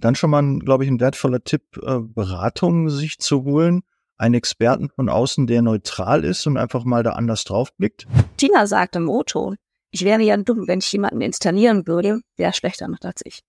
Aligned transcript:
dann 0.00 0.14
schon 0.14 0.30
mal, 0.30 0.58
glaube 0.58 0.84
ich, 0.84 0.90
ein 0.90 1.00
wertvoller 1.00 1.42
Tipp, 1.44 1.62
äh, 1.82 2.00
Beratung 2.00 2.88
sich 2.90 3.18
zu 3.18 3.44
holen, 3.44 3.82
einen 4.16 4.34
Experten 4.34 4.90
von 4.90 5.08
außen, 5.08 5.46
der 5.46 5.62
neutral 5.62 6.24
ist 6.24 6.46
und 6.46 6.56
einfach 6.56 6.84
mal 6.84 7.02
da 7.02 7.12
anders 7.12 7.44
drauf 7.44 7.74
blickt. 7.76 8.06
Tina 8.36 8.66
sagt 8.66 8.96
im 8.96 9.08
O-Ton, 9.08 9.56
ich 9.92 10.04
wäre 10.04 10.22
ja 10.22 10.36
dumm, 10.36 10.66
wenn 10.66 10.80
ich 10.80 10.92
jemanden 10.92 11.20
installieren 11.20 11.86
würde, 11.86 12.20
der 12.38 12.52
schlechter 12.52 12.88
macht 12.88 13.04
als 13.04 13.22
ich. 13.24 13.40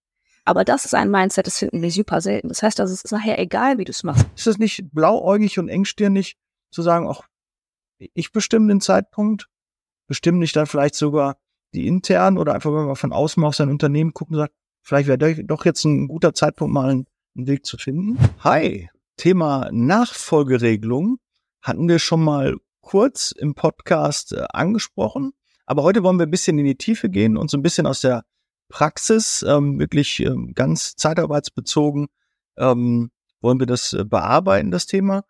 Aber 0.43 0.63
das 0.63 0.85
ist 0.85 0.95
ein 0.95 1.11
Mindset, 1.11 1.45
das 1.45 1.59
finden 1.59 1.81
wir 1.81 1.91
super 1.91 2.19
selten. 2.19 2.49
Das 2.49 2.63
heißt 2.63 2.79
also, 2.79 2.94
es 2.94 3.04
ist 3.04 3.12
nachher 3.12 3.38
egal, 3.38 3.78
wie 3.78 3.86
du 3.86 3.92
es 3.92 4.04
machst. 4.04 4.26
Ist 4.36 4.47
es 4.47 4.58
nicht 4.58 4.92
blauäugig 4.92 5.60
und 5.60 5.70
engstirnig 5.70 6.36
zu 6.72 6.81
sagen, 6.81 7.08
ach, 7.08 7.22
ich 7.99 8.31
bestimme 8.31 8.68
den 8.68 8.81
Zeitpunkt, 8.81 9.47
bestimme 10.08 10.40
nicht 10.40 10.56
dann 10.56 10.65
vielleicht 10.65 10.96
sogar 10.96 11.38
die 11.74 11.88
internen 11.88 12.38
oder 12.38 12.54
einfach, 12.54 12.72
wenn 12.72 12.88
man 12.88 12.96
von 12.96 13.13
außen 13.13 13.40
mal 13.40 13.47
auf 13.47 13.56
sein 13.56 13.70
Unternehmen 13.70 14.13
gucken 14.13 14.36
sagt, 14.36 14.54
vielleicht 14.81 15.07
wäre 15.07 15.43
doch 15.43 15.65
jetzt 15.65 15.83
ein 15.85 16.07
guter 16.07 16.34
Zeitpunkt, 16.34 16.73
mal 16.73 16.89
einen, 16.89 17.07
Weg 17.34 17.66
zu 17.66 17.77
finden. 17.77 18.20
Hi, 18.39 18.89
Thema 19.16 19.70
Nachfolgeregelung 19.72 21.17
hatten 21.62 21.88
wir 21.88 21.98
schon 21.98 22.22
mal 22.22 22.58
kurz 22.81 23.31
im 23.31 23.55
Podcast 23.55 24.34
äh, 24.34 24.44
angesprochen. 24.52 25.31
Aber 25.66 25.84
heute 25.84 26.03
wollen 26.03 26.17
wir 26.17 26.25
ein 26.25 26.31
bisschen 26.31 26.59
in 26.59 26.66
die 26.66 26.75
Tiefe 26.75 27.09
gehen 27.09 27.38
und 27.38 27.49
so 27.49 27.58
ein 27.58 27.62
bisschen 27.62 27.88
aus 27.88 28.02
der 28.02 28.25
Praxis, 28.67 29.45
ähm, 29.48 29.80
wirklich 29.80 30.20
ähm, 30.20 30.53
ganz 30.55 30.95
zeitarbeitsbezogen, 30.95 32.08
ähm, 32.58 33.11
wollen 33.39 33.59
wir 33.59 33.67
das 33.67 33.94
äh, 33.94 34.03
bearbeiten, 34.03 34.72
das 34.72 34.88
Thema. 34.88 35.23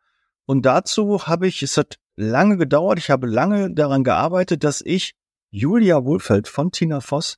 Und 0.45 0.65
dazu 0.65 1.27
habe 1.27 1.47
ich, 1.47 1.61
es 1.61 1.77
hat 1.77 1.99
lange 2.15 2.57
gedauert, 2.57 2.97
ich 2.97 3.09
habe 3.09 3.27
lange 3.27 3.73
daran 3.73 4.03
gearbeitet, 4.03 4.63
dass 4.63 4.81
ich 4.81 5.13
Julia 5.49 6.03
Wohlfeld 6.03 6.47
von 6.47 6.71
Tina 6.71 7.01
Voss 7.01 7.37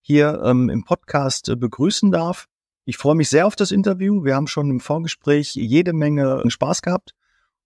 hier 0.00 0.42
ähm, 0.44 0.68
im 0.68 0.84
Podcast 0.84 1.48
äh, 1.48 1.56
begrüßen 1.56 2.10
darf. 2.10 2.46
Ich 2.84 2.96
freue 2.96 3.14
mich 3.14 3.28
sehr 3.28 3.46
auf 3.46 3.56
das 3.56 3.70
Interview. 3.70 4.24
Wir 4.24 4.34
haben 4.34 4.46
schon 4.46 4.70
im 4.70 4.80
Vorgespräch 4.80 5.54
jede 5.54 5.92
Menge 5.92 6.42
Spaß 6.48 6.82
gehabt. 6.82 7.14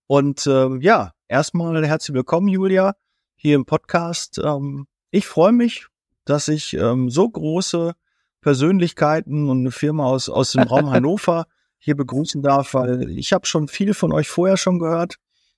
Und 0.07 0.45
äh, 0.45 0.77
ja, 0.77 1.13
erstmal 1.27 1.85
herzlich 1.87 2.13
willkommen, 2.13 2.47
Julia, 2.47 2.95
hier 3.35 3.55
im 3.55 3.65
Podcast. 3.65 4.39
Ähm, 4.43 4.87
ich 5.11 5.25
freue 5.25 5.51
mich, 5.51 5.87
dass 6.25 6.47
ich 6.47 6.73
ähm, 6.73 7.09
so 7.09 7.29
große 7.29 7.93
Persönlichkeiten 8.41 9.49
und 9.49 9.59
eine 9.59 9.71
Firma 9.71 10.05
aus, 10.05 10.29
aus 10.29 10.51
dem 10.51 10.63
Raum 10.63 10.89
Hannover 10.91 11.47
hier 11.79 11.95
begrüßen 11.95 12.41
darf, 12.41 12.73
weil 12.73 13.09
ich 13.09 13.33
habe 13.33 13.45
schon 13.45 13.67
viel 13.67 13.93
von 13.93 14.11
euch 14.11 14.27
vorher 14.27 14.57
schon 14.57 14.79
gehört. 14.79 15.15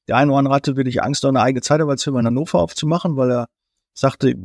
Der 0.07 0.15
eine 0.15 0.31
oder 0.31 0.39
andere 0.39 0.55
hatte 0.55 0.77
wirklich 0.77 1.01
Angst, 1.03 1.25
eine 1.25 1.41
eigene 1.41 1.61
Zeitarbeitsfirma 1.61 2.19
in 2.19 2.27
Hannover 2.27 2.59
aufzumachen, 2.59 3.17
weil 3.17 3.31
er 3.31 3.47
sagte, 3.93 4.35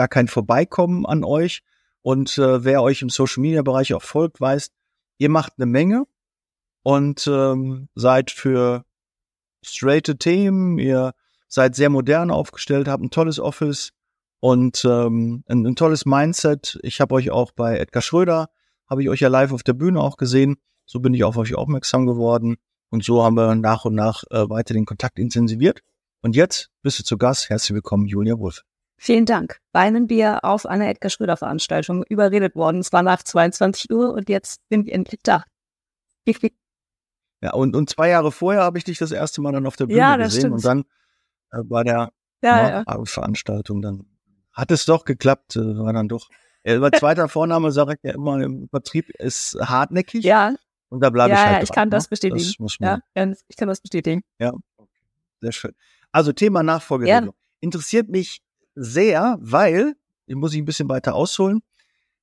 gar 0.00 0.08
kein 0.08 0.28
Vorbeikommen 0.28 1.04
an 1.04 1.24
euch. 1.24 1.60
Und 2.00 2.38
äh, 2.38 2.64
wer 2.64 2.82
euch 2.82 3.02
im 3.02 3.10
Social 3.10 3.42
Media 3.42 3.60
Bereich 3.60 3.92
auch 3.92 4.00
folgt, 4.00 4.40
weiß, 4.40 4.70
ihr 5.18 5.28
macht 5.28 5.52
eine 5.58 5.66
Menge 5.66 6.06
und 6.82 7.26
ähm, 7.26 7.90
seid 7.94 8.30
für 8.30 8.86
straighte 9.62 10.16
Themen, 10.16 10.78
ihr 10.78 11.12
seid 11.48 11.74
sehr 11.74 11.90
modern 11.90 12.30
aufgestellt, 12.30 12.88
habt 12.88 13.02
ein 13.02 13.10
tolles 13.10 13.38
Office 13.38 13.92
und 14.40 14.86
ähm, 14.86 15.44
ein, 15.46 15.66
ein 15.66 15.76
tolles 15.76 16.06
Mindset. 16.06 16.78
Ich 16.82 17.02
habe 17.02 17.14
euch 17.16 17.30
auch 17.30 17.52
bei 17.52 17.76
Edgar 17.76 18.00
Schröder, 18.00 18.48
habe 18.88 19.02
ich 19.02 19.10
euch 19.10 19.20
ja 19.20 19.28
live 19.28 19.52
auf 19.52 19.62
der 19.62 19.74
Bühne 19.74 20.00
auch 20.00 20.16
gesehen. 20.16 20.56
So 20.86 21.00
bin 21.00 21.12
ich 21.12 21.24
auf 21.24 21.36
euch 21.36 21.54
aufmerksam 21.54 22.06
geworden. 22.06 22.56
Und 22.88 23.04
so 23.04 23.22
haben 23.22 23.36
wir 23.36 23.54
nach 23.54 23.84
und 23.84 23.94
nach 23.94 24.24
äh, 24.30 24.48
weiter 24.48 24.72
den 24.72 24.86
Kontakt 24.86 25.18
intensiviert. 25.18 25.82
Und 26.22 26.36
jetzt 26.36 26.70
bist 26.80 26.98
du 26.98 27.04
zu 27.04 27.18
Gast. 27.18 27.50
Herzlich 27.50 27.74
willkommen, 27.74 28.06
Julia 28.06 28.38
Wolf. 28.38 28.64
Vielen 29.02 29.24
Dank. 29.24 29.60
Bei 29.72 29.80
einem 29.80 30.08
Bier 30.08 30.40
auf 30.44 30.66
einer 30.66 30.86
Edgar 30.86 31.08
Schröder 31.08 31.38
Veranstaltung 31.38 32.04
überredet 32.04 32.54
worden. 32.54 32.80
Es 32.80 32.92
war 32.92 33.02
nach 33.02 33.22
22 33.22 33.90
Uhr 33.90 34.12
und 34.12 34.28
jetzt 34.28 34.60
bin 34.68 34.86
ich 34.86 34.92
endlich 34.92 35.20
da. 35.22 35.44
Ja, 37.42 37.54
und, 37.54 37.74
und 37.74 37.88
zwei 37.88 38.10
Jahre 38.10 38.32
vorher 38.32 38.62
habe 38.64 38.76
ich 38.76 38.84
dich 38.84 38.98
das 38.98 39.12
erste 39.12 39.40
Mal 39.40 39.52
dann 39.52 39.66
auf 39.66 39.74
der 39.74 39.86
Bühne 39.86 39.98
ja, 39.98 40.16
gesehen 40.18 40.40
stimmt. 40.40 40.54
und 40.56 40.64
dann 40.66 40.84
äh, 41.52 41.64
bei 41.64 41.82
der 41.84 42.12
ja, 42.42 42.84
ja. 42.86 43.04
Veranstaltung 43.06 43.80
dann 43.80 44.04
hat 44.52 44.70
es 44.70 44.84
doch 44.84 45.06
geklappt, 45.06 45.56
äh, 45.56 45.78
war 45.78 45.94
dann 45.94 46.06
doch. 46.06 46.28
Äh, 46.64 46.74
über 46.74 46.92
zweiter 46.92 47.28
Vorname 47.30 47.72
sage 47.72 47.94
ich 47.94 48.00
ja 48.02 48.12
immer 48.12 48.42
im 48.42 48.68
Vertrieb 48.68 49.08
ist 49.18 49.56
hartnäckig. 49.58 50.22
Ja. 50.22 50.54
Und 50.90 51.00
da 51.00 51.08
bleibe 51.08 51.32
ich 51.32 51.38
halt. 51.38 51.46
Ja, 51.46 51.52
dran, 51.54 51.62
ich 51.62 51.72
kann 51.72 51.88
ne? 51.88 51.92
das 51.92 52.08
bestätigen. 52.08 52.44
Das 52.44 52.58
muss 52.58 52.78
man, 52.78 53.00
ja, 53.14 53.32
ich 53.48 53.56
kann 53.56 53.68
das 53.68 53.80
bestätigen. 53.80 54.20
Ja, 54.38 54.52
sehr 55.40 55.52
schön. 55.52 55.72
Also 56.12 56.34
Thema 56.34 56.62
Nachfolgeregelung. 56.62 57.34
Interessiert 57.60 58.10
mich 58.10 58.42
sehr, 58.74 59.38
weil, 59.40 59.94
ich 60.26 60.36
muss 60.36 60.52
ich 60.52 60.60
ein 60.60 60.64
bisschen 60.64 60.88
weiter 60.88 61.14
ausholen, 61.14 61.62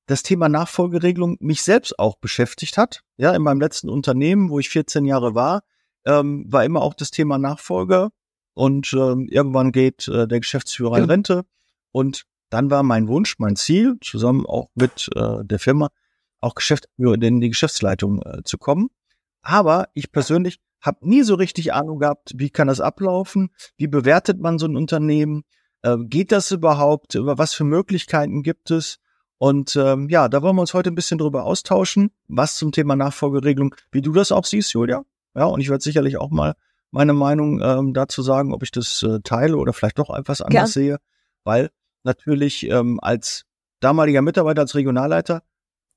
das 0.06 0.22
Thema 0.22 0.48
Nachfolgeregelung 0.48 1.36
mich 1.40 1.62
selbst 1.62 1.98
auch 1.98 2.16
beschäftigt 2.16 2.78
hat. 2.78 3.02
Ja, 3.18 3.34
in 3.34 3.42
meinem 3.42 3.60
letzten 3.60 3.90
Unternehmen, 3.90 4.48
wo 4.48 4.58
ich 4.58 4.70
14 4.70 5.04
Jahre 5.04 5.34
war, 5.34 5.62
ähm, 6.06 6.46
war 6.48 6.64
immer 6.64 6.80
auch 6.80 6.94
das 6.94 7.10
Thema 7.10 7.38
Nachfolger. 7.38 8.10
Und 8.54 8.92
ähm, 8.94 9.28
irgendwann 9.30 9.70
geht 9.70 10.08
äh, 10.08 10.26
der 10.26 10.40
Geschäftsführer 10.40 10.98
in 10.98 11.04
Rente. 11.04 11.44
Und 11.92 12.24
dann 12.50 12.70
war 12.70 12.82
mein 12.82 13.06
Wunsch, 13.06 13.38
mein 13.38 13.54
Ziel, 13.54 13.98
zusammen 14.00 14.46
auch 14.46 14.70
mit 14.74 15.10
äh, 15.14 15.44
der 15.44 15.58
Firma, 15.58 15.90
auch 16.40 16.54
Geschäftsführer 16.54 17.20
in 17.20 17.40
die 17.40 17.50
Geschäftsleitung 17.50 18.22
äh, 18.22 18.42
zu 18.44 18.56
kommen. 18.56 18.88
Aber 19.42 19.88
ich 19.94 20.10
persönlich 20.10 20.58
habe 20.80 21.06
nie 21.08 21.22
so 21.22 21.34
richtig 21.34 21.74
Ahnung 21.74 21.98
gehabt, 21.98 22.32
wie 22.36 22.50
kann 22.50 22.68
das 22.68 22.80
ablaufen, 22.80 23.50
wie 23.76 23.88
bewertet 23.88 24.40
man 24.40 24.58
so 24.58 24.66
ein 24.66 24.76
Unternehmen, 24.76 25.44
äh, 25.82 25.96
geht 26.00 26.32
das 26.32 26.50
überhaupt, 26.50 27.16
was 27.18 27.54
für 27.54 27.64
Möglichkeiten 27.64 28.42
gibt 28.42 28.70
es? 28.70 28.98
Und 29.38 29.76
ähm, 29.76 30.08
ja, 30.08 30.28
da 30.28 30.42
wollen 30.42 30.56
wir 30.56 30.62
uns 30.62 30.74
heute 30.74 30.90
ein 30.90 30.96
bisschen 30.96 31.18
drüber 31.18 31.44
austauschen, 31.44 32.10
was 32.26 32.56
zum 32.56 32.72
Thema 32.72 32.96
Nachfolgeregelung, 32.96 33.74
wie 33.92 34.02
du 34.02 34.12
das 34.12 34.32
auch 34.32 34.44
siehst, 34.44 34.72
Julia. 34.72 35.04
Ja, 35.36 35.44
und 35.44 35.60
ich 35.60 35.68
werde 35.68 35.82
sicherlich 35.82 36.16
auch 36.16 36.30
mal 36.30 36.54
meine 36.90 37.12
Meinung 37.12 37.60
ähm, 37.62 37.94
dazu 37.94 38.22
sagen, 38.22 38.52
ob 38.52 38.62
ich 38.62 38.72
das 38.72 39.02
äh, 39.02 39.20
teile 39.22 39.56
oder 39.56 39.72
vielleicht 39.72 39.98
doch 39.98 40.10
etwas 40.10 40.40
anders 40.40 40.74
Ja. 40.74 40.80
sehe, 40.80 40.98
weil 41.44 41.70
natürlich 42.02 42.68
ähm, 42.68 42.98
als 43.00 43.44
damaliger 43.80 44.22
Mitarbeiter, 44.22 44.62
als 44.62 44.74
Regionalleiter, 44.74 45.42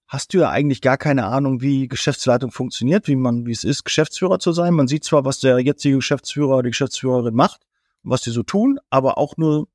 hast 0.07 0.33
du 0.33 0.39
ja 0.39 0.49
eigentlich 0.49 0.81
gar 0.81 0.97
keine 0.97 1.25
Ahnung, 1.25 1.61
wie 1.61 1.87
Geschäftsleitung 1.87 2.51
funktioniert, 2.51 3.07
wie 3.07 3.15
man, 3.15 3.45
wie 3.45 3.53
es 3.53 3.63
ist, 3.63 3.85
Geschäftsführer 3.85 4.39
zu 4.39 4.51
sein. 4.51 4.73
Man 4.73 4.87
sieht 4.87 5.05
zwar, 5.05 5.23
was 5.23 5.39
der 5.39 5.57
jetzige 5.59 5.95
Geschäftsführer 5.95 6.55
oder 6.55 6.63
die 6.63 6.71
Geschäftsführerin 6.71 7.33
macht, 7.33 7.61
was 8.03 8.21
die 8.21 8.31
so 8.31 8.43
tun, 8.43 8.77
aber 8.89 9.17
auch 9.17 9.37
nur 9.37 9.67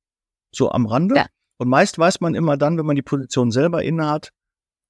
so 0.57 0.71
am 0.71 0.87
Rande. 0.87 1.17
Ja. 1.17 1.27
Und 1.59 1.69
meist 1.69 1.99
weiß 1.99 2.21
man 2.21 2.35
immer 2.35 2.57
dann, 2.57 2.77
wenn 2.79 2.87
man 2.87 2.97
die 2.97 3.03
Position 3.03 3.51
selber 3.51 3.83
innehat, 3.83 4.33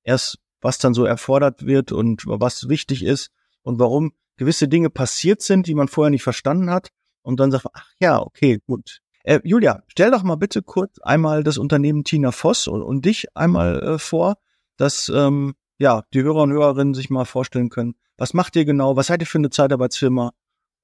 erst 0.02 0.38
was 0.60 0.78
dann 0.78 0.94
so 0.94 1.04
erfordert 1.04 1.66
wird 1.66 1.92
und 1.92 2.24
was 2.26 2.68
wichtig 2.68 3.04
ist 3.04 3.30
und 3.62 3.78
warum 3.78 4.12
gewisse 4.36 4.68
Dinge 4.68 4.90
passiert 4.90 5.42
sind, 5.42 5.66
die 5.66 5.74
man 5.74 5.88
vorher 5.88 6.10
nicht 6.10 6.22
verstanden 6.22 6.70
hat. 6.70 6.90
Und 7.22 7.40
dann 7.40 7.50
sagt 7.50 7.64
man, 7.64 7.72
ach 7.74 7.90
ja, 8.00 8.20
okay, 8.20 8.60
gut. 8.66 9.00
Äh, 9.22 9.40
Julia, 9.42 9.82
stell 9.88 10.10
doch 10.10 10.22
mal 10.22 10.36
bitte 10.36 10.62
kurz 10.62 10.98
einmal 11.00 11.42
das 11.42 11.58
Unternehmen 11.58 12.04
Tina 12.04 12.30
Voss 12.30 12.68
und, 12.68 12.82
und 12.82 13.04
dich 13.04 13.26
einmal 13.36 13.82
äh, 13.82 13.98
vor, 13.98 14.36
dass 14.76 15.08
ähm, 15.08 15.54
ja 15.78 16.04
die 16.14 16.22
Hörer 16.22 16.42
und 16.42 16.52
Hörerinnen 16.52 16.94
sich 16.94 17.10
mal 17.10 17.24
vorstellen 17.24 17.68
können. 17.68 17.96
Was 18.16 18.34
macht 18.34 18.56
ihr 18.56 18.64
genau? 18.64 18.96
Was 18.96 19.08
seid 19.08 19.20
ihr 19.20 19.26
für 19.26 19.38
eine 19.38 19.50
Zeitarbeitsfirma? 19.50 20.32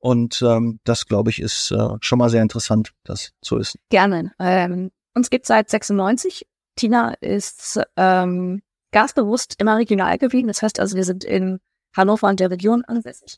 Und 0.03 0.43
ähm, 0.43 0.81
das, 0.83 1.07
glaube 1.07 1.31
ich, 1.31 1.41
ist 1.41 1.71
äh, 1.71 1.89
schon 2.01 2.19
mal 2.19 2.29
sehr 2.29 2.43
interessant, 2.43 2.93
das 3.05 3.31
zu 3.41 3.61
wissen. 3.61 3.79
Gerne. 3.89 4.33
Ähm, 4.41 4.91
uns 5.15 5.31
gibt 5.31 5.47
seit 5.47 5.71
96. 5.71 6.45
Tina 6.75 7.15
ist 7.21 7.81
ähm, 7.97 8.63
gasbewusst 8.91 9.55
immer 9.59 9.77
regional 9.77 10.19
geblieben. 10.19 10.49
Das 10.49 10.61
heißt 10.61 10.81
also, 10.81 10.97
wir 10.97 11.05
sind 11.05 11.23
in 11.23 11.61
Hannover 11.97 12.27
und 12.27 12.41
der 12.41 12.51
Region 12.51 12.85
ansässig, 12.85 13.37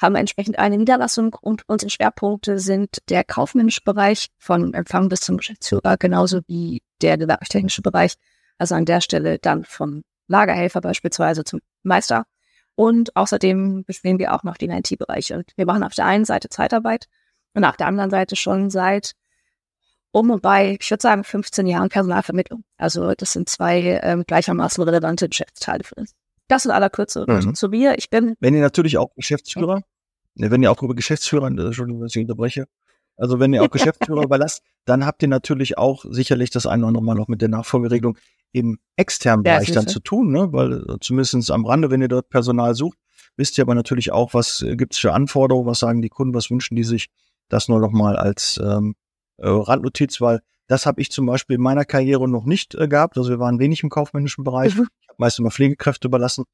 haben 0.00 0.14
entsprechend 0.14 0.60
eine 0.60 0.78
Niederlassung 0.78 1.34
und 1.40 1.64
unsere 1.66 1.90
Schwerpunkte 1.90 2.60
sind 2.60 2.98
der 3.08 3.24
kaufmännische 3.24 3.80
Bereich 3.84 4.28
von 4.38 4.74
Empfang 4.74 5.08
bis 5.08 5.22
zum 5.22 5.38
Geschäftsführer, 5.38 5.96
genauso 5.96 6.40
wie 6.46 6.82
der 7.02 7.18
gewerblich-technische 7.18 7.82
Bereich. 7.82 8.14
Also 8.58 8.76
an 8.76 8.84
der 8.84 9.00
Stelle 9.00 9.40
dann 9.40 9.64
vom 9.64 10.02
Lagerhelfer 10.28 10.80
beispielsweise 10.80 11.42
zum 11.42 11.58
Meister. 11.82 12.26
Und 12.76 13.16
außerdem 13.16 13.84
bespielen 13.84 14.18
wir 14.18 14.34
auch 14.34 14.42
noch 14.42 14.56
den 14.56 14.70
IT-Bereich. 14.70 15.32
Und 15.32 15.50
wir 15.56 15.66
machen 15.66 15.82
auf 15.82 15.94
der 15.94 16.06
einen 16.06 16.24
Seite 16.24 16.48
Zeitarbeit 16.50 17.08
und 17.54 17.64
auf 17.64 17.76
der 17.76 17.86
anderen 17.86 18.10
Seite 18.10 18.36
schon 18.36 18.70
seit 18.70 19.12
um 20.12 20.30
und 20.30 20.40
bei, 20.42 20.76
ich 20.80 20.90
würde 20.90 21.02
sagen, 21.02 21.24
15 21.24 21.66
Jahren 21.66 21.88
Personalvermittlung. 21.88 22.64
Also 22.76 23.14
das 23.14 23.32
sind 23.32 23.48
zwei 23.48 24.00
ähm, 24.02 24.24
gleichermaßen 24.26 24.82
relevante 24.84 25.28
Geschäftsteile 25.28 25.84
für 25.84 25.94
uns. 25.96 26.14
Das 26.48 26.64
in 26.64 26.70
aller 26.70 26.90
Kürze 26.90 27.24
Mhm. 27.26 27.54
zu 27.54 27.68
mir. 27.68 27.98
Ich 27.98 28.08
bin 28.08 28.34
Wenn 28.40 28.54
ihr 28.54 28.60
natürlich 28.62 28.98
auch 28.98 29.14
Geschäftsführer, 29.14 29.82
ne, 30.34 30.50
wenn 30.50 30.62
ihr 30.62 30.70
auch 30.70 30.82
über 30.82 30.94
Geschäftsführer, 30.94 31.48
Entschuldigung, 31.48 32.00
dass 32.02 32.14
ich 32.14 32.22
unterbreche, 32.22 32.66
also 33.16 33.40
wenn 33.40 33.52
ihr 33.52 33.62
auch 33.62 33.70
Geschäftsführer 33.70 34.22
überlasst, 34.22 34.62
dann 34.84 35.04
habt 35.04 35.22
ihr 35.22 35.28
natürlich 35.28 35.76
auch 35.76 36.04
sicherlich 36.08 36.50
das 36.50 36.66
eine 36.66 36.82
oder 36.82 36.88
andere 36.88 37.04
Mal 37.04 37.14
noch 37.14 37.28
mit 37.28 37.42
der 37.42 37.48
Nachfolgeregelung 37.48 38.16
im 38.52 38.78
externen 38.96 39.44
Ja, 39.44 39.54
Bereich 39.54 39.72
dann 39.72 39.88
zu 39.88 40.00
tun, 40.00 40.30
ne? 40.32 40.52
weil 40.52 40.72
äh, 40.88 40.96
zumindest 41.00 41.50
am 41.50 41.66
Rande, 41.66 41.90
wenn 41.90 42.00
ihr 42.00 42.08
dort 42.08 42.28
Personal 42.30 42.74
sucht, 42.74 42.98
wisst 43.36 43.58
ihr 43.58 43.62
aber 43.62 43.74
natürlich 43.74 44.12
auch, 44.12 44.34
was 44.34 44.62
äh, 44.62 44.76
gibt's 44.76 44.98
für 44.98 45.12
Anforderungen, 45.12 45.66
was 45.66 45.80
sagen 45.80 46.02
die 46.02 46.08
Kunden, 46.08 46.34
was 46.34 46.50
wünschen 46.50 46.76
die 46.76 46.84
sich, 46.84 47.08
das 47.48 47.68
nur 47.68 47.80
noch 47.80 47.92
mal 47.92 48.16
als 48.16 48.58
ähm, 48.62 48.94
äh, 49.36 49.48
Randnotiz, 49.48 50.20
weil 50.20 50.40
das 50.68 50.86
habe 50.86 51.00
ich 51.00 51.12
zum 51.12 51.26
Beispiel 51.26 51.56
in 51.56 51.62
meiner 51.62 51.84
Karriere 51.84 52.28
noch 52.28 52.44
nicht 52.44 52.74
äh, 52.74 52.88
gehabt. 52.88 53.16
Also 53.18 53.30
wir 53.30 53.38
waren 53.38 53.58
wenig 53.60 53.82
im 53.82 53.90
kaufmännischen 53.90 54.42
Bereich. 54.42 54.74
Mhm. 54.74 54.88
Ich 55.00 55.08
habe 55.08 55.16
meist 55.18 55.38
immer 55.38 55.50
Pflegekräfte 55.52 56.08
überlassen. 56.08 56.44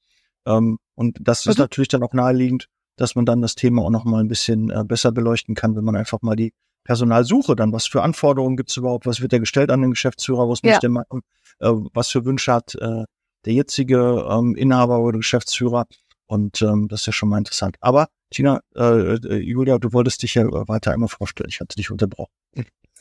Ähm, 0.44 0.78
und 0.94 1.16
das 1.20 1.46
ist 1.46 1.56
Mhm. 1.58 1.62
natürlich 1.62 1.88
dann 1.88 2.02
auch 2.02 2.12
naheliegend, 2.12 2.66
dass 2.96 3.14
man 3.14 3.24
dann 3.24 3.40
das 3.40 3.54
Thema 3.54 3.82
auch 3.82 3.90
noch 3.90 4.04
mal 4.04 4.20
ein 4.20 4.28
bisschen 4.28 4.68
äh, 4.70 4.84
besser 4.84 5.12
beleuchten 5.12 5.54
kann, 5.54 5.76
wenn 5.76 5.84
man 5.84 5.96
einfach 5.96 6.20
mal 6.20 6.36
die 6.36 6.52
Personalsuche 6.84 7.56
dann, 7.56 7.73
was 7.73 7.87
für 7.87 8.02
Anforderungen 8.02 8.56
gibt 8.56 8.70
es 8.70 8.76
überhaupt, 8.76 9.06
was 9.06 9.20
wird 9.20 9.32
da 9.32 9.38
gestellt 9.38 9.70
an 9.70 9.82
den 9.82 9.90
Geschäftsführer, 9.90 10.49
was 10.49 10.61
Ja. 10.62 10.73
muss 10.73 10.81
der 10.81 10.90
machen, 10.90 11.20
äh, 11.61 11.70
was 11.94 12.08
für 12.08 12.25
Wünsche 12.25 12.52
hat 12.52 12.75
äh, 12.76 13.05
der 13.44 13.52
jetzige 13.52 14.26
ähm, 14.29 14.55
Inhaber 14.55 15.00
oder 15.00 15.19
Geschäftsführer. 15.19 15.87
Und 16.26 16.62
ähm, 16.62 16.88
das 16.88 17.00
ist 17.00 17.06
ja 17.06 17.12
schon 17.12 17.29
mal 17.29 17.38
interessant. 17.38 17.76
Aber 17.81 18.08
Tina, 18.31 18.61
äh, 18.75 19.14
äh, 19.14 19.37
Julia, 19.37 19.79
du 19.79 19.93
wolltest 19.93 20.23
dich 20.23 20.34
ja 20.34 20.44
weiter 20.46 20.93
einmal 20.93 21.08
vorstellen. 21.08 21.50
Ich 21.50 21.61
hatte 21.61 21.76
dich 21.76 21.90
unterbrochen. 21.90 22.32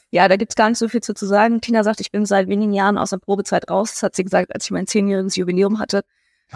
Ja, 0.09 0.27
da 0.27 0.35
gibt's 0.35 0.55
gar 0.55 0.67
nicht 0.67 0.77
so 0.77 0.89
viel 0.89 1.01
zu, 1.01 1.13
zu 1.13 1.25
sagen. 1.25 1.61
Tina 1.61 1.83
sagt, 1.85 2.01
ich 2.01 2.11
bin 2.11 2.25
seit 2.25 2.49
wenigen 2.49 2.73
Jahren 2.73 2.97
aus 2.97 3.11
der 3.11 3.17
Probezeit 3.17 3.69
raus. 3.69 3.91
Das 3.93 4.03
hat 4.03 4.15
sie 4.15 4.23
gesagt, 4.25 4.53
als 4.53 4.65
ich 4.65 4.71
mein 4.71 4.85
zehnjähriges 4.87 5.37
Jubiläum 5.37 5.79
hatte. 5.79 6.01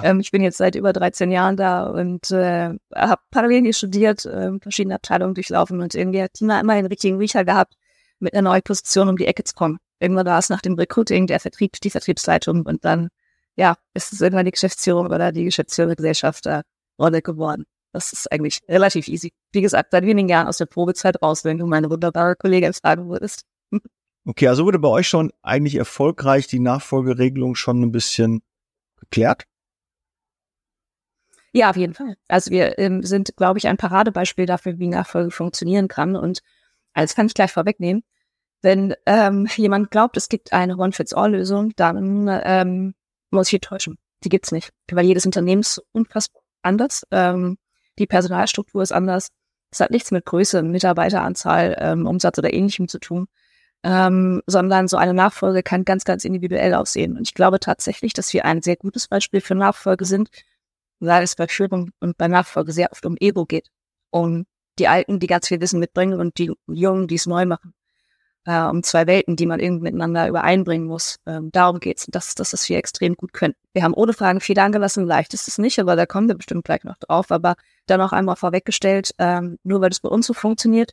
Ähm, 0.02 0.20
ich 0.20 0.32
bin 0.32 0.42
jetzt 0.42 0.58
seit 0.58 0.76
über 0.76 0.94
13 0.94 1.32
Jahren 1.32 1.58
da 1.58 1.86
und 1.86 2.32
äh, 2.32 2.72
habe 2.94 3.22
parallel 3.32 3.64
hier 3.64 3.74
studiert, 3.74 4.26
äh, 4.26 4.52
verschiedene 4.60 4.96
Abteilungen 4.96 5.34
durchlaufen 5.34 5.82
und 5.82 5.96
irgendwie 5.96 6.22
hat 6.22 6.34
Tina 6.34 6.60
immer 6.60 6.76
den 6.76 6.88
richtigen 6.88 7.18
Riecher 7.18 7.46
gehabt, 7.46 7.76
mit 8.20 8.34
einer 8.34 8.50
neuen 8.50 8.62
Position 8.62 9.10
um 9.10 9.18
die 9.18 9.28
Ecke 9.28 9.44
zu 9.44 9.54
kommen. 9.54 9.78
Irgendwann 10.00 10.26
war 10.26 10.40
es 10.40 10.50
nach 10.50 10.62
dem 10.62 10.74
Recruiting 10.76 11.28
der 11.28 11.40
Vertrieb, 11.40 11.80
die 11.82 11.90
Vertriebsleitung 11.90 12.66
und 12.66 12.84
dann, 12.84 13.10
ja, 13.56 13.76
ist 13.94 14.12
es 14.12 14.22
irgendwann 14.22 14.46
die 14.46 14.52
Geschäftsführung 14.52 15.08
oder 15.08 15.32
die 15.32 15.46
Geschäftsführende 15.46 15.96
Gesellschaft 15.96 16.46
der 16.46 16.64
Rolle 17.00 17.22
geworden. 17.22 17.66
Das 17.94 18.12
ist 18.12 18.30
eigentlich 18.30 18.60
relativ 18.68 19.08
easy. 19.08 19.32
Wie 19.54 19.62
gesagt, 19.62 19.92
seit 19.92 20.06
wenigen 20.06 20.28
Jahren 20.28 20.48
aus 20.48 20.58
der 20.58 20.66
Probezeit 20.66 21.22
raus, 21.22 21.46
wenn 21.46 21.58
du 21.58 21.66
meine 21.66 21.90
wunderbare 21.90 22.36
Kollegin 22.36 22.74
fragen 22.74 23.10
würdest. 23.10 23.44
Okay, 24.28 24.48
also 24.48 24.66
wurde 24.66 24.80
bei 24.80 24.88
euch 24.88 25.08
schon 25.08 25.32
eigentlich 25.44 25.76
erfolgreich 25.76 26.48
die 26.48 26.58
Nachfolgeregelung 26.58 27.54
schon 27.54 27.84
ein 27.84 27.92
bisschen 27.92 28.42
geklärt? 29.00 29.44
Ja, 31.56 31.70
auf 31.70 31.78
jeden 31.78 31.94
Fall. 31.94 32.18
Also 32.28 32.52
wir 32.52 32.78
ähm, 32.80 33.02
sind, 33.04 33.38
glaube 33.38 33.60
ich, 33.60 33.70
ein 33.70 33.78
Paradebeispiel 33.78 34.46
dafür, 34.46 34.78
wie 34.78 34.90
Nachfolge 34.90 35.32
funktionieren 35.32 35.88
kann. 35.88 36.18
Und 36.18 36.42
als 36.94 37.16
kann 37.16 37.28
ich 37.28 37.34
gleich 37.34 37.54
vorwegnehmen. 37.54 38.04
Wenn 38.62 38.94
ähm, 39.06 39.48
jemand 39.56 39.90
glaubt, 39.90 40.18
es 40.18 40.28
gibt 40.28 40.52
eine 40.52 40.76
One-Fits-All-Lösung, 40.76 41.72
dann 41.78 42.28
ähm, 42.44 42.94
muss 43.32 43.48
ich 43.48 43.54
ihn 43.54 43.62
täuschen. 43.62 43.98
Die 44.26 44.30
gibt's 44.30 44.52
nicht. 44.52 44.72
Weil 44.92 45.06
jedes 45.06 45.26
Unternehmen 45.26 45.62
ist 45.62 45.82
unfassbar 45.94 46.42
anders. 46.62 47.04
Ähm, 47.12 47.58
die 48.00 48.08
Personalstruktur 48.08 48.84
ist 48.84 48.92
anders. 48.92 49.30
Es 49.72 49.80
hat 49.80 49.92
nichts 49.92 50.12
mit 50.12 50.26
Größe, 50.26 50.62
Mitarbeiteranzahl, 50.62 51.78
ähm, 51.80 52.06
Umsatz 52.06 52.38
oder 52.38 52.54
ähnlichem 52.54 52.90
zu 52.90 53.00
tun. 53.00 53.28
Ähm, 53.82 54.42
sondern 54.46 54.90
so 54.90 54.98
eine 54.98 55.14
Nachfolge 55.14 55.64
kann 55.64 55.86
ganz, 55.86 56.04
ganz 56.04 56.26
individuell 56.26 56.74
aussehen. 56.74 57.16
Und 57.16 57.30
ich 57.30 57.34
glaube 57.34 57.62
tatsächlich, 57.62 58.12
dass 58.12 58.34
wir 58.34 58.44
ein 58.44 58.62
sehr 58.62 58.76
gutes 58.76 59.08
Beispiel 59.08 59.40
für 59.40 59.56
Nachfolge 59.56 60.04
sind, 60.04 60.30
weil 61.00 61.24
es 61.24 61.36
bei 61.36 61.48
Führung 61.48 61.92
und 62.00 62.18
bei 62.18 62.28
Nachfolge 62.28 62.72
sehr 62.72 62.92
oft 62.92 63.06
um 63.06 63.18
Ego 63.20 63.46
geht. 63.46 63.70
Um 64.10 64.46
die 64.80 64.88
Alten, 64.88 65.20
die 65.20 65.28
ganz 65.28 65.48
viel 65.48 65.62
Wissen 65.62 65.80
mitbringen 65.80 66.20
und 66.20 66.38
die 66.38 66.52
Jungen, 66.68 67.08
die 67.08 67.16
es 67.16 67.26
neu 67.26 67.46
machen. 67.46 67.74
Äh, 68.46 68.62
um 68.62 68.84
zwei 68.84 69.08
Welten, 69.08 69.36
die 69.36 69.48
man 69.48 69.60
irgendwie 69.60 69.86
miteinander 69.86 70.28
übereinbringen 70.28 70.88
muss. 70.88 71.18
Ähm, 71.26 71.50
darum 71.52 71.80
geht's. 71.80 72.06
Und 72.06 72.14
das 72.14 72.28
ist 72.28 72.40
das, 72.40 72.70
wir 72.70 72.78
extrem 72.78 73.16
gut 73.16 73.34
können. 73.34 73.56
Wir 73.74 73.84
haben 73.84 73.96
ohne 73.96 74.14
Fragen 74.14 74.40
viel 74.40 74.60
angelassen. 74.60 75.06
Leicht 75.06 75.34
ist 75.34 75.48
es 75.48 75.58
nicht, 75.58 75.80
aber 75.80 75.96
da 75.96 76.06
kommen 76.06 76.28
wir 76.28 76.36
bestimmt 76.36 76.64
gleich 76.64 76.84
noch 76.84 76.98
drauf. 76.98 77.32
Aber 77.32 77.56
dann 77.88 78.02
auch 78.02 78.12
einmal 78.12 78.36
vorweggestellt, 78.36 79.16
ähm, 79.18 79.58
nur 79.64 79.82
weil 79.82 79.90
das 79.90 80.00
bei 80.00 80.10
uns 80.10 80.28
so 80.28 80.34
funktioniert, 80.34 80.92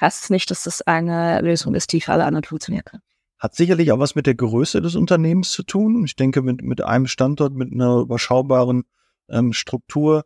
heißt 0.00 0.24
es 0.24 0.30
nicht, 0.30 0.50
dass 0.50 0.62
das 0.62 0.80
eine 0.82 1.42
Lösung 1.42 1.74
ist, 1.74 1.92
die 1.92 2.00
für 2.00 2.12
alle 2.12 2.24
anderen 2.24 2.44
funktionieren 2.44 2.84
kann. 2.84 3.00
Hat 3.38 3.54
sicherlich 3.54 3.92
auch 3.92 3.98
was 3.98 4.14
mit 4.14 4.26
der 4.26 4.34
Größe 4.34 4.80
des 4.80 4.94
Unternehmens 4.94 5.50
zu 5.50 5.62
tun. 5.62 6.04
Ich 6.06 6.16
denke, 6.16 6.40
mit, 6.40 6.62
mit 6.62 6.82
einem 6.82 7.06
Standort, 7.06 7.52
mit 7.52 7.70
einer 7.70 7.98
überschaubaren 7.98 8.84
ähm, 9.28 9.52
Struktur 9.52 10.24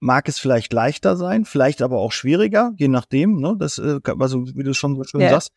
mag 0.00 0.28
es 0.28 0.38
vielleicht 0.38 0.72
leichter 0.72 1.16
sein, 1.16 1.44
vielleicht 1.44 1.82
aber 1.82 1.98
auch 1.98 2.12
schwieriger, 2.12 2.72
je 2.76 2.88
nachdem. 2.88 3.40
Ne? 3.40 3.56
Das, 3.58 3.78
äh, 3.78 3.98
also 4.18 4.46
wie 4.54 4.62
du 4.62 4.72
schon 4.74 4.96
so 4.96 5.04
schön 5.04 5.22
Ja. 5.22 5.30
sagst, 5.30 5.50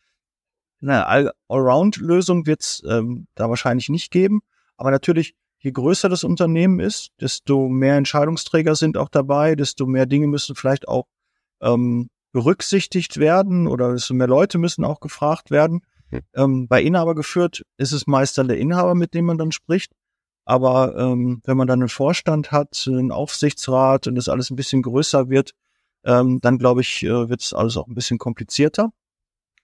eine 0.80 1.06
All- 1.06 1.32
Allround-Lösung 1.48 2.46
wird 2.46 2.62
es 2.62 2.82
ähm, 2.88 3.28
da 3.36 3.48
wahrscheinlich 3.48 3.88
nicht 3.88 4.10
geben. 4.10 4.40
Aber 4.76 4.90
natürlich, 4.90 5.34
je 5.58 5.70
größer 5.70 6.08
das 6.08 6.24
Unternehmen 6.24 6.80
ist, 6.80 7.10
desto 7.20 7.68
mehr 7.68 7.96
Entscheidungsträger 7.96 8.74
sind 8.74 8.96
auch 8.96 9.08
dabei, 9.08 9.54
desto 9.54 9.86
mehr 9.86 10.06
Dinge 10.06 10.26
müssen 10.26 10.56
vielleicht 10.56 10.88
auch 10.88 11.06
ähm, 11.60 12.08
berücksichtigt 12.32 13.18
werden 13.18 13.68
oder 13.68 13.92
desto 13.92 14.14
mehr 14.14 14.26
Leute 14.26 14.58
müssen 14.58 14.84
auch 14.84 14.98
gefragt 14.98 15.52
werden. 15.52 15.82
Ähm, 16.34 16.66
bei 16.66 16.82
Inhaber 16.82 17.14
geführt 17.14 17.62
ist 17.76 17.92
es 17.92 18.06
meist 18.08 18.36
dann 18.36 18.48
der 18.48 18.58
Inhaber, 18.58 18.94
mit 18.96 19.14
dem 19.14 19.26
man 19.26 19.38
dann 19.38 19.52
spricht. 19.52 19.92
Aber 20.44 20.96
ähm, 20.96 21.40
wenn 21.44 21.56
man 21.56 21.68
dann 21.68 21.80
einen 21.80 21.88
Vorstand 21.88 22.50
hat, 22.50 22.84
einen 22.86 23.12
Aufsichtsrat 23.12 24.06
und 24.06 24.16
das 24.16 24.28
alles 24.28 24.50
ein 24.50 24.56
bisschen 24.56 24.82
größer 24.82 25.28
wird, 25.28 25.52
ähm, 26.04 26.40
dann 26.40 26.58
glaube 26.58 26.80
ich, 26.80 27.02
äh, 27.04 27.28
wird 27.28 27.42
es 27.42 27.52
alles 27.52 27.76
auch 27.76 27.86
ein 27.86 27.94
bisschen 27.94 28.18
komplizierter. 28.18 28.92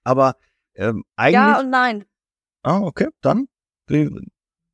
Aber 0.04 0.36
ähm, 0.74 1.04
eigentlich. 1.16 1.34
Ja 1.34 1.60
und 1.60 1.70
nein. 1.70 2.04
ah, 2.62 2.80
okay, 2.80 3.08
dann. 3.20 3.48
Wie, 3.88 4.08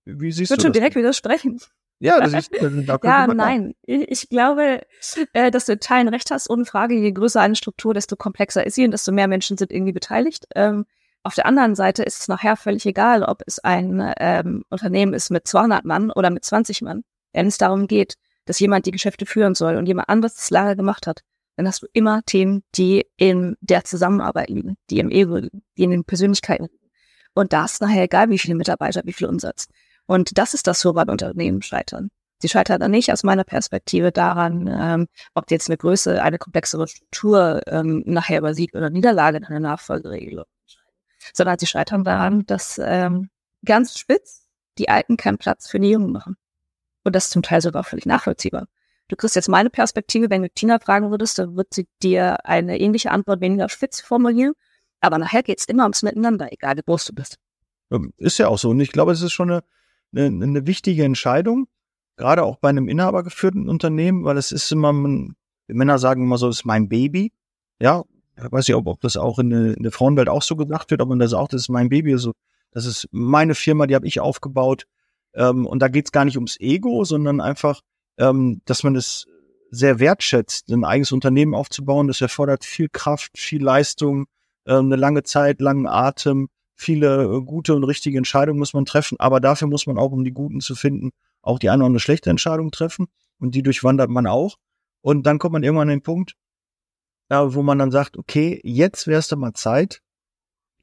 wie 0.04 0.28
Ich 0.28 0.36
siehst 0.36 0.50
würde 0.50 0.58
du 0.58 0.62
schon 0.66 0.72
das? 0.72 0.78
direkt 0.80 0.96
widersprechen. 0.96 1.60
Ja, 2.00 2.20
das 2.20 2.34
ist, 2.34 2.50
da 2.52 2.98
Ja, 3.02 3.26
nein. 3.28 3.74
Ich, 3.82 4.10
ich 4.10 4.28
glaube, 4.28 4.82
äh, 5.32 5.50
dass 5.50 5.66
du 5.66 5.72
in 5.72 5.80
Teilen 5.80 6.08
recht 6.08 6.30
hast. 6.30 6.50
Ohne 6.50 6.66
Frage, 6.66 6.94
je 6.94 7.12
größer 7.12 7.40
eine 7.40 7.56
Struktur, 7.56 7.94
desto 7.94 8.16
komplexer 8.16 8.66
ist 8.66 8.74
sie 8.74 8.84
und 8.84 8.90
desto 8.90 9.12
mehr 9.12 9.28
Menschen 9.28 9.56
sind 9.56 9.72
irgendwie 9.72 9.92
beteiligt. 9.92 10.46
Ähm, 10.54 10.84
auf 11.24 11.34
der 11.34 11.46
anderen 11.46 11.74
Seite 11.74 12.02
ist 12.02 12.20
es 12.20 12.28
nachher 12.28 12.56
völlig 12.56 12.84
egal, 12.84 13.22
ob 13.22 13.42
es 13.46 13.58
ein 13.58 14.12
ähm, 14.18 14.62
Unternehmen 14.68 15.14
ist 15.14 15.30
mit 15.30 15.48
200 15.48 15.84
Mann 15.84 16.10
oder 16.10 16.28
mit 16.28 16.44
20 16.44 16.82
Mann. 16.82 17.02
Wenn 17.32 17.46
es 17.46 17.56
darum 17.56 17.86
geht, 17.88 18.14
dass 18.44 18.60
jemand 18.60 18.84
die 18.84 18.90
Geschäfte 18.90 19.24
führen 19.24 19.54
soll 19.54 19.76
und 19.76 19.86
jemand 19.86 20.10
anderes 20.10 20.34
das 20.34 20.50
lange 20.50 20.76
gemacht 20.76 21.06
hat, 21.06 21.22
dann 21.56 21.66
hast 21.66 21.82
du 21.82 21.86
immer 21.94 22.22
Themen, 22.26 22.62
die 22.74 23.06
in 23.16 23.56
der 23.60 23.84
Zusammenarbeit 23.84 24.50
liegen, 24.50 24.76
die 24.90 24.98
im 24.98 25.10
Ego 25.10 25.36
liegen, 25.36 25.62
die 25.78 25.84
in 25.84 25.90
den 25.92 26.04
Persönlichkeiten 26.04 26.64
liegen. 26.64 26.90
Und 27.34 27.54
da 27.54 27.64
ist 27.64 27.80
nachher 27.80 28.02
egal, 28.02 28.28
wie 28.28 28.38
viele 28.38 28.54
Mitarbeiter, 28.54 29.00
wie 29.04 29.12
viel 29.14 29.26
Umsatz. 29.26 29.66
Und 30.06 30.36
das 30.36 30.52
ist 30.52 30.66
das, 30.66 30.84
woran 30.84 31.08
Unternehmen 31.08 31.62
scheitern. 31.62 32.10
Sie 32.42 32.50
scheitern 32.50 32.80
dann 32.80 32.90
nicht 32.90 33.10
aus 33.10 33.22
meiner 33.22 33.44
Perspektive 33.44 34.12
daran, 34.12 34.68
ähm, 34.70 35.06
ob 35.32 35.50
jetzt 35.50 35.70
eine 35.70 35.78
Größe, 35.78 36.22
eine 36.22 36.36
komplexere 36.36 36.86
Struktur 36.86 37.62
ähm, 37.66 38.02
nachher 38.04 38.40
über 38.40 38.52
Sieg 38.52 38.74
oder 38.74 38.90
Niederlage 38.90 39.38
in 39.38 39.44
einer 39.44 39.60
Nachfolgeregelung 39.60 40.44
sondern 41.32 41.58
sie 41.58 41.66
scheitern 41.66 42.04
daran, 42.04 42.44
dass 42.46 42.80
ähm, 42.82 43.30
ganz 43.64 43.98
spitz 43.98 44.48
die 44.78 44.88
Alten 44.88 45.16
keinen 45.16 45.38
Platz 45.38 45.68
für 45.68 45.80
die 45.80 45.90
Jungen 45.90 46.12
machen. 46.12 46.36
Und 47.04 47.14
das 47.14 47.26
ist 47.26 47.30
zum 47.30 47.42
Teil 47.42 47.60
sogar 47.60 47.84
völlig 47.84 48.06
nachvollziehbar. 48.06 48.66
Du 49.08 49.16
kriegst 49.16 49.36
jetzt 49.36 49.48
meine 49.48 49.70
Perspektive, 49.70 50.30
wenn 50.30 50.42
du 50.42 50.50
Tina 50.50 50.78
fragen 50.78 51.10
würdest, 51.10 51.38
dann 51.38 51.56
wird 51.56 51.74
sie 51.74 51.86
dir 52.02 52.46
eine 52.46 52.80
ähnliche 52.80 53.10
Antwort 53.10 53.40
weniger 53.40 53.68
spitz 53.68 54.00
formulieren. 54.00 54.54
Aber 55.00 55.18
nachher 55.18 55.42
geht's 55.42 55.66
immer 55.66 55.82
ums 55.82 56.02
Miteinander, 56.02 56.50
egal 56.50 56.76
wie 56.78 56.82
groß 56.82 57.04
du 57.06 57.14
bist. 57.14 57.38
Ist 58.16 58.38
ja 58.38 58.48
auch 58.48 58.58
so. 58.58 58.70
Und 58.70 58.80
ich 58.80 58.92
glaube, 58.92 59.12
es 59.12 59.20
ist 59.20 59.32
schon 59.32 59.50
eine, 59.50 59.64
eine, 60.14 60.44
eine 60.44 60.66
wichtige 60.66 61.04
Entscheidung, 61.04 61.68
gerade 62.16 62.42
auch 62.42 62.56
bei 62.56 62.70
einem 62.70 62.88
inhabergeführten 62.88 63.68
Unternehmen, 63.68 64.24
weil 64.24 64.38
es 64.38 64.52
ist 64.52 64.72
immer, 64.72 64.92
man, 64.92 65.36
Männer 65.66 65.98
sagen 65.98 66.22
immer 66.22 66.38
so, 66.38 66.48
es 66.48 66.60
ist 66.60 66.64
mein 66.64 66.88
Baby. 66.88 67.32
Ja, 67.80 68.04
ich 68.36 68.52
weiß 68.52 68.68
nicht, 68.68 68.76
ob, 68.76 68.86
ob 68.86 69.00
das 69.00 69.16
auch 69.16 69.38
in 69.38 69.50
der, 69.50 69.76
in 69.76 69.82
der 69.82 69.92
Frauenwelt 69.92 70.28
auch 70.28 70.42
so 70.42 70.56
gesagt 70.56 70.90
wird, 70.90 71.00
ob 71.00 71.08
man 71.08 71.18
das 71.18 71.32
auch, 71.32 71.48
das 71.48 71.62
ist 71.62 71.68
mein 71.68 71.88
Baby, 71.88 72.12
also 72.12 72.32
das 72.70 72.86
ist 72.86 73.08
meine 73.12 73.54
Firma, 73.54 73.86
die 73.86 73.94
habe 73.94 74.06
ich 74.06 74.20
aufgebaut. 74.20 74.86
Ähm, 75.34 75.66
und 75.66 75.80
da 75.80 75.88
geht's 75.88 76.12
gar 76.12 76.24
nicht 76.24 76.36
ums 76.36 76.58
Ego, 76.60 77.04
sondern 77.04 77.40
einfach, 77.40 77.80
ähm, 78.18 78.60
dass 78.64 78.82
man 78.82 78.96
es 78.96 79.26
sehr 79.70 79.98
wertschätzt, 79.98 80.70
ein 80.70 80.84
eigenes 80.84 81.12
Unternehmen 81.12 81.54
aufzubauen. 81.54 82.08
Das 82.08 82.20
erfordert 82.20 82.64
viel 82.64 82.88
Kraft, 82.88 83.38
viel 83.38 83.62
Leistung, 83.62 84.26
ähm, 84.66 84.86
eine 84.86 84.96
lange 84.96 85.22
Zeit, 85.22 85.60
langen 85.60 85.86
Atem, 85.86 86.48
viele 86.74 87.24
äh, 87.24 87.42
gute 87.42 87.74
und 87.74 87.84
richtige 87.84 88.18
Entscheidungen 88.18 88.58
muss 88.58 88.74
man 88.74 88.84
treffen, 88.84 89.18
aber 89.18 89.40
dafür 89.40 89.68
muss 89.68 89.86
man 89.86 89.98
auch, 89.98 90.12
um 90.12 90.24
die 90.24 90.32
guten 90.32 90.60
zu 90.60 90.74
finden, 90.74 91.10
auch 91.42 91.58
die 91.58 91.70
eine 91.70 91.82
oder 91.82 91.86
andere 91.86 92.00
schlechte 92.00 92.30
Entscheidung 92.30 92.70
treffen 92.70 93.06
und 93.38 93.54
die 93.54 93.62
durchwandert 93.62 94.10
man 94.10 94.26
auch. 94.26 94.56
Und 95.00 95.26
dann 95.26 95.38
kommt 95.38 95.52
man 95.52 95.62
irgendwann 95.62 95.88
an 95.88 95.96
den 95.98 96.02
Punkt, 96.02 96.34
ja, 97.30 97.54
wo 97.54 97.62
man 97.62 97.78
dann 97.78 97.90
sagt, 97.90 98.16
okay, 98.16 98.60
jetzt 98.62 99.06
wäre 99.06 99.18
es 99.18 99.28
dann 99.28 99.40
mal 99.40 99.54
Zeit, 99.54 100.02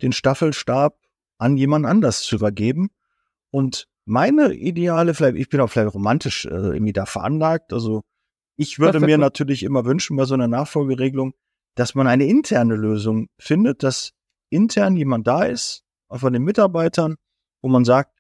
den 0.01 0.11
Staffelstab 0.11 0.97
an 1.37 1.57
jemand 1.57 1.85
anders 1.85 2.23
zu 2.23 2.35
übergeben. 2.35 2.89
Und 3.51 3.87
meine 4.05 4.53
Ideale, 4.53 5.13
vielleicht, 5.13 5.37
ich 5.37 5.49
bin 5.49 5.59
auch 5.61 5.69
vielleicht 5.69 5.93
romantisch 5.93 6.45
äh, 6.45 6.49
irgendwie 6.49 6.93
da 6.93 7.05
veranlagt, 7.05 7.73
also 7.73 8.01
ich 8.57 8.79
würde 8.79 8.99
mir 8.99 9.17
natürlich 9.17 9.63
immer 9.63 9.85
wünschen 9.85 10.17
bei 10.17 10.25
so 10.25 10.33
einer 10.33 10.47
Nachfolgeregelung, 10.47 11.33
dass 11.75 11.95
man 11.95 12.07
eine 12.07 12.25
interne 12.25 12.75
Lösung 12.75 13.27
findet, 13.39 13.81
dass 13.81 14.13
intern 14.49 14.95
jemand 14.97 15.25
da 15.25 15.43
ist, 15.43 15.83
auch 16.09 16.19
von 16.19 16.33
den 16.33 16.43
Mitarbeitern, 16.43 17.15
wo 17.61 17.69
man 17.69 17.85
sagt, 17.85 18.19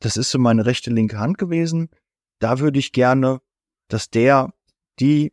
das 0.00 0.16
ist 0.16 0.30
so 0.30 0.38
meine 0.38 0.66
rechte, 0.66 0.90
linke 0.90 1.18
Hand 1.18 1.38
gewesen. 1.38 1.88
Da 2.38 2.58
würde 2.58 2.78
ich 2.78 2.92
gerne, 2.92 3.40
dass 3.88 4.10
der, 4.10 4.52
die 5.00 5.32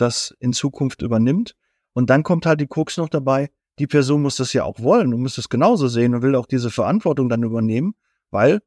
das 0.00 0.34
in 0.40 0.52
Zukunft 0.52 1.02
übernimmt. 1.02 1.54
Und 1.92 2.10
dann 2.10 2.22
kommt 2.22 2.46
halt 2.46 2.60
die 2.60 2.66
Krux 2.66 2.96
noch 2.96 3.08
dabei, 3.08 3.50
die 3.78 3.86
Person 3.86 4.22
muss 4.22 4.36
das 4.36 4.52
ja 4.52 4.64
auch 4.64 4.80
wollen 4.80 5.14
und 5.14 5.22
muss 5.22 5.36
das 5.36 5.48
genauso 5.48 5.88
sehen 5.88 6.14
und 6.14 6.22
will 6.22 6.34
auch 6.34 6.46
diese 6.46 6.70
Verantwortung 6.70 7.28
dann 7.28 7.42
übernehmen, 7.42 7.94
weil 8.30 8.60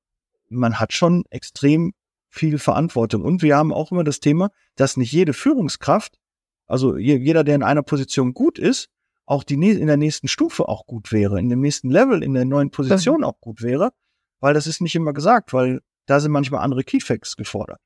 man 0.49 0.79
hat 0.79 0.93
schon 0.93 1.25
extrem 1.29 1.93
viel 2.29 2.59
Verantwortung. 2.59 3.23
Und 3.23 3.41
wir 3.41 3.57
haben 3.57 3.73
auch 3.73 3.91
immer 3.91 4.03
das 4.03 4.19
Thema, 4.19 4.51
dass 4.75 4.97
nicht 4.97 5.11
jede 5.11 5.33
Führungskraft, 5.33 6.17
also 6.65 6.97
jeder, 6.97 7.43
der 7.43 7.55
in 7.55 7.63
einer 7.63 7.83
Position 7.83 8.33
gut 8.33 8.57
ist, 8.57 8.89
auch 9.25 9.43
die 9.43 9.55
in 9.55 9.87
der 9.87 9.97
nächsten 9.97 10.27
Stufe 10.27 10.67
auch 10.67 10.85
gut 10.85 11.11
wäre, 11.11 11.39
in 11.39 11.49
dem 11.49 11.59
nächsten 11.59 11.89
Level, 11.89 12.23
in 12.23 12.33
der 12.33 12.45
neuen 12.45 12.71
Position 12.71 13.23
auch 13.23 13.39
gut 13.39 13.61
wäre, 13.61 13.91
weil 14.39 14.53
das 14.53 14.67
ist 14.67 14.81
nicht 14.81 14.95
immer 14.95 15.13
gesagt, 15.13 15.53
weil 15.53 15.81
da 16.05 16.19
sind 16.19 16.31
manchmal 16.31 16.61
andere 16.61 16.83
Keyfacts 16.83 17.35
gefordert. 17.35 17.79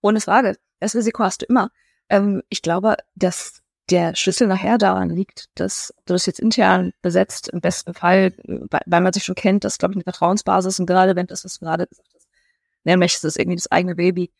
Ohne 0.00 0.20
Frage. 0.20 0.56
Das 0.80 0.94
Risiko 0.94 1.24
hast 1.24 1.42
du 1.42 1.46
immer. 1.46 1.70
Ähm, 2.08 2.42
ich 2.48 2.62
glaube, 2.62 2.96
dass 3.14 3.62
der 3.90 4.14
Schlüssel 4.14 4.48
nachher 4.48 4.78
daran 4.78 5.10
liegt, 5.10 5.46
dass 5.54 5.94
du 6.04 6.12
das 6.12 6.26
jetzt 6.26 6.40
intern 6.40 6.92
besetzt, 7.00 7.48
im 7.48 7.60
besten 7.60 7.94
Fall, 7.94 8.34
weil 8.44 9.00
man 9.00 9.12
sich 9.12 9.24
schon 9.24 9.34
kennt, 9.34 9.64
das 9.64 9.78
glaube 9.78 9.92
ich 9.92 9.96
eine 9.96 10.04
Vertrauensbasis 10.04 10.78
und 10.78 10.86
gerade 10.86 11.16
wenn 11.16 11.26
das, 11.26 11.44
was 11.44 11.58
du 11.58 11.64
gerade 11.64 11.86
gesagt 11.86 12.08
hast, 12.14 12.28
nennen 12.84 13.00
möchtest, 13.00 13.24
ist 13.24 13.38
irgendwie 13.38 13.56
das 13.56 13.70
eigene 13.70 13.94
Baby, 13.94 14.30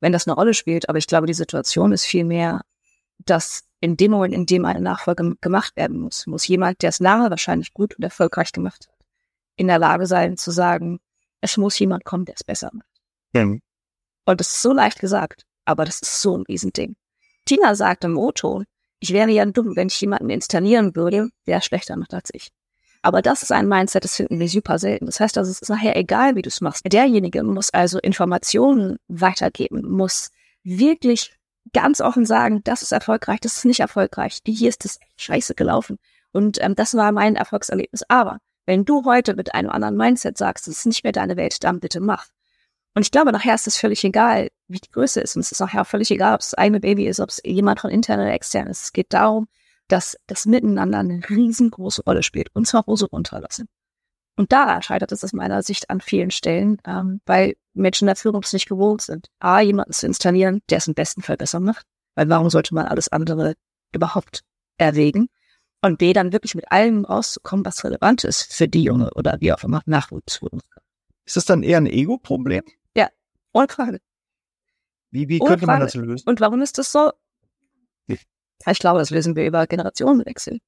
wenn 0.00 0.12
das 0.12 0.26
eine 0.26 0.34
Rolle 0.34 0.54
spielt. 0.54 0.88
Aber 0.88 0.98
ich 0.98 1.06
glaube, 1.06 1.26
die 1.26 1.34
Situation 1.34 1.92
ist 1.92 2.04
vielmehr, 2.04 2.62
dass 3.18 3.64
in 3.80 3.96
dem 3.96 4.12
Moment, 4.12 4.34
in 4.34 4.46
dem 4.46 4.64
eine 4.64 4.80
Nachfolge 4.80 5.36
gemacht 5.40 5.76
werden 5.76 5.98
muss, 5.98 6.26
muss 6.26 6.46
jemand, 6.46 6.82
der 6.82 6.90
es 6.90 7.00
lange 7.00 7.30
wahrscheinlich 7.30 7.74
gut 7.74 7.94
und 7.96 8.02
erfolgreich 8.02 8.52
gemacht 8.52 8.88
hat, 8.88 9.06
in 9.56 9.66
der 9.66 9.78
Lage 9.78 10.06
sein 10.06 10.36
zu 10.36 10.50
sagen, 10.50 11.00
es 11.40 11.56
muss 11.56 11.78
jemand 11.78 12.04
kommen, 12.04 12.24
der 12.24 12.34
es 12.34 12.44
besser 12.44 12.70
macht. 12.72 12.86
Ja. 13.34 13.42
Und 13.42 14.40
das 14.40 14.48
ist 14.48 14.62
so 14.62 14.72
leicht 14.72 14.98
gesagt, 14.98 15.44
aber 15.64 15.84
das 15.84 16.00
ist 16.00 16.20
so 16.20 16.36
ein 16.36 16.42
Riesending. 16.42 16.96
Tina 17.46 17.74
sagt 17.74 18.04
im 18.04 18.18
O-Ton, 18.18 18.64
ich 19.00 19.12
wäre 19.12 19.30
ja 19.30 19.44
dumm, 19.46 19.76
wenn 19.76 19.88
ich 19.88 20.00
jemanden 20.00 20.30
installieren 20.30 20.94
würde, 20.94 21.30
der 21.46 21.60
schlechter 21.60 21.96
macht 21.96 22.12
als 22.12 22.30
ich. 22.32 22.50
Aber 23.02 23.22
das 23.22 23.42
ist 23.42 23.52
ein 23.52 23.68
Mindset, 23.68 24.04
das 24.04 24.16
finden 24.16 24.40
wir 24.40 24.48
super 24.48 24.78
selten. 24.78 25.06
Das 25.06 25.20
heißt 25.20 25.38
also, 25.38 25.50
es 25.50 25.62
ist 25.62 25.68
nachher 25.68 25.96
egal, 25.96 26.34
wie 26.34 26.42
du 26.42 26.48
es 26.48 26.60
machst. 26.60 26.82
Derjenige 26.90 27.42
muss 27.44 27.72
also 27.72 28.00
Informationen 28.00 28.98
weitergeben, 29.06 29.88
muss 29.88 30.30
wirklich 30.64 31.36
ganz 31.72 32.00
offen 32.00 32.24
sagen, 32.24 32.62
das 32.64 32.82
ist 32.82 32.92
erfolgreich, 32.92 33.40
das 33.40 33.58
ist 33.58 33.64
nicht 33.64 33.80
erfolgreich, 33.80 34.40
hier 34.44 34.68
ist 34.68 34.84
das 34.84 34.98
scheiße 35.16 35.54
gelaufen. 35.54 35.98
Und 36.32 36.60
ähm, 36.60 36.74
das 36.74 36.94
war 36.94 37.12
mein 37.12 37.36
Erfolgserlebnis. 37.36 38.02
Aber 38.08 38.38
wenn 38.66 38.84
du 38.84 39.04
heute 39.04 39.34
mit 39.34 39.54
einem 39.54 39.70
anderen 39.70 39.96
Mindset 39.96 40.36
sagst, 40.36 40.66
das 40.66 40.78
ist 40.78 40.86
nicht 40.86 41.04
mehr 41.04 41.12
deine 41.12 41.36
Welt, 41.36 41.62
dann 41.62 41.80
bitte 41.80 42.00
mach. 42.00 42.26
Und 42.96 43.02
ich 43.02 43.10
glaube, 43.10 43.30
nachher 43.30 43.54
ist 43.54 43.66
es 43.66 43.76
völlig 43.76 44.02
egal, 44.04 44.48
wie 44.68 44.78
die 44.78 44.90
Größe 44.90 45.20
ist. 45.20 45.36
Und 45.36 45.40
es 45.40 45.52
ist 45.52 45.60
nachher 45.60 45.84
völlig 45.84 46.10
egal, 46.10 46.32
ob 46.32 46.40
es 46.40 46.50
das 46.50 46.58
eigene 46.58 46.80
Baby 46.80 47.06
ist, 47.06 47.20
ob 47.20 47.28
es 47.28 47.42
jemand 47.44 47.78
von 47.78 47.90
intern 47.90 48.20
oder 48.20 48.32
extern 48.32 48.68
ist. 48.68 48.84
Es 48.84 48.92
geht 48.94 49.12
darum, 49.12 49.48
dass 49.86 50.16
das 50.26 50.46
Miteinander 50.46 51.00
eine 51.00 51.20
riesengroße 51.28 52.04
Rolle 52.04 52.22
spielt. 52.22 52.48
Und 52.54 52.66
zwar 52.66 52.86
Hose 52.86 53.06
runterlassen. 53.06 53.68
Und 54.36 54.50
da 54.50 54.80
scheitert 54.80 55.12
es 55.12 55.22
aus 55.22 55.34
meiner 55.34 55.62
Sicht 55.62 55.90
an 55.90 56.00
vielen 56.00 56.30
Stellen, 56.30 56.80
ähm, 56.86 57.20
weil 57.26 57.56
Menschen 57.74 58.06
der 58.06 58.16
Führung 58.16 58.42
es 58.42 58.54
nicht 58.54 58.66
gewohnt 58.66 59.02
sind. 59.02 59.28
A, 59.40 59.60
jemanden 59.60 59.92
zu 59.92 60.06
installieren, 60.06 60.62
der 60.70 60.78
es 60.78 60.88
im 60.88 60.94
besten 60.94 61.20
Fall 61.20 61.36
besser 61.36 61.60
macht. 61.60 61.84
Weil 62.14 62.30
warum 62.30 62.48
sollte 62.48 62.74
man 62.74 62.86
alles 62.86 63.08
andere 63.08 63.56
überhaupt 63.92 64.40
erwägen? 64.78 65.28
Und 65.82 65.98
B, 65.98 66.14
dann 66.14 66.32
wirklich 66.32 66.54
mit 66.54 66.72
allem 66.72 67.04
rauszukommen, 67.04 67.66
was 67.66 67.84
relevant 67.84 68.24
ist 68.24 68.54
für 68.54 68.68
die 68.68 68.84
Junge 68.84 69.12
oder 69.12 69.36
wie 69.40 69.52
auch 69.52 69.62
immer 69.64 69.82
Nachwuchsführungskraft. 69.84 70.86
Ist 71.26 71.36
das 71.36 71.44
dann 71.44 71.62
eher 71.62 71.76
ein 71.76 71.86
Ego-Problem? 71.86 72.62
Ja, 73.56 73.60
ohne 73.60 73.68
Frage. 73.68 74.00
Wie, 75.10 75.28
wie 75.28 75.38
könnte 75.38 75.66
man 75.66 75.80
das 75.80 75.94
lösen? 75.94 76.28
Und 76.28 76.40
warum 76.40 76.62
ist 76.62 76.78
das 76.78 76.92
so? 76.92 77.10
Ich 78.66 78.78
glaube, 78.78 78.98
das 78.98 79.10
lösen 79.10 79.36
wir 79.36 79.46
über 79.46 79.66
Generationenwechsel. 79.66 80.58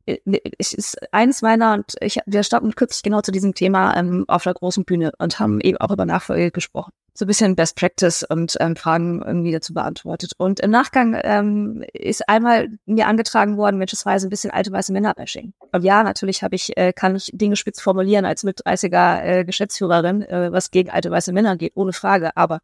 Es 0.58 0.74
ist 0.74 0.96
eines 1.12 1.42
meiner, 1.42 1.74
und 1.74 1.94
ich, 2.00 2.18
wir 2.26 2.42
standen 2.42 2.74
kürzlich 2.74 3.02
genau 3.02 3.22
zu 3.22 3.32
diesem 3.32 3.54
Thema 3.54 3.96
ähm, 3.96 4.24
auf 4.28 4.44
der 4.44 4.54
großen 4.54 4.84
Bühne 4.84 5.12
und 5.18 5.40
haben 5.40 5.60
eben 5.60 5.78
auch 5.78 5.90
über 5.90 6.04
Nachfolge 6.04 6.50
gesprochen. 6.50 6.92
So 7.14 7.24
ein 7.24 7.28
bisschen 7.28 7.56
Best 7.56 7.76
Practice 7.76 8.22
und 8.22 8.56
ähm, 8.60 8.76
Fragen 8.76 9.22
irgendwie 9.22 9.50
dazu 9.50 9.74
beantwortet. 9.74 10.32
Und 10.36 10.60
im 10.60 10.70
Nachgang 10.70 11.18
ähm, 11.24 11.82
ist 11.92 12.28
einmal 12.28 12.68
mir 12.86 13.08
angetragen 13.08 13.56
worden, 13.56 13.80
welchesweise 13.80 14.28
ein 14.28 14.30
bisschen 14.30 14.52
alte 14.52 14.70
weiße 14.70 14.92
Männer-Bashing. 14.92 15.52
Und 15.72 15.82
ja, 15.82 16.04
natürlich 16.04 16.44
habe 16.44 16.54
ich, 16.54 16.76
äh, 16.76 16.92
kann 16.92 17.16
ich 17.16 17.30
Dinge 17.32 17.56
spitz 17.56 17.80
formulieren 17.80 18.24
als 18.24 18.44
mit 18.44 18.64
30er 18.64 19.22
äh, 19.22 19.44
Geschäftsführerin, 19.44 20.22
äh, 20.22 20.52
was 20.52 20.70
gegen 20.70 20.90
alte 20.90 21.10
weiße 21.10 21.32
Männer 21.32 21.56
geht, 21.56 21.72
ohne 21.74 21.92
Frage. 21.92 22.36
Aber 22.36 22.60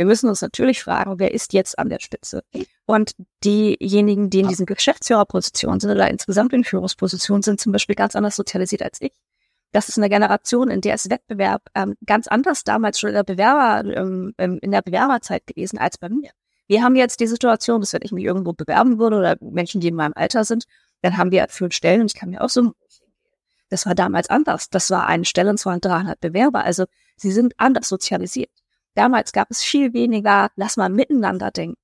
wir 0.00 0.06
müssen 0.06 0.30
uns 0.30 0.40
natürlich 0.40 0.82
fragen, 0.82 1.18
wer 1.18 1.34
ist 1.34 1.52
jetzt 1.52 1.78
an 1.78 1.90
der 1.90 2.00
Spitze? 2.00 2.42
Und 2.86 3.14
diejenigen, 3.44 4.30
die 4.30 4.40
in 4.40 4.48
diesen 4.48 4.64
Geschäftsführerpositionen 4.64 5.78
sind 5.78 5.90
oder 5.90 6.08
insgesamt 6.08 6.54
in 6.54 6.64
Führungspositionen 6.64 7.42
sind, 7.42 7.60
zum 7.60 7.70
Beispiel 7.70 7.96
ganz 7.96 8.16
anders 8.16 8.34
sozialisiert 8.34 8.80
als 8.80 9.02
ich. 9.02 9.12
Das 9.72 9.90
ist 9.90 9.98
eine 9.98 10.08
Generation, 10.08 10.70
in 10.70 10.80
der 10.80 10.94
ist 10.94 11.10
Wettbewerb 11.10 11.64
ähm, 11.74 11.96
ganz 12.06 12.28
anders 12.28 12.64
damals 12.64 12.98
schon 12.98 13.10
in 13.10 13.14
der 13.14 13.24
Bewerber, 13.24 13.94
ähm, 13.94 14.32
ähm, 14.38 14.58
in 14.62 14.70
der 14.70 14.80
Bewerberzeit 14.80 15.46
gewesen 15.46 15.78
als 15.78 15.98
bei 15.98 16.08
mir. 16.08 16.30
Wir 16.66 16.82
haben 16.82 16.96
jetzt 16.96 17.20
die 17.20 17.26
Situation, 17.26 17.82
dass 17.82 17.92
wenn 17.92 18.00
ich 18.02 18.10
mich 18.10 18.24
irgendwo 18.24 18.54
bewerben 18.54 18.98
würde 18.98 19.18
oder 19.18 19.36
Menschen, 19.42 19.82
die 19.82 19.88
in 19.88 19.96
meinem 19.96 20.14
Alter 20.16 20.44
sind, 20.44 20.64
dann 21.02 21.18
haben 21.18 21.30
wir 21.30 21.46
fünf 21.50 21.74
Stellen 21.74 22.00
und 22.00 22.06
ich 22.06 22.18
kann 22.18 22.30
mir 22.30 22.40
auch 22.40 22.48
so 22.48 22.72
das 23.68 23.84
war 23.84 23.94
damals 23.94 24.30
anders. 24.30 24.70
Das 24.70 24.90
war 24.90 25.06
eine 25.06 25.26
Stelle 25.26 25.50
und 25.50 25.58
zwar 25.58 25.78
300 25.78 26.18
Bewerber. 26.20 26.64
Also 26.64 26.86
sie 27.16 27.30
sind 27.30 27.52
anders 27.58 27.88
sozialisiert. 27.88 28.50
Damals 28.94 29.32
gab 29.32 29.50
es 29.50 29.62
viel 29.62 29.92
weniger, 29.92 30.50
lass 30.56 30.76
mal 30.76 30.88
miteinander 30.88 31.50
denken, 31.50 31.76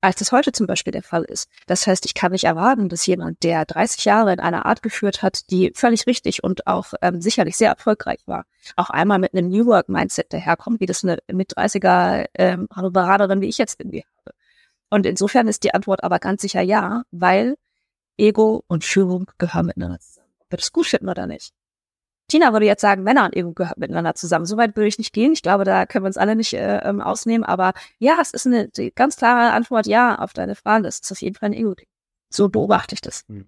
als 0.00 0.16
das 0.16 0.32
heute 0.32 0.52
zum 0.52 0.66
Beispiel 0.66 0.92
der 0.92 1.02
Fall 1.02 1.24
ist. 1.24 1.48
Das 1.66 1.86
heißt, 1.86 2.06
ich 2.06 2.14
kann 2.14 2.32
nicht 2.32 2.44
erwarten, 2.44 2.88
dass 2.88 3.06
jemand, 3.06 3.42
der 3.42 3.64
30 3.66 4.04
Jahre 4.04 4.32
in 4.32 4.40
einer 4.40 4.64
Art 4.64 4.82
geführt 4.82 5.22
hat, 5.22 5.50
die 5.50 5.72
völlig 5.74 6.06
richtig 6.06 6.42
und 6.42 6.66
auch 6.66 6.94
ähm, 7.02 7.20
sicherlich 7.20 7.56
sehr 7.56 7.70
erfolgreich 7.70 8.20
war, 8.26 8.46
auch 8.76 8.90
einmal 8.90 9.18
mit 9.18 9.34
einem 9.34 9.48
New 9.48 9.66
Work 9.66 9.88
Mindset 9.88 10.32
daherkommt, 10.32 10.80
wie 10.80 10.86
das 10.86 11.04
eine 11.04 11.18
mit 11.30 11.56
30er 11.56 12.26
ähm, 12.34 12.68
Beraterin 12.92 13.40
wie 13.40 13.48
ich 13.48 13.58
jetzt 13.58 13.78
irgendwie 13.78 14.04
habe. 14.04 14.34
Und 14.88 15.06
insofern 15.06 15.48
ist 15.48 15.64
die 15.64 15.74
Antwort 15.74 16.02
aber 16.02 16.18
ganz 16.18 16.42
sicher 16.42 16.62
ja, 16.62 17.02
weil 17.10 17.56
Ego 18.16 18.64
und 18.66 18.84
Führung 18.84 19.30
gehören 19.38 19.66
miteinander 19.66 20.00
zusammen. 20.00 20.28
Ob 20.40 20.50
wir 20.50 20.58
das 20.58 20.72
gut 20.72 20.86
finden 20.86 21.08
oder 21.08 21.26
nicht. 21.26 21.52
Tina 22.30 22.52
würde 22.52 22.66
jetzt 22.66 22.80
sagen, 22.80 23.02
Männer 23.02 23.24
und 23.24 23.36
Ego 23.36 23.52
gehören 23.52 23.74
miteinander 23.76 24.14
zusammen. 24.14 24.46
Soweit 24.46 24.76
würde 24.76 24.86
ich 24.88 24.98
nicht 24.98 25.12
gehen. 25.12 25.32
Ich 25.32 25.42
glaube, 25.42 25.64
da 25.64 25.84
können 25.84 26.04
wir 26.04 26.08
uns 26.08 26.16
alle 26.16 26.36
nicht 26.36 26.54
äh, 26.54 26.78
ähm, 26.78 27.00
ausnehmen. 27.00 27.44
Aber 27.44 27.72
ja, 27.98 28.18
es 28.22 28.32
ist 28.32 28.46
eine 28.46 28.70
ganz 28.94 29.16
klare 29.16 29.52
Antwort 29.52 29.86
ja 29.86 30.16
auf 30.18 30.32
deine 30.32 30.54
Frage. 30.54 30.88
Es 30.88 31.00
ist 31.00 31.12
auf 31.12 31.20
jeden 31.20 31.36
Fall 31.36 31.50
ein 31.50 31.54
Ego-Ding. 31.54 31.88
So 32.30 32.48
beobachte 32.48 32.94
ich 32.94 33.00
das. 33.00 33.24
Hm. 33.28 33.46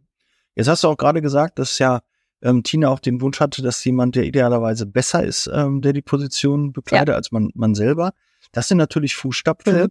Jetzt 0.54 0.68
hast 0.68 0.84
du 0.84 0.88
auch 0.88 0.96
gerade 0.96 1.22
gesagt, 1.22 1.58
dass 1.58 1.78
ja 1.78 2.02
ähm, 2.42 2.62
Tina 2.64 2.88
auch 2.88 2.98
den 2.98 3.20
Wunsch 3.20 3.40
hatte, 3.40 3.62
dass 3.62 3.84
jemand, 3.84 4.16
der 4.16 4.24
idealerweise 4.24 4.84
besser 4.84 5.24
ist, 5.24 5.48
ähm, 5.52 5.80
der 5.80 5.92
die 5.92 6.02
Position 6.02 6.72
bekleidet, 6.72 7.10
ja. 7.10 7.14
als 7.14 7.30
man, 7.30 7.50
man 7.54 7.74
selber. 7.74 8.12
Das 8.50 8.68
sind 8.68 8.78
natürlich 8.78 9.14
Fußstapfen, 9.14 9.74
mhm. 9.74 9.88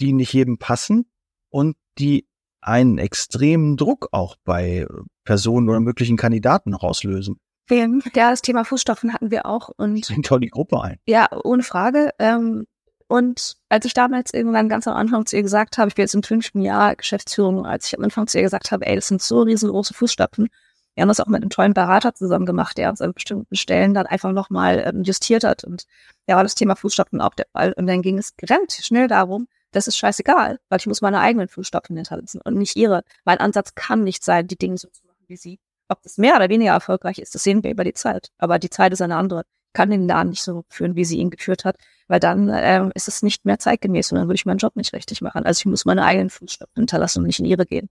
die 0.00 0.12
nicht 0.12 0.32
jedem 0.32 0.58
passen 0.58 1.06
und 1.48 1.76
die 1.98 2.26
einen 2.60 2.98
extremen 2.98 3.76
Druck 3.76 4.08
auch 4.10 4.36
bei 4.44 4.86
Personen 5.24 5.68
oder 5.68 5.78
möglichen 5.78 6.16
Kandidaten 6.16 6.74
rauslösen. 6.74 7.38
Film. 7.66 8.02
Ja, 8.14 8.30
das 8.30 8.42
Thema 8.42 8.64
Fußstapfen 8.64 9.12
hatten 9.12 9.30
wir 9.30 9.46
auch. 9.46 9.70
Und 9.76 10.04
Sind 10.04 10.30
doch 10.30 10.38
die 10.38 10.48
Gruppe 10.48 10.80
ein. 10.80 10.98
Ja, 11.06 11.28
ohne 11.44 11.62
Frage. 11.62 12.10
Ähm, 12.18 12.66
und 13.08 13.56
als 13.68 13.84
ich 13.84 13.94
damals 13.94 14.34
irgendwann 14.34 14.68
ganz 14.68 14.88
am 14.88 14.96
Anfang 14.96 15.26
zu 15.26 15.36
ihr 15.36 15.42
gesagt 15.42 15.78
habe, 15.78 15.88
ich 15.88 15.94
bin 15.94 16.02
jetzt 16.02 16.14
im 16.14 16.22
fünften 16.22 16.60
Jahr 16.60 16.96
Geschäftsführung, 16.96 17.64
als 17.64 17.86
ich 17.86 17.96
am 17.96 18.04
Anfang 18.04 18.26
zu 18.26 18.38
ihr 18.38 18.44
gesagt 18.44 18.72
habe, 18.72 18.86
ey, 18.86 18.96
das 18.96 19.08
sind 19.08 19.22
so 19.22 19.42
riesengroße 19.42 19.94
Fußstapfen. 19.94 20.48
Wir 20.94 21.02
haben 21.02 21.08
das 21.08 21.20
auch 21.20 21.26
mit 21.26 21.42
einem 21.42 21.50
tollen 21.50 21.74
Berater 21.74 22.14
zusammen 22.14 22.46
gemacht, 22.46 22.78
der 22.78 22.88
uns 22.88 23.00
an 23.00 23.12
bestimmten 23.12 23.54
Stellen 23.54 23.94
dann 23.94 24.06
einfach 24.06 24.32
nochmal 24.32 24.82
ähm, 24.86 25.02
justiert 25.02 25.44
hat. 25.44 25.62
Und 25.62 25.84
ja, 26.26 26.36
war 26.36 26.42
das 26.42 26.54
Thema 26.54 26.74
Fußstapfen 26.74 27.20
auch 27.20 27.34
der 27.34 27.46
Fall. 27.52 27.74
Und 27.74 27.86
dann 27.86 28.02
ging 28.02 28.18
es 28.18 28.34
relativ 28.42 28.84
schnell 28.84 29.06
darum, 29.06 29.46
das 29.72 29.88
ist 29.88 29.98
scheißegal, 29.98 30.58
weil 30.68 30.78
ich 30.78 30.86
muss 30.86 31.02
meine 31.02 31.20
eigenen 31.20 31.48
Fußstapfen 31.48 31.96
hinterlassen 31.96 32.40
und 32.42 32.54
nicht 32.54 32.76
ihre. 32.76 33.02
Mein 33.24 33.38
Ansatz 33.38 33.74
kann 33.74 34.04
nicht 34.04 34.24
sein, 34.24 34.46
die 34.46 34.56
Dinge 34.56 34.78
so 34.78 34.88
zu 34.88 35.04
machen 35.06 35.24
wie 35.26 35.36
sie. 35.36 35.58
Ob 35.88 36.02
das 36.02 36.18
mehr 36.18 36.36
oder 36.36 36.48
weniger 36.48 36.72
erfolgreich 36.72 37.18
ist, 37.18 37.34
das 37.34 37.42
sehen 37.42 37.62
wir 37.62 37.70
über 37.70 37.84
die 37.84 37.94
Zeit. 37.94 38.30
Aber 38.38 38.58
die 38.58 38.70
Zeit 38.70 38.92
ist 38.92 39.02
eine 39.02 39.16
andere. 39.16 39.42
Ich 39.68 39.72
kann 39.72 39.90
den 39.90 40.08
Laden 40.08 40.30
nicht 40.30 40.42
so 40.42 40.64
führen, 40.68 40.96
wie 40.96 41.04
sie 41.04 41.18
ihn 41.18 41.30
geführt 41.30 41.64
hat, 41.64 41.76
weil 42.08 42.18
dann 42.18 42.50
ähm, 42.52 42.90
ist 42.94 43.08
es 43.08 43.22
nicht 43.22 43.44
mehr 43.44 43.58
zeitgemäß 43.58 44.10
und 44.10 44.18
dann 44.18 44.26
würde 44.26 44.36
ich 44.36 44.46
meinen 44.46 44.58
Job 44.58 44.74
nicht 44.74 44.92
richtig 44.92 45.20
machen. 45.20 45.44
Also 45.44 45.60
ich 45.60 45.66
muss 45.66 45.84
meine 45.84 46.04
eigenen 46.04 46.30
Fußstapfen 46.30 46.80
hinterlassen 46.80 47.20
und 47.20 47.26
nicht 47.26 47.40
in 47.40 47.44
ihre 47.44 47.66
gehen. 47.66 47.88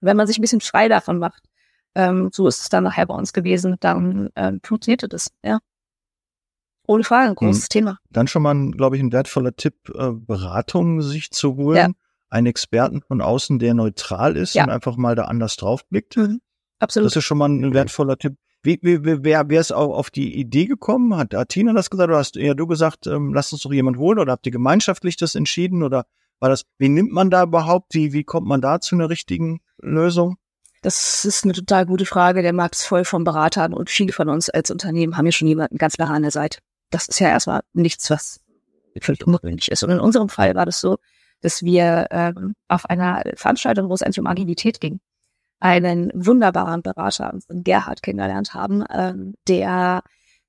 Und 0.00 0.06
wenn 0.06 0.16
man 0.16 0.26
sich 0.26 0.38
ein 0.38 0.42
bisschen 0.42 0.60
frei 0.60 0.88
davon 0.88 1.18
macht, 1.18 1.42
ähm, 1.94 2.30
so 2.32 2.46
ist 2.46 2.60
es 2.60 2.68
dann 2.68 2.84
nachher 2.84 3.06
bei 3.06 3.14
uns 3.14 3.32
gewesen, 3.32 3.76
dann 3.80 4.30
ähm, 4.36 4.60
funktionierte 4.62 5.08
das, 5.08 5.30
ja. 5.42 5.58
Ohne 6.86 7.04
Frage, 7.04 7.30
ein 7.30 7.34
großes 7.34 7.64
mhm. 7.64 7.68
Thema. 7.68 7.98
Dann 8.10 8.28
schon 8.28 8.42
mal, 8.42 8.70
glaube 8.70 8.96
ich, 8.96 9.02
ein 9.02 9.12
wertvoller 9.12 9.54
Tipp, 9.54 9.90
äh, 9.94 10.12
Beratung 10.12 11.02
sich 11.02 11.30
zu 11.30 11.56
holen. 11.56 11.76
Ja. 11.76 11.88
Einen 12.30 12.46
Experten 12.46 13.02
von 13.02 13.20
außen, 13.20 13.58
der 13.58 13.74
neutral 13.74 14.36
ist 14.36 14.54
ja. 14.54 14.64
und 14.64 14.70
einfach 14.70 14.96
mal 14.96 15.14
da 15.14 15.24
anders 15.24 15.56
drauf 15.56 15.86
blickt. 15.88 16.16
Mhm. 16.16 16.40
Absolut. 16.78 17.06
Das 17.06 17.16
ist 17.16 17.24
schon 17.24 17.38
mal 17.38 17.48
ein 17.48 17.74
wertvoller 17.74 18.16
Tipp. 18.16 18.36
Wie, 18.62 18.78
wie, 18.82 19.04
wie, 19.04 19.22
wer, 19.22 19.48
wer 19.48 19.60
ist 19.60 19.72
auch 19.72 19.96
auf 19.96 20.10
die 20.10 20.34
Idee 20.34 20.66
gekommen? 20.66 21.16
Hat, 21.16 21.34
Tina 21.48 21.72
das 21.72 21.90
gesagt 21.90 22.08
oder 22.08 22.18
hast 22.18 22.36
eher 22.36 22.54
du 22.54 22.66
gesagt, 22.66 23.06
ähm, 23.06 23.32
lass 23.32 23.52
uns 23.52 23.62
doch 23.62 23.72
jemand 23.72 23.98
holen 23.98 24.18
oder 24.18 24.32
habt 24.32 24.46
ihr 24.46 24.52
gemeinschaftlich 24.52 25.16
das 25.16 25.34
entschieden 25.34 25.82
oder 25.82 26.06
war 26.40 26.48
das, 26.48 26.64
wie 26.78 26.88
nimmt 26.88 27.12
man 27.12 27.30
da 27.30 27.44
überhaupt, 27.44 27.94
wie, 27.94 28.12
wie 28.12 28.24
kommt 28.24 28.46
man 28.46 28.60
da 28.60 28.80
zu 28.80 28.94
einer 28.94 29.10
richtigen 29.10 29.60
Lösung? 29.78 30.36
Das 30.82 31.24
ist 31.24 31.44
eine 31.44 31.54
total 31.54 31.86
gute 31.86 32.06
Frage. 32.06 32.42
Der 32.42 32.52
Markt 32.52 32.76
ist 32.76 32.86
voll 32.86 33.04
von 33.04 33.24
Beratern 33.24 33.74
und 33.74 33.90
viele 33.90 34.12
von 34.12 34.28
uns 34.28 34.48
als 34.48 34.70
Unternehmen 34.70 35.16
haben 35.16 35.26
ja 35.26 35.32
schon 35.32 35.48
jemanden 35.48 35.78
ganz 35.78 35.96
lange 35.96 36.12
an 36.12 36.22
der 36.22 36.30
Seite. 36.30 36.60
Das 36.90 37.08
ist 37.08 37.18
ja 37.18 37.28
erstmal 37.28 37.62
nichts, 37.72 38.10
was 38.10 38.40
völlig 39.00 39.26
ungewöhnlich 39.26 39.70
ist. 39.70 39.82
Und 39.82 39.90
in 39.90 40.00
unserem 40.00 40.28
Fall 40.28 40.54
war 40.54 40.66
das 40.66 40.80
so, 40.80 40.98
dass 41.40 41.62
wir 41.62 42.06
ähm, 42.10 42.54
auf 42.68 42.88
einer 42.88 43.22
Veranstaltung, 43.34 43.88
wo 43.88 43.94
es 43.94 44.02
eigentlich 44.02 44.20
um 44.20 44.26
Agilität 44.26 44.80
ging, 44.80 45.00
einen 45.60 46.10
wunderbaren 46.14 46.82
Berater, 46.82 47.32
unseren 47.32 47.64
Gerhard, 47.64 48.02
kennengelernt 48.02 48.54
haben, 48.54 48.84
ähm, 48.90 49.34
der 49.48 50.02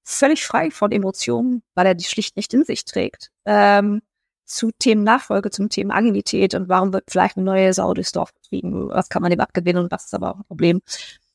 völlig 0.03 0.45
frei 0.45 0.71
von 0.71 0.91
Emotionen, 0.91 1.63
weil 1.75 1.87
er 1.87 1.95
die 1.95 2.03
schlicht 2.03 2.35
nicht 2.35 2.53
in 2.53 2.63
sich 2.63 2.85
trägt, 2.85 3.31
ähm, 3.45 4.01
zu 4.45 4.71
Themen 4.79 5.03
Nachfolge, 5.03 5.51
zum 5.51 5.69
Thema 5.69 5.95
Agilität 5.95 6.55
und 6.55 6.69
warum 6.69 6.91
wird 6.91 7.05
vielleicht 7.09 7.37
eine 7.37 7.45
neue 7.45 7.71
Sau 7.73 7.93
durchs 7.93 8.11
Dorf 8.11 8.33
getrieben, 8.33 8.89
was 8.89 9.09
kann 9.09 9.21
man 9.21 9.29
dem 9.29 9.39
abgewinnen 9.39 9.83
und 9.83 9.91
was 9.91 10.05
ist 10.05 10.13
aber 10.13 10.31
auch 10.31 10.37
ein 10.37 10.45
Problem. 10.45 10.81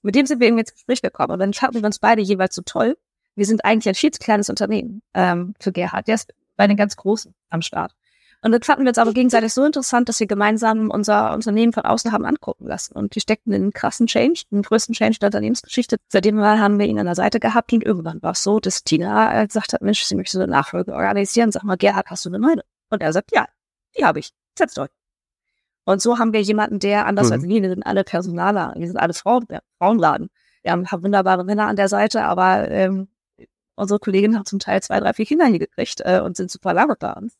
Mit 0.02 0.16
dem 0.16 0.26
sind 0.26 0.40
wir 0.40 0.49
eben 0.49 0.59
ins 0.59 0.73
Gespräch 0.73 1.00
gekommen 1.00 1.33
und 1.33 1.38
dann 1.38 1.54
fanden 1.54 1.81
wir 1.81 1.87
uns 1.87 2.00
beide 2.00 2.21
jeweils 2.23 2.54
so 2.54 2.62
toll. 2.62 2.97
Wir 3.37 3.47
sind 3.47 3.64
eigentlich 3.64 3.88
ein 3.88 3.95
viel 3.95 4.11
zu 4.11 4.19
kleines 4.19 4.50
Unternehmen 4.50 5.02
ähm, 5.14 5.54
für 5.61 5.73
Gerhard. 5.73 6.09
Der 6.09 6.16
ist 6.16 6.35
bei 6.57 6.66
den 6.66 6.76
ganz 6.76 6.97
Großen 6.97 7.35
am 7.50 7.62
Start. 7.62 7.95
Und 8.44 8.52
dann 8.52 8.62
fanden 8.62 8.84
wir 8.84 8.90
uns 8.90 8.98
aber 8.98 9.14
gegenseitig 9.14 9.54
so 9.54 9.64
interessant, 9.64 10.10
dass 10.10 10.20
wir 10.20 10.26
gemeinsam 10.26 10.90
unser 10.90 11.32
Unternehmen 11.32 11.72
von 11.72 11.84
außen 11.86 12.12
haben 12.12 12.26
angucken 12.26 12.66
lassen. 12.66 12.92
Und 12.94 13.14
wir 13.14 13.22
steckten 13.22 13.54
in 13.54 13.62
einen 13.62 13.72
krassen 13.72 14.06
Change, 14.06 14.42
den 14.50 14.60
größten 14.60 14.94
Change 14.94 15.18
der 15.18 15.28
Unternehmensgeschichte. 15.28 15.96
Seitdem 16.08 16.38
haben 16.38 16.78
wir 16.78 16.84
ihn 16.84 16.98
an 16.98 17.06
der 17.06 17.14
Seite 17.14 17.40
gehabt 17.40 17.72
und 17.72 17.82
irgendwann 17.82 18.22
war 18.22 18.32
es 18.32 18.42
so, 18.42 18.60
dass 18.60 18.84
Tina 18.84 19.40
äh, 19.40 19.46
gesagt 19.46 19.72
hat, 19.72 19.80
Mensch, 19.80 20.04
sie 20.04 20.14
möchte 20.14 20.36
so 20.36 20.42
eine 20.42 20.52
Nachfolge 20.52 20.92
organisieren. 20.92 21.52
Sag 21.52 21.64
mal, 21.64 21.78
Gerhard, 21.78 22.10
hast 22.10 22.26
du 22.26 22.28
eine 22.28 22.38
Meinung? 22.38 22.64
Und 22.90 23.00
er 23.00 23.14
sagt, 23.14 23.34
ja, 23.34 23.46
die 23.96 24.04
habe 24.04 24.18
ich. 24.18 24.32
Setzt 24.58 24.78
euch. 24.78 24.90
Und 25.86 26.02
so 26.02 26.18
haben 26.18 26.34
wir 26.34 26.42
jemanden, 26.42 26.80
der 26.80 27.06
anders 27.06 27.28
mhm. 27.28 27.32
als 27.32 27.42
wir, 27.44 27.62
wir 27.62 27.70
sind 27.70 27.82
alle 27.82 28.04
Personaler, 28.04 28.74
wir 28.76 28.86
sind 28.86 28.98
alle 28.98 29.14
Frauen, 29.14 29.46
ja, 29.50 29.60
Frauenladen. 29.78 30.28
Wir 30.60 30.72
haben, 30.72 30.86
haben 30.88 31.02
wunderbare 31.02 31.44
Männer 31.44 31.66
an 31.66 31.76
der 31.76 31.88
Seite, 31.88 32.24
aber 32.24 32.70
ähm, 32.70 33.08
unsere 33.74 33.98
Kolleginnen 34.00 34.36
haben 34.36 34.44
zum 34.44 34.58
Teil 34.58 34.82
zwei, 34.82 35.00
drei, 35.00 35.14
vier 35.14 35.24
Kinder 35.24 35.46
hier 35.46 35.60
gekriegt 35.60 36.02
äh, 36.04 36.20
und 36.20 36.36
sind 36.36 36.50
super 36.50 36.74
lange 36.74 36.94
bei 36.96 37.10
uns. 37.14 37.38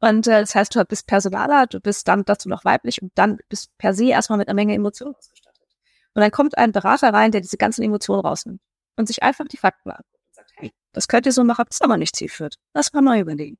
Und 0.00 0.26
äh, 0.26 0.40
das 0.40 0.54
heißt, 0.54 0.74
du 0.74 0.84
bist 0.84 1.06
Personaler, 1.06 1.66
du 1.66 1.80
bist 1.80 2.08
dann 2.08 2.24
dazu 2.24 2.48
noch 2.48 2.64
weiblich 2.64 3.00
und 3.02 3.12
dann 3.14 3.38
bist 3.48 3.76
per 3.78 3.94
se 3.94 4.08
erstmal 4.08 4.38
mit 4.38 4.48
einer 4.48 4.54
Menge 4.54 4.74
Emotionen 4.74 5.14
ausgestattet. 5.14 5.62
Und 6.14 6.22
dann 6.22 6.30
kommt 6.30 6.58
ein 6.58 6.72
Berater 6.72 7.12
rein, 7.12 7.32
der 7.32 7.40
diese 7.40 7.56
ganzen 7.56 7.82
Emotionen 7.82 8.20
rausnimmt 8.20 8.60
und 8.96 9.06
sich 9.06 9.22
einfach 9.22 9.46
die 9.48 9.56
Fakten 9.56 9.90
anguckt 9.90 10.06
und 10.28 10.34
sagt, 10.34 10.52
hey, 10.56 10.72
das 10.92 11.08
könnt 11.08 11.26
ihr 11.26 11.32
so 11.32 11.42
machen, 11.44 11.64
das 11.68 11.76
ist 11.76 11.82
aber 11.82 11.96
nicht 11.96 12.14
zielführend. 12.14 12.56
Lass 12.74 12.92
mal 12.92 13.02
neu 13.02 13.20
überlegen. 13.20 13.58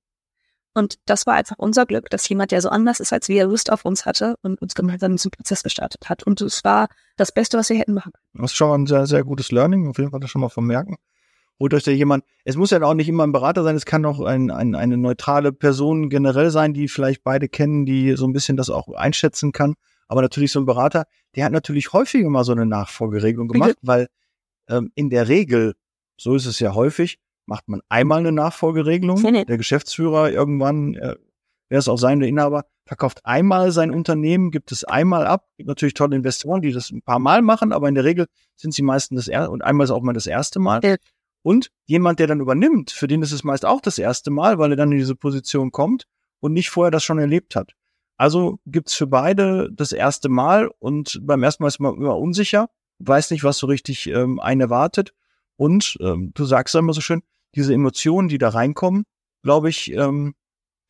Und 0.76 0.99
das 1.07 1.25
war 1.26 1.35
einfach 1.35 1.57
unser 1.59 1.87
Glück, 1.87 2.11
dass 2.11 2.29
jemand, 2.29 2.50
der 2.50 2.61
so 2.61 2.69
anders 2.69 2.99
ist 2.99 3.12
als 3.12 3.29
wir, 3.29 3.47
Lust 3.47 3.71
auf 3.71 3.85
uns 3.85 4.07
hatte 4.07 4.37
und 4.43 4.61
uns 4.61 4.75
gemeinsam 4.75 5.12
diesen 5.12 5.31
Prozess 5.31 5.62
gestartet 5.62 6.09
hat. 6.09 6.25
Und 6.25 6.41
es 6.41 6.64
war 6.64 6.88
das 7.17 7.31
Beste, 7.31 7.57
was 7.57 7.71
wir 7.71 7.79
hätten 7.79 7.95
machen 7.95 8.12
können. 8.12 8.43
Das 8.43 8.50
ist 8.50 8.57
schon 8.57 8.69
mal 8.69 8.79
ein 8.79 8.87
sehr, 8.87 9.07
sehr 9.07 9.23
gutes 9.23 9.53
Learning. 9.53 9.88
Auf 9.88 9.99
jeden 9.99 10.11
Fall 10.11 10.19
das 10.19 10.31
schon 10.31 10.41
mal 10.41 10.49
vermerken 10.49 10.97
holt 11.61 11.75
euch 11.75 11.85
da 11.85 11.91
jemand. 11.91 12.25
Es 12.45 12.57
muss 12.57 12.71
ja 12.71 12.83
auch 12.83 12.95
nicht 12.95 13.09
immer 13.09 13.25
ein 13.25 13.33
Berater 13.33 13.63
sein, 13.63 13.77
es 13.77 13.87
kann 13.87 14.05
auch 14.05 14.21
ein, 14.21 14.51
ein, 14.51 14.75
eine 14.75 14.97
neutrale 14.97 15.53
Person 15.53 16.09
generell 16.11 16.51
sein, 16.51 16.75
die 16.75 16.89
vielleicht 16.89 17.23
beide 17.25 17.49
kennen, 17.49 17.87
die 17.87 18.15
so 18.17 18.27
ein 18.27 18.33
bisschen 18.33 18.57
das 18.57 18.71
auch 18.71 18.89
einschätzen 18.89 19.53
kann. 19.53 19.75
Aber 20.09 20.23
natürlich 20.23 20.53
so 20.53 20.61
ein 20.61 20.67
Berater, 20.67 21.07
der 21.35 21.45
hat 21.47 21.53
natürlich 21.53 21.93
häufiger 21.93 22.29
mal 22.29 22.45
so 22.45 22.53
eine 22.53 22.67
Nachfolgeregelung 22.67 23.49
gemacht, 23.49 23.71
weil 23.83 24.09
ähm, 24.69 24.91
in 24.95 25.11
der 25.11 25.29
Regel, 25.29 25.75
so 26.17 26.35
ist 26.35 26.47
es 26.47 26.61
ja 26.61 26.75
häufig, 26.75 27.19
macht 27.47 27.69
man 27.69 27.81
einmal 27.89 28.21
eine 28.21 28.33
Nachfolgeregelung. 28.33 29.19
Der 29.45 29.59
Geschäftsführer 29.59 30.31
irgendwann, 30.31 30.95
äh, 30.95 31.17
wer 31.69 31.79
ist 31.79 31.89
auch 31.89 31.99
sein, 31.99 32.21
der 32.21 32.29
Inhaber, 32.29 32.65
verkauft 32.87 33.25
einmal 33.25 33.73
sein 33.73 33.91
Unternehmen, 33.91 34.51
gibt 34.51 34.71
es 34.73 34.85
einmal 34.85 35.27
ab. 35.27 35.47
Gibt 35.57 35.69
natürlich 35.69 35.95
tolle 35.95 36.17
Investoren, 36.17 36.61
die 36.61 36.73
das 36.73 36.91
ein 36.91 37.03
paar 37.03 37.19
Mal 37.19 37.41
machen, 37.43 37.73
aber 37.73 37.89
in 37.89 37.95
der 37.95 38.05
Regel 38.05 38.27
sind 38.57 38.75
sie 38.75 38.83
meistens 38.83 39.21
das 39.21 39.29
erste 39.29 39.51
und 39.51 39.65
einmal 39.65 39.85
ist 39.85 39.91
auch 39.91 40.03
mal 40.03 40.13
das 40.13 40.27
erste 40.27 40.61
Mal. 40.61 40.81
Und 41.45 41.71
jemand, 41.85 42.21
der 42.21 42.27
dann 42.27 42.41
übernimmt, 42.41 42.91
für 42.91 43.07
den 43.07 43.21
ist 43.21 43.31
es 43.31 43.45
meist 43.45 43.67
auch 43.67 43.83
das 43.83 43.99
erste 43.99 44.31
Mal, 44.31 44.59
weil 44.59 44.71
er 44.71 44.77
dann 44.77 44.93
in 44.93 44.99
diese 44.99 45.15
Position 45.15 45.73
kommt 45.73 46.07
und 46.41 46.55
nicht 46.55 46.71
vorher 46.71 46.91
das 46.91 47.05
schon 47.05 47.19
erlebt 47.19 47.55
hat. 47.55 47.73
Also 48.17 48.61
gibt's 48.65 48.95
für 48.95 49.07
beide 49.07 49.71
das 49.71 49.93
erste 49.93 50.31
Mal 50.31 50.71
und 50.79 51.21
beim 51.23 51.43
ersten 51.43 51.63
Mal 51.63 51.69
ist 51.69 51.81
man 51.81 51.97
immer 51.97 52.17
unsicher, 52.17 52.71
weiß 52.99 53.31
nicht, 53.31 53.45
was 53.45 53.59
so 53.59 53.66
richtig 53.66 54.07
ähm, 54.07 54.40
einen 54.40 54.62
erwartet. 54.62 55.12
Und 55.57 55.99
ähm, 56.01 56.33
du 56.33 56.47
sagst 56.47 56.75
ja 56.75 56.81
immer 56.81 56.95
so 56.95 57.03
schön, 57.03 57.23
diese 57.55 57.75
Emotionen, 57.75 58.29
die 58.29 58.38
da 58.38 58.49
reinkommen, 58.49 59.05
glaube 59.42 59.68
ich, 59.68 59.92
ähm, 59.92 60.35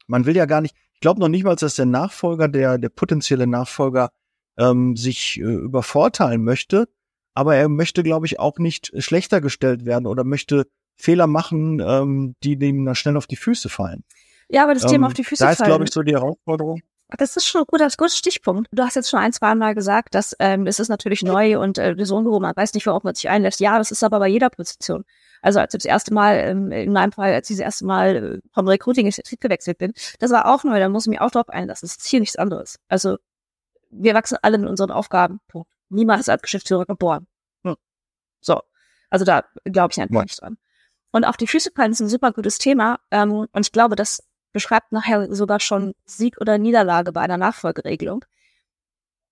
man 0.07 0.24
will 0.24 0.37
ja 0.37 0.46
gar 0.46 0.61
nicht, 0.61 0.76
ich 0.92 1.00
glaube 1.00 1.18
noch 1.18 1.28
nicht 1.28 1.42
mal, 1.42 1.57
dass 1.57 1.74
der 1.74 1.87
Nachfolger, 1.87 2.46
der, 2.46 2.78
der 2.78 2.90
potenzielle 2.90 3.48
Nachfolger 3.48 4.11
ähm, 4.57 4.94
sich 4.94 5.40
äh, 5.40 5.42
übervorteilen 5.42 6.44
möchte, 6.44 6.88
aber 7.35 7.57
er 7.57 7.68
möchte, 7.68 8.03
glaube 8.03 8.27
ich, 8.27 8.38
auch 8.38 8.59
nicht 8.59 8.92
schlechter 8.99 9.40
gestellt 9.40 9.85
werden 9.85 10.07
oder 10.07 10.25
möchte 10.25 10.66
Fehler 10.97 11.27
machen, 11.27 11.81
ähm, 11.81 12.37
die 12.42 12.57
dem 12.57 12.85
dann 12.85 12.94
schnell 12.94 13.16
auf 13.16 13.27
die 13.27 13.37
Füße 13.37 13.68
fallen. 13.68 14.05
Ja, 14.49 14.64
aber 14.64 14.75
das 14.75 14.85
ähm, 14.85 14.90
Thema 14.90 15.07
auf 15.09 15.14
die 15.14 15.25
Füße 15.25 15.44
fallen. 15.44 15.57
Da 15.57 15.64
ist, 15.64 15.68
glaube 15.68 15.85
ich, 15.85 15.92
so 15.92 16.03
die 16.03 16.12
Herausforderung. 16.12 16.81
Das 17.09 17.37
ist 17.37 17.47
schon 17.47 17.62
ein 17.62 17.66
guter, 17.66 17.88
guter 17.97 18.11
Stichpunkt. 18.11 18.68
Du 18.73 18.83
hast 18.83 18.97
jetzt 18.97 19.11
schon 19.11 19.20
ein, 19.20 19.33
zwei 19.33 19.55
Mal 19.55 19.75
gesagt, 19.75 20.14
dass 20.14 20.35
ähm, 20.38 20.66
es 20.66 20.81
ist 20.81 20.88
natürlich 20.88 21.23
neu 21.23 21.59
und 21.61 21.79
äh, 21.79 21.94
so 22.01 22.18
ein 22.18 22.25
man 22.25 22.57
weiß 22.57 22.75
nicht, 22.75 22.87
worauf 22.87 23.05
man 23.05 23.14
sich 23.14 23.29
einlässt. 23.29 23.61
Ja, 23.61 23.79
das 23.79 23.90
ist 23.90 24.03
aber 24.03 24.18
bei 24.18 24.29
jeder 24.29 24.51
Position. 24.51 25.05
Also 25.42 25.61
als 25.61 25.75
ich 25.75 25.79
das 25.79 25.85
erste 25.85 26.14
Mal, 26.14 26.37
ähm, 26.38 26.73
in 26.73 26.92
meinem 26.92 27.12
Fall, 27.12 27.35
als 27.35 27.51
ich 27.51 27.57
das 27.57 27.64
erste 27.64 27.85
Mal 27.85 28.16
äh, 28.16 28.49
vom 28.53 28.66
Recruiting 28.66 29.11
Betrieb 29.11 29.40
gewechselt 29.40 29.79
bin, 29.79 29.92
das 30.18 30.31
war 30.31 30.53
auch 30.53 30.64
neu, 30.64 30.79
da 30.79 30.88
muss 30.88 31.05
ich 31.05 31.11
mich 31.11 31.20
auch 31.20 31.31
drauf 31.31 31.49
einlassen. 31.51 31.87
Das 31.87 31.97
ist 31.97 32.07
hier 32.07 32.20
nichts 32.20 32.37
anderes. 32.37 32.79
Also 32.88 33.18
wir 33.90 34.14
wachsen 34.14 34.38
alle 34.42 34.57
in 34.57 34.66
unseren 34.66 34.90
Aufgaben. 34.90 35.40
Punkt. 35.49 35.68
Niemand 35.94 36.20
ist 36.20 36.28
als 36.28 36.42
Geschäftsführer 36.42 36.87
geboren. 36.87 37.26
Hm. 37.64 37.76
So. 38.40 38.61
Also 39.11 39.24
da 39.24 39.44
glaube 39.64 39.92
ich 39.92 40.00
einfach 40.00 40.22
nicht 40.22 40.40
dran. 40.40 40.59
Und 41.12 41.24
auf 41.24 41.37
die 41.37 41.46
Füße 41.46 41.70
fallen 41.74 41.92
ist 41.92 42.00
ein 42.00 42.09
super 42.09 42.33
gutes 42.33 42.59
Thema. 42.59 42.98
Ähm, 43.12 43.30
und 43.33 43.61
ich 43.66 43.70
glaube, 43.70 43.94
das 43.94 44.22
beschreibt 44.52 44.92
nachher 44.92 45.33
sogar 45.35 45.61
schon 45.61 45.94
Sieg 46.04 46.40
oder 46.40 46.59
Niederlage 46.59 47.12
bei 47.12 47.20
einer 47.20 47.37
Nachfolgeregelung. 47.37 48.24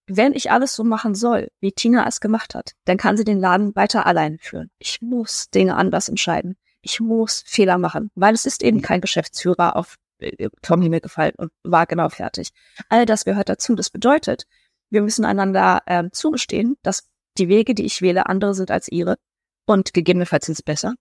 Wenn 0.06 0.34
ich 0.34 0.50
alles 0.50 0.74
so 0.74 0.84
machen 0.84 1.14
soll, 1.14 1.48
wie 1.60 1.72
Tina 1.72 2.06
es 2.06 2.20
gemacht 2.20 2.54
hat, 2.54 2.72
dann 2.84 2.98
kann 2.98 3.16
sie 3.16 3.24
den 3.24 3.40
Laden 3.40 3.74
weiter 3.74 4.04
allein 4.04 4.38
führen. 4.38 4.70
Ich 4.78 5.00
muss 5.00 5.48
Dinge 5.50 5.76
anders 5.76 6.08
entscheiden. 6.08 6.56
Ich 6.82 7.00
muss 7.00 7.42
Fehler 7.46 7.78
machen, 7.78 8.10
weil 8.14 8.34
es 8.34 8.46
ist 8.46 8.62
eben 8.62 8.82
kein 8.82 9.00
Geschäftsführer 9.00 9.76
auf 9.76 9.96
äh, 10.18 10.50
Tommy 10.62 10.88
mir 10.88 11.00
gefallen 11.00 11.34
und 11.36 11.52
war 11.62 11.86
genau 11.86 12.08
fertig. 12.08 12.50
All 12.88 13.06
das 13.06 13.24
gehört 13.24 13.48
dazu. 13.48 13.74
Das 13.74 13.90
bedeutet, 13.90 14.46
wir 14.92 15.02
müssen 15.02 15.24
einander 15.24 15.82
äh, 15.86 16.04
zugestehen, 16.12 16.76
dass 16.82 17.08
die 17.38 17.48
Wege, 17.48 17.74
die 17.74 17.84
ich 17.84 18.02
wähle, 18.02 18.26
andere 18.26 18.54
sind 18.54 18.70
als 18.70 18.88
ihre 18.88 19.16
und 19.64 19.94
gegebenenfalls 19.94 20.46
sind 20.46 20.56
sie 20.56 20.62
besser. 20.62 20.94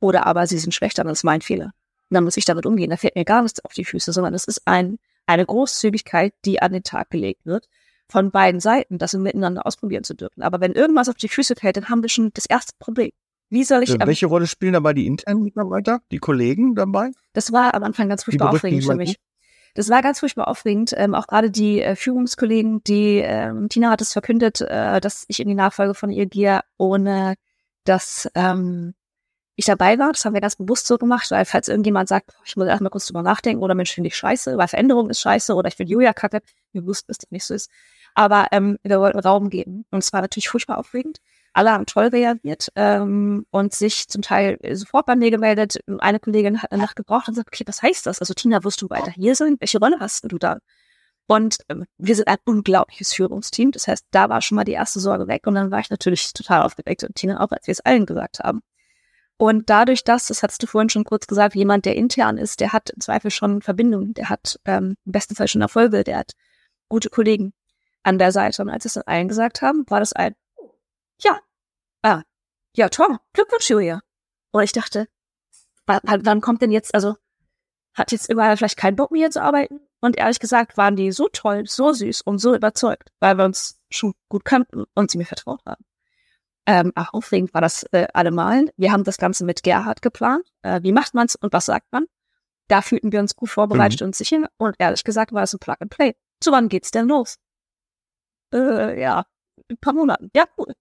Oder 0.00 0.26
aber 0.26 0.46
sie 0.46 0.58
sind 0.58 0.74
schlechter, 0.74 1.04
das 1.04 1.20
ist 1.20 1.24
mein 1.24 1.40
Fehler. 1.40 1.72
Und 2.08 2.14
dann 2.14 2.24
muss 2.24 2.36
ich 2.36 2.44
damit 2.44 2.66
umgehen. 2.66 2.90
Da 2.90 2.96
fällt 2.96 3.14
mir 3.14 3.24
gar 3.24 3.42
nichts 3.42 3.64
auf 3.64 3.72
die 3.72 3.84
Füße, 3.84 4.12
sondern 4.12 4.34
es 4.34 4.44
ist 4.44 4.62
ein, 4.64 4.98
eine 5.26 5.46
Großzügigkeit, 5.46 6.34
die 6.44 6.60
an 6.60 6.72
den 6.72 6.82
Tag 6.82 7.10
gelegt 7.10 7.46
wird 7.46 7.68
von 8.08 8.32
beiden 8.32 8.60
Seiten, 8.60 8.98
das 8.98 9.12
miteinander 9.14 9.64
ausprobieren 9.64 10.02
zu 10.02 10.14
dürfen. 10.14 10.42
Aber 10.42 10.60
wenn 10.60 10.72
irgendwas 10.72 11.08
auf 11.08 11.14
die 11.14 11.28
Füße 11.28 11.54
fällt, 11.54 11.76
dann 11.76 11.88
haben 11.88 12.02
wir 12.02 12.08
schon 12.08 12.30
das 12.34 12.46
erste 12.46 12.72
Problem. 12.80 13.12
Wie 13.48 13.62
soll 13.62 13.84
ich. 13.84 13.90
Äh, 13.90 14.06
welche 14.06 14.26
Rolle 14.26 14.48
spielen 14.48 14.72
dabei 14.72 14.92
die 14.92 15.06
internen 15.06 15.44
Mitarbeiter, 15.44 16.00
die 16.10 16.18
Kollegen 16.18 16.74
dabei? 16.74 17.12
Das 17.32 17.52
war 17.52 17.74
am 17.74 17.84
Anfang 17.84 18.08
ganz 18.08 18.24
furchtbar 18.24 18.50
aufregend 18.50 18.84
für 18.84 18.96
mich. 18.96 19.16
Das 19.74 19.88
war 19.88 20.02
ganz 20.02 20.20
furchtbar 20.20 20.48
aufregend. 20.48 20.92
Ähm, 20.96 21.14
auch 21.14 21.26
gerade 21.26 21.50
die 21.50 21.80
äh, 21.80 21.96
Führungskollegen, 21.96 22.82
die 22.84 23.18
ähm, 23.18 23.68
Tina 23.68 23.90
hat 23.90 24.00
es 24.00 24.12
verkündet, 24.12 24.60
äh, 24.60 25.00
dass 25.00 25.24
ich 25.28 25.40
in 25.40 25.48
die 25.48 25.54
Nachfolge 25.54 25.94
von 25.94 26.10
ihr 26.10 26.26
gehe, 26.26 26.60
ohne 26.76 27.34
dass 27.84 28.28
ähm, 28.34 28.94
ich 29.56 29.66
dabei 29.66 29.98
war. 29.98 30.12
Das 30.12 30.24
haben 30.24 30.34
wir 30.34 30.40
ganz 30.40 30.56
bewusst 30.56 30.86
so 30.86 30.98
gemacht, 30.98 31.30
weil 31.30 31.44
falls 31.44 31.68
irgendjemand 31.68 32.08
sagt, 32.08 32.32
ich 32.44 32.56
muss 32.56 32.66
erstmal 32.66 32.90
kurz 32.90 33.06
drüber 33.06 33.22
nachdenken 33.22 33.62
oder 33.62 33.74
Mensch, 33.74 33.92
finde 33.92 34.08
ich 34.08 34.16
scheiße, 34.16 34.56
weil 34.56 34.68
Veränderung 34.68 35.10
ist 35.10 35.20
scheiße 35.20 35.54
oder 35.54 35.68
ich 35.68 35.76
finde 35.76 35.92
Julia 35.92 36.12
kacke, 36.12 36.40
wir 36.72 36.86
wussten, 36.86 37.08
dass 37.08 37.18
das 37.18 37.30
nicht 37.30 37.44
so 37.44 37.54
ist. 37.54 37.70
Aber 38.14 38.48
ähm, 38.52 38.78
wir 38.82 39.00
wollten 39.00 39.20
Raum 39.20 39.50
geben. 39.50 39.84
Und 39.90 40.02
es 40.02 40.12
war 40.12 40.20
natürlich 40.20 40.48
furchtbar 40.48 40.78
aufregend 40.78 41.20
alle 41.52 41.72
haben 41.72 41.86
toll 41.86 42.06
reagiert 42.06 42.68
ähm, 42.76 43.46
und 43.50 43.74
sich 43.74 44.08
zum 44.08 44.22
Teil 44.22 44.58
sofort 44.72 45.06
bei 45.06 45.16
mir 45.16 45.30
gemeldet. 45.30 45.78
Eine 45.98 46.20
Kollegin 46.20 46.62
hat 46.62 46.72
Nacht 46.72 46.96
gebraucht 46.96 47.28
und 47.28 47.34
sagt, 47.34 47.48
okay, 47.48 47.64
was 47.66 47.82
heißt 47.82 48.06
das? 48.06 48.20
Also 48.20 48.34
Tina, 48.34 48.62
wirst 48.62 48.82
du 48.82 48.90
weiter 48.90 49.10
hier 49.10 49.34
sein? 49.34 49.56
Welche 49.58 49.78
Rolle 49.78 49.96
hast 49.98 50.30
du 50.30 50.38
da? 50.38 50.58
Und 51.26 51.58
ähm, 51.68 51.86
wir 51.98 52.16
sind 52.16 52.28
ein 52.28 52.38
unglaubliches 52.44 53.12
Führungsteam. 53.14 53.70
Das 53.72 53.86
heißt, 53.86 54.06
da 54.10 54.28
war 54.28 54.42
schon 54.42 54.56
mal 54.56 54.64
die 54.64 54.72
erste 54.72 55.00
Sorge 55.00 55.28
weg 55.28 55.46
und 55.46 55.54
dann 55.54 55.70
war 55.70 55.80
ich 55.80 55.90
natürlich 55.90 56.32
total 56.32 56.62
aufgeweckt 56.62 57.04
und 57.04 57.14
Tina 57.14 57.40
auch, 57.40 57.50
als 57.50 57.66
wir 57.66 57.72
es 57.72 57.80
allen 57.80 58.06
gesagt 58.06 58.40
haben. 58.40 58.60
Und 59.36 59.70
dadurch, 59.70 60.04
dass, 60.04 60.26
das 60.26 60.42
hattest 60.42 60.62
du 60.62 60.66
vorhin 60.66 60.90
schon 60.90 61.04
kurz 61.04 61.26
gesagt, 61.26 61.54
jemand, 61.54 61.86
der 61.86 61.96
intern 61.96 62.36
ist, 62.36 62.60
der 62.60 62.72
hat 62.72 62.90
im 62.90 63.00
Zweifel 63.00 63.30
schon 63.30 63.62
Verbindungen, 63.62 64.12
der 64.12 64.28
hat 64.28 64.60
ähm, 64.66 64.96
im 65.06 65.12
besten 65.12 65.34
Fall 65.34 65.48
schon 65.48 65.62
Erfolge, 65.62 66.04
der 66.04 66.18
hat 66.18 66.32
gute 66.88 67.08
Kollegen 67.08 67.54
an 68.02 68.18
der 68.18 68.32
Seite. 68.32 68.60
Und 68.62 68.68
als 68.68 68.84
es 68.84 68.94
dann 68.94 69.04
allen 69.06 69.28
gesagt 69.28 69.62
haben, 69.62 69.84
war 69.88 70.00
das 70.00 70.12
ein, 70.12 70.34
ja, 71.22 71.40
ah, 72.02 72.22
ja, 72.76 72.88
Tom, 72.88 73.18
Glückwunsch, 73.32 73.68
Julia. 73.68 74.00
Und 74.52 74.62
ich 74.62 74.72
dachte, 74.72 75.08
wann 75.86 76.40
kommt 76.40 76.62
denn 76.62 76.72
jetzt, 76.72 76.94
also, 76.94 77.16
hat 77.94 78.12
jetzt 78.12 78.30
überall 78.30 78.56
vielleicht 78.56 78.76
keinen 78.76 78.96
Bock 78.96 79.10
mehr 79.10 79.30
zu 79.30 79.42
arbeiten? 79.42 79.80
Und 80.00 80.16
ehrlich 80.16 80.38
gesagt 80.38 80.76
waren 80.76 80.96
die 80.96 81.12
so 81.12 81.28
toll, 81.28 81.64
so 81.66 81.92
süß 81.92 82.22
und 82.22 82.38
so 82.38 82.54
überzeugt, 82.54 83.10
weil 83.20 83.36
wir 83.36 83.44
uns 83.44 83.78
schon 83.90 84.14
gut 84.28 84.44
kannten 84.44 84.84
und 84.94 85.10
sie 85.10 85.18
mir 85.18 85.26
vertraut 85.26 85.60
haben. 85.66 85.84
Ähm, 86.66 86.92
auch 86.94 87.12
aufregend 87.12 87.52
war 87.52 87.60
das 87.60 87.82
äh, 87.92 88.06
allemal. 88.14 88.70
Wir 88.76 88.92
haben 88.92 89.04
das 89.04 89.18
Ganze 89.18 89.44
mit 89.44 89.62
Gerhard 89.62 90.02
geplant. 90.02 90.46
Äh, 90.62 90.82
wie 90.82 90.92
macht 90.92 91.14
man's 91.14 91.34
und 91.34 91.52
was 91.52 91.66
sagt 91.66 91.86
man? 91.90 92.06
Da 92.68 92.82
fühlten 92.82 93.12
wir 93.12 93.20
uns 93.20 93.34
gut 93.34 93.50
vorbereitet 93.50 94.00
mhm. 94.00 94.06
und 94.06 94.16
sicher. 94.16 94.48
Und 94.56 94.76
ehrlich 94.78 95.02
gesagt 95.02 95.32
war 95.32 95.42
es 95.42 95.52
ein 95.52 95.58
Plug 95.58 95.76
and 95.80 95.90
Play. 95.90 96.14
Zu 96.40 96.52
wann 96.52 96.68
geht's 96.68 96.92
denn 96.92 97.08
los? 97.08 97.38
Äh, 98.54 99.00
ja, 99.00 99.26
ein 99.68 99.78
paar 99.78 99.92
Monaten. 99.92 100.30
Ja, 100.34 100.44
cool. 100.56 100.72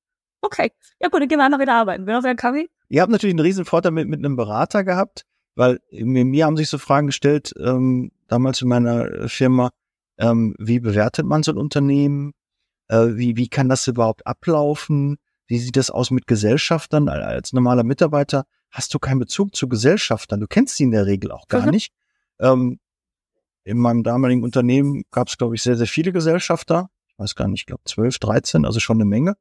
Okay. 0.41 0.71
Ja 0.99 1.09
gut, 1.09 1.21
dann 1.21 1.27
gehen 1.27 1.37
wir 1.37 1.45
einfach 1.45 1.59
wieder 1.59 1.75
arbeiten. 1.75 2.05
Will 2.05 2.13
noch 2.13 2.23
wer 2.23 2.35
Kaffee? 2.35 2.69
Ihr 2.87 3.01
habt 3.01 3.11
natürlich 3.11 3.33
einen 3.33 3.45
riesen 3.45 3.65
Vorteil 3.65 3.91
mit, 3.91 4.07
mit 4.07 4.19
einem 4.19 4.35
Berater 4.35 4.83
gehabt, 4.83 5.25
weil 5.55 5.79
mir, 5.91 6.25
mir 6.25 6.45
haben 6.45 6.57
sich 6.57 6.69
so 6.69 6.77
Fragen 6.77 7.07
gestellt, 7.07 7.53
ähm, 7.59 8.11
damals 8.27 8.61
in 8.61 8.69
meiner 8.69 9.27
Firma, 9.27 9.71
ähm, 10.17 10.55
wie 10.57 10.79
bewertet 10.79 11.25
man 11.25 11.43
so 11.43 11.51
ein 11.51 11.57
Unternehmen? 11.57 12.33
Äh, 12.87 13.15
wie, 13.15 13.37
wie 13.37 13.47
kann 13.47 13.69
das 13.69 13.87
überhaupt 13.87 14.25
ablaufen? 14.25 15.17
Wie 15.47 15.59
sieht 15.59 15.77
das 15.77 15.89
aus 15.89 16.11
mit 16.11 16.27
Gesellschaftern? 16.27 17.09
Als 17.09 17.53
normaler 17.53 17.83
Mitarbeiter 17.83 18.45
hast 18.71 18.93
du 18.93 18.99
keinen 18.99 19.19
Bezug 19.19 19.55
zu 19.55 19.67
Gesellschaftern. 19.67 20.39
Du 20.39 20.47
kennst 20.47 20.75
sie 20.75 20.83
in 20.83 20.91
der 20.91 21.05
Regel 21.05 21.31
auch 21.31 21.47
gar 21.47 21.65
mhm. 21.65 21.71
nicht. 21.71 21.93
Ähm, 22.39 22.79
in 23.63 23.77
meinem 23.77 24.03
damaligen 24.03 24.43
Unternehmen 24.43 25.03
gab 25.11 25.27
es, 25.27 25.37
glaube 25.37 25.55
ich, 25.55 25.63
sehr, 25.63 25.75
sehr 25.75 25.87
viele 25.87 26.11
Gesellschafter. 26.11 26.89
Ich 27.07 27.19
weiß 27.19 27.35
gar 27.35 27.47
nicht, 27.47 27.61
ich 27.61 27.65
glaube 27.65 27.83
12, 27.85 28.19
13, 28.19 28.65
also 28.65 28.79
schon 28.79 28.97
eine 28.97 29.05
Menge. 29.05 29.35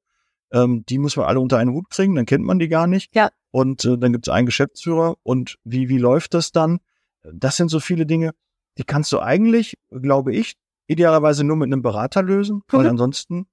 Ähm, 0.52 0.84
die 0.88 0.98
muss 0.98 1.16
man 1.16 1.26
alle 1.26 1.40
unter 1.40 1.58
einen 1.58 1.72
Hut 1.72 1.90
kriegen, 1.90 2.14
dann 2.14 2.26
kennt 2.26 2.44
man 2.44 2.58
die 2.58 2.68
gar 2.68 2.86
nicht. 2.86 3.14
Ja. 3.14 3.30
Und 3.50 3.84
äh, 3.84 3.98
dann 3.98 4.12
gibt 4.12 4.28
es 4.28 4.32
einen 4.32 4.46
Geschäftsführer. 4.46 5.16
Und 5.22 5.58
wie, 5.64 5.88
wie 5.88 5.98
läuft 5.98 6.34
das 6.34 6.52
dann? 6.52 6.78
Das 7.22 7.56
sind 7.56 7.68
so 7.68 7.80
viele 7.80 8.06
Dinge, 8.06 8.32
die 8.78 8.84
kannst 8.84 9.12
du 9.12 9.20
eigentlich, 9.20 9.76
glaube 9.90 10.34
ich, 10.34 10.56
idealerweise 10.86 11.44
nur 11.44 11.56
mit 11.56 11.66
einem 11.66 11.82
Berater 11.82 12.22
lösen, 12.22 12.62
weil 12.68 12.84
mhm. 12.84 12.90
ansonsten, 12.90 13.46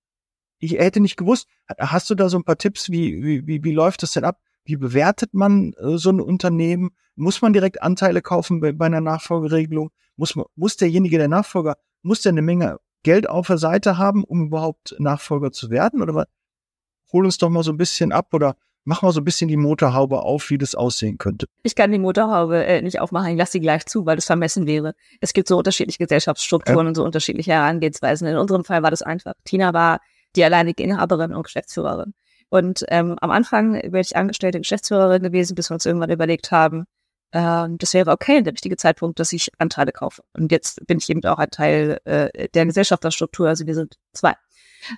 ich 0.59 0.73
hätte 0.73 1.01
nicht 1.01 1.17
gewusst, 1.17 1.47
hast 1.77 2.09
du 2.09 2.15
da 2.15 2.29
so 2.29 2.37
ein 2.37 2.43
paar 2.45 2.57
Tipps, 2.57 2.89
wie, 2.89 3.21
wie, 3.23 3.47
wie, 3.47 3.63
wie 3.63 3.73
läuft 3.73 4.03
das 4.03 4.13
denn 4.13 4.23
ab? 4.23 4.39
Wie 4.63 4.77
bewertet 4.77 5.33
man 5.33 5.73
äh, 5.73 5.97
so 5.97 6.09
ein 6.09 6.21
Unternehmen? 6.21 6.91
Muss 7.15 7.41
man 7.41 7.53
direkt 7.53 7.81
Anteile 7.81 8.21
kaufen 8.21 8.61
bei, 8.61 8.71
bei 8.71 8.85
einer 8.85 9.01
Nachfolgeregelung? 9.01 9.91
Muss, 10.15 10.35
man, 10.35 10.45
muss 10.55 10.77
derjenige, 10.77 11.17
der 11.17 11.27
Nachfolger, 11.27 11.75
muss 12.01 12.21
der 12.21 12.31
eine 12.31 12.41
Menge 12.41 12.79
Geld 13.03 13.29
auf 13.29 13.47
der 13.47 13.57
Seite 13.59 13.97
haben, 13.97 14.23
um 14.23 14.47
überhaupt 14.47 14.95
Nachfolger 14.97 15.51
zu 15.51 15.69
werden? 15.69 16.01
Oder 16.01 16.15
was? 16.15 16.25
Hol 17.15 17.25
uns 17.25 17.37
doch 17.37 17.49
mal 17.49 17.63
so 17.63 17.71
ein 17.71 17.77
bisschen 17.77 18.11
ab 18.11 18.33
oder 18.33 18.57
mach 18.83 19.01
mal 19.01 19.13
so 19.13 19.21
ein 19.21 19.23
bisschen 19.23 19.47
die 19.47 19.55
Motorhaube 19.57 20.21
auf, 20.21 20.49
wie 20.49 20.57
das 20.57 20.75
aussehen 20.75 21.17
könnte. 21.17 21.47
Ich 21.63 21.75
kann 21.75 21.91
die 21.93 21.97
Motorhaube 21.97 22.65
äh, 22.65 22.81
nicht 22.81 22.99
aufmachen, 22.99 23.31
ich 23.31 23.37
lasse 23.37 23.53
sie 23.53 23.61
gleich 23.61 23.85
zu, 23.85 24.05
weil 24.05 24.17
das 24.17 24.25
vermessen 24.25 24.67
wäre. 24.67 24.93
Es 25.21 25.31
gibt 25.33 25.47
so 25.47 25.57
unterschiedliche 25.57 25.99
Gesellschaftsstrukturen 25.99 26.85
ja. 26.85 26.89
und 26.89 26.95
so 26.95 27.03
unterschiedliche 27.03 27.53
Herangehensweisen. 27.53 28.27
In 28.27 28.37
unserem 28.37 28.65
Fall 28.65 28.83
war 28.83 28.91
das 28.91 29.01
einfach. 29.01 29.33
Tina 29.45 29.73
war 29.73 30.01
die 30.35 30.43
alleinige 30.43 30.83
Inhaberin 30.83 31.33
und 31.33 31.43
Geschäftsführerin. 31.43 32.13
Und 32.49 32.85
ähm, 32.89 33.15
am 33.21 33.31
Anfang 33.31 33.73
wäre 33.73 34.01
ich 34.01 34.15
angestellte 34.17 34.59
Geschäftsführerin 34.59 35.23
gewesen, 35.23 35.55
bis 35.55 35.69
wir 35.69 35.75
uns 35.75 35.85
irgendwann 35.85 36.11
überlegt 36.11 36.51
haben, 36.51 36.85
äh, 37.31 37.67
das 37.69 37.93
wäre 37.93 38.11
okay, 38.11 38.41
der 38.43 38.53
richtige 38.53 38.77
Zeitpunkt, 38.77 39.19
dass 39.19 39.33
ich 39.33 39.49
Anteile 39.57 39.91
kaufe. 39.91 40.21
Und 40.33 40.51
jetzt 40.51 40.85
bin 40.85 40.99
ich 40.99 41.09
eben 41.09 41.23
auch 41.25 41.39
ein 41.39 41.49
Teil 41.49 41.99
äh, 42.05 42.49
der 42.49 42.65
Gesellschafterstruktur, 42.65 43.47
also 43.47 43.65
wir 43.65 43.73
sind 43.73 43.95
zwei. 44.13 44.35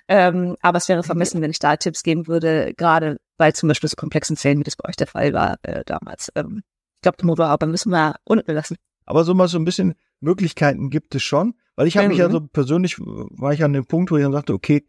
Ähm, 0.08 0.56
aber 0.60 0.78
es 0.78 0.88
wäre 0.88 1.02
vermessen, 1.02 1.40
wenn 1.40 1.50
ich 1.50 1.58
da 1.58 1.76
Tipps 1.76 2.02
geben 2.02 2.26
würde, 2.26 2.74
gerade 2.76 3.18
bei 3.36 3.52
zum 3.52 3.68
Beispiel 3.68 3.88
so 3.88 3.96
komplexen 3.96 4.36
Fällen, 4.36 4.58
wie 4.58 4.64
das 4.64 4.76
bei 4.76 4.88
euch 4.88 4.96
der 4.96 5.06
Fall 5.06 5.32
war 5.32 5.58
äh, 5.62 5.84
damals. 5.84 6.30
Ähm, 6.34 6.62
ich 6.96 7.02
glaube, 7.02 7.18
die 7.20 7.26
Motorhaube 7.26 7.66
müssen 7.66 7.90
wir 7.90 8.16
unten 8.24 8.52
lassen. 8.52 8.76
Aber 9.06 9.24
so 9.24 9.34
mal 9.34 9.48
so 9.48 9.58
ein 9.58 9.64
bisschen 9.64 9.94
Möglichkeiten 10.20 10.90
gibt 10.90 11.14
es 11.14 11.22
schon, 11.22 11.54
weil 11.76 11.86
ich 11.86 11.96
habe 11.96 12.06
mhm. 12.06 12.10
mich 12.10 12.18
ja 12.18 12.30
so 12.30 12.40
persönlich, 12.40 12.98
war 12.98 13.52
ich 13.52 13.62
an 13.64 13.72
dem 13.72 13.86
Punkt, 13.86 14.10
wo 14.10 14.16
ich 14.16 14.22
dann 14.22 14.32
sagte, 14.32 14.52
okay, 14.52 14.84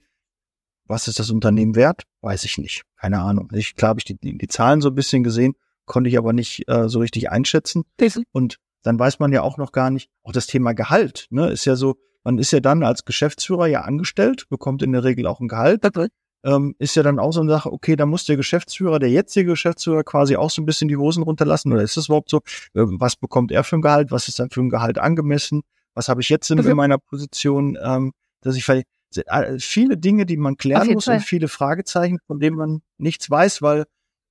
was 0.85 1.07
ist 1.07 1.19
das 1.19 1.29
Unternehmen 1.29 1.75
wert? 1.75 2.03
Weiß 2.21 2.43
ich 2.43 2.57
nicht. 2.57 2.83
Keine 2.97 3.19
Ahnung. 3.19 3.49
Ich, 3.53 3.75
klar 3.75 3.89
habe 3.89 3.99
ich 3.99 4.05
die, 4.05 4.17
die, 4.19 4.47
Zahlen 4.47 4.81
so 4.81 4.89
ein 4.89 4.95
bisschen 4.95 5.23
gesehen, 5.23 5.53
konnte 5.85 6.09
ich 6.09 6.17
aber 6.17 6.33
nicht 6.33 6.67
äh, 6.67 6.89
so 6.89 6.99
richtig 6.99 7.29
einschätzen. 7.29 7.83
Mhm. 8.01 8.23
Und 8.31 8.57
dann 8.81 8.97
weiß 8.97 9.19
man 9.19 9.31
ja 9.31 9.43
auch 9.43 9.57
noch 9.57 9.71
gar 9.71 9.91
nicht, 9.91 10.09
auch 10.23 10.31
das 10.31 10.47
Thema 10.47 10.73
Gehalt, 10.73 11.27
ne, 11.29 11.49
ist 11.49 11.65
ja 11.65 11.75
so, 11.75 11.95
man 12.23 12.37
ist 12.37 12.51
ja 12.51 12.59
dann 12.59 12.83
als 12.83 13.05
Geschäftsführer 13.05 13.67
ja 13.67 13.81
angestellt, 13.81 14.45
bekommt 14.49 14.83
in 14.83 14.91
der 14.91 15.03
Regel 15.03 15.27
auch 15.27 15.39
ein 15.39 15.47
Gehalt. 15.47 15.85
Okay. 15.85 16.07
Ähm, 16.43 16.73
ist 16.79 16.95
ja 16.95 17.03
dann 17.03 17.19
auch 17.19 17.31
so 17.31 17.41
eine 17.41 17.49
Sache, 17.49 17.71
okay, 17.71 17.97
da 17.97 18.05
muss 18.05 18.25
der 18.25 18.37
Geschäftsführer, 18.37 18.99
der 18.99 19.09
jetzige 19.09 19.51
Geschäftsführer 19.51 20.03
quasi 20.03 20.37
auch 20.37 20.49
so 20.49 20.61
ein 20.61 20.65
bisschen 20.65 20.87
die 20.87 20.95
Hosen 20.95 21.23
runterlassen. 21.23 21.71
Oder 21.73 21.83
ist 21.83 21.97
das 21.97 22.05
überhaupt 22.05 22.29
so? 22.29 22.37
Äh, 22.73 22.85
was 22.85 23.15
bekommt 23.15 23.51
er 23.51 23.63
für 23.63 23.77
ein 23.77 23.81
Gehalt? 23.81 24.11
Was 24.11 24.27
ist 24.27 24.39
dann 24.39 24.49
für 24.49 24.61
ein 24.61 24.69
Gehalt 24.69 24.97
angemessen? 24.99 25.63
Was 25.95 26.07
habe 26.07 26.21
ich 26.21 26.29
jetzt 26.29 26.49
in, 26.49 26.59
okay. 26.59 26.69
in 26.69 26.77
meiner 26.77 26.97
Position, 26.97 27.77
ähm, 27.81 28.13
dass 28.41 28.55
ich 28.55 28.63
vielleicht 28.63 28.87
äh, 29.15 29.59
viele 29.59 29.97
Dinge, 29.97 30.25
die 30.25 30.37
man 30.37 30.55
klären 30.55 30.93
muss 30.93 31.05
Fall. 31.05 31.15
und 31.17 31.23
viele 31.23 31.47
Fragezeichen, 31.47 32.19
von 32.27 32.39
denen 32.39 32.55
man 32.55 32.81
nichts 32.97 33.29
weiß, 33.29 33.61
weil 33.61 33.85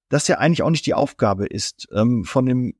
das 0.08 0.28
ja 0.28 0.38
eigentlich 0.38 0.62
auch 0.62 0.70
nicht 0.70 0.86
die 0.86 0.94
Aufgabe 0.94 1.46
ist, 1.46 1.88
ähm, 1.92 2.24
von 2.24 2.46
dem 2.46 2.74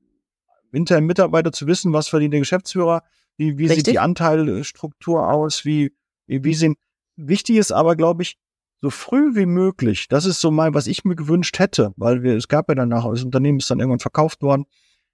internen 0.73 1.07
Mitarbeiter 1.07 1.53
zu 1.53 1.67
wissen, 1.67 1.93
was 1.93 2.09
verdient 2.09 2.33
der 2.33 2.41
Geschäftsführer, 2.41 3.03
wie, 3.39 3.57
wie 3.57 3.69
sieht 3.69 3.87
die 3.87 4.01
Anteilstruktur 4.01 5.29
aus? 5.29 5.65
Wie, 5.65 5.95
wie, 6.27 6.45
wie 6.45 6.55
sind, 6.55 6.77
wichtig 7.17 7.57
ist 7.57 7.73
aber, 7.73 7.97
glaube 7.97 8.23
ich, 8.23 8.37
so 8.81 8.91
früh 8.91 9.35
wie 9.35 9.47
möglich. 9.47 10.09
Das 10.09 10.25
ist 10.25 10.41
so 10.41 10.51
mal, 10.51 10.75
was 10.75 10.87
ich 10.87 11.05
mir 11.05 11.17
gewünscht 11.17 11.59
hätte, 11.59 11.93
weil 11.97 12.23
wir, 12.23 12.37
es 12.37 12.49
gab 12.49 12.69
ja 12.69 12.75
danach, 12.75 13.09
das 13.09 13.25
Unternehmen 13.25 13.59
ist 13.59 13.71
dann 13.71 13.79
irgendwann 13.79 14.01
verkauft 14.01 14.43
worden. 14.43 14.67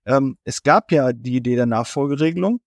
Ähm, 0.07 0.39
es 0.45 0.63
gab 0.63 0.91
ja 0.91 1.13
die 1.13 1.37
Idee 1.37 1.57
der 1.57 1.67
Nachfolgeregelung, 1.67 2.61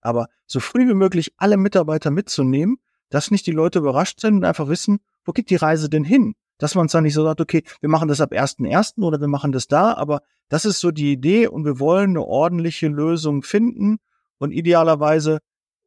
aber 0.00 0.28
so 0.46 0.60
früh 0.60 0.88
wie 0.88 0.94
möglich 0.94 1.32
alle 1.36 1.56
Mitarbeiter 1.56 2.10
mitzunehmen, 2.10 2.78
dass 3.08 3.30
nicht 3.30 3.46
die 3.46 3.52
Leute 3.52 3.80
überrascht 3.80 4.20
sind 4.20 4.36
und 4.36 4.44
einfach 4.44 4.68
wissen, 4.68 4.98
wo 5.24 5.32
geht 5.32 5.50
die 5.50 5.56
Reise 5.56 5.88
denn 5.88 6.04
hin? 6.04 6.34
Dass 6.58 6.74
man 6.74 6.86
es 6.86 6.92
dann 6.92 7.04
nicht 7.04 7.14
so 7.14 7.24
sagt, 7.24 7.40
okay, 7.40 7.62
wir 7.80 7.88
machen 7.88 8.08
das 8.08 8.20
ab 8.20 8.32
1.1. 8.32 9.02
oder 9.02 9.20
wir 9.20 9.28
machen 9.28 9.52
das 9.52 9.68
da, 9.68 9.94
aber 9.94 10.22
das 10.48 10.64
ist 10.64 10.80
so 10.80 10.90
die 10.90 11.12
Idee 11.12 11.46
und 11.46 11.64
wir 11.64 11.78
wollen 11.78 12.10
eine 12.10 12.22
ordentliche 12.22 12.88
Lösung 12.88 13.42
finden 13.42 13.98
und 14.42 14.50
idealerweise, 14.50 15.38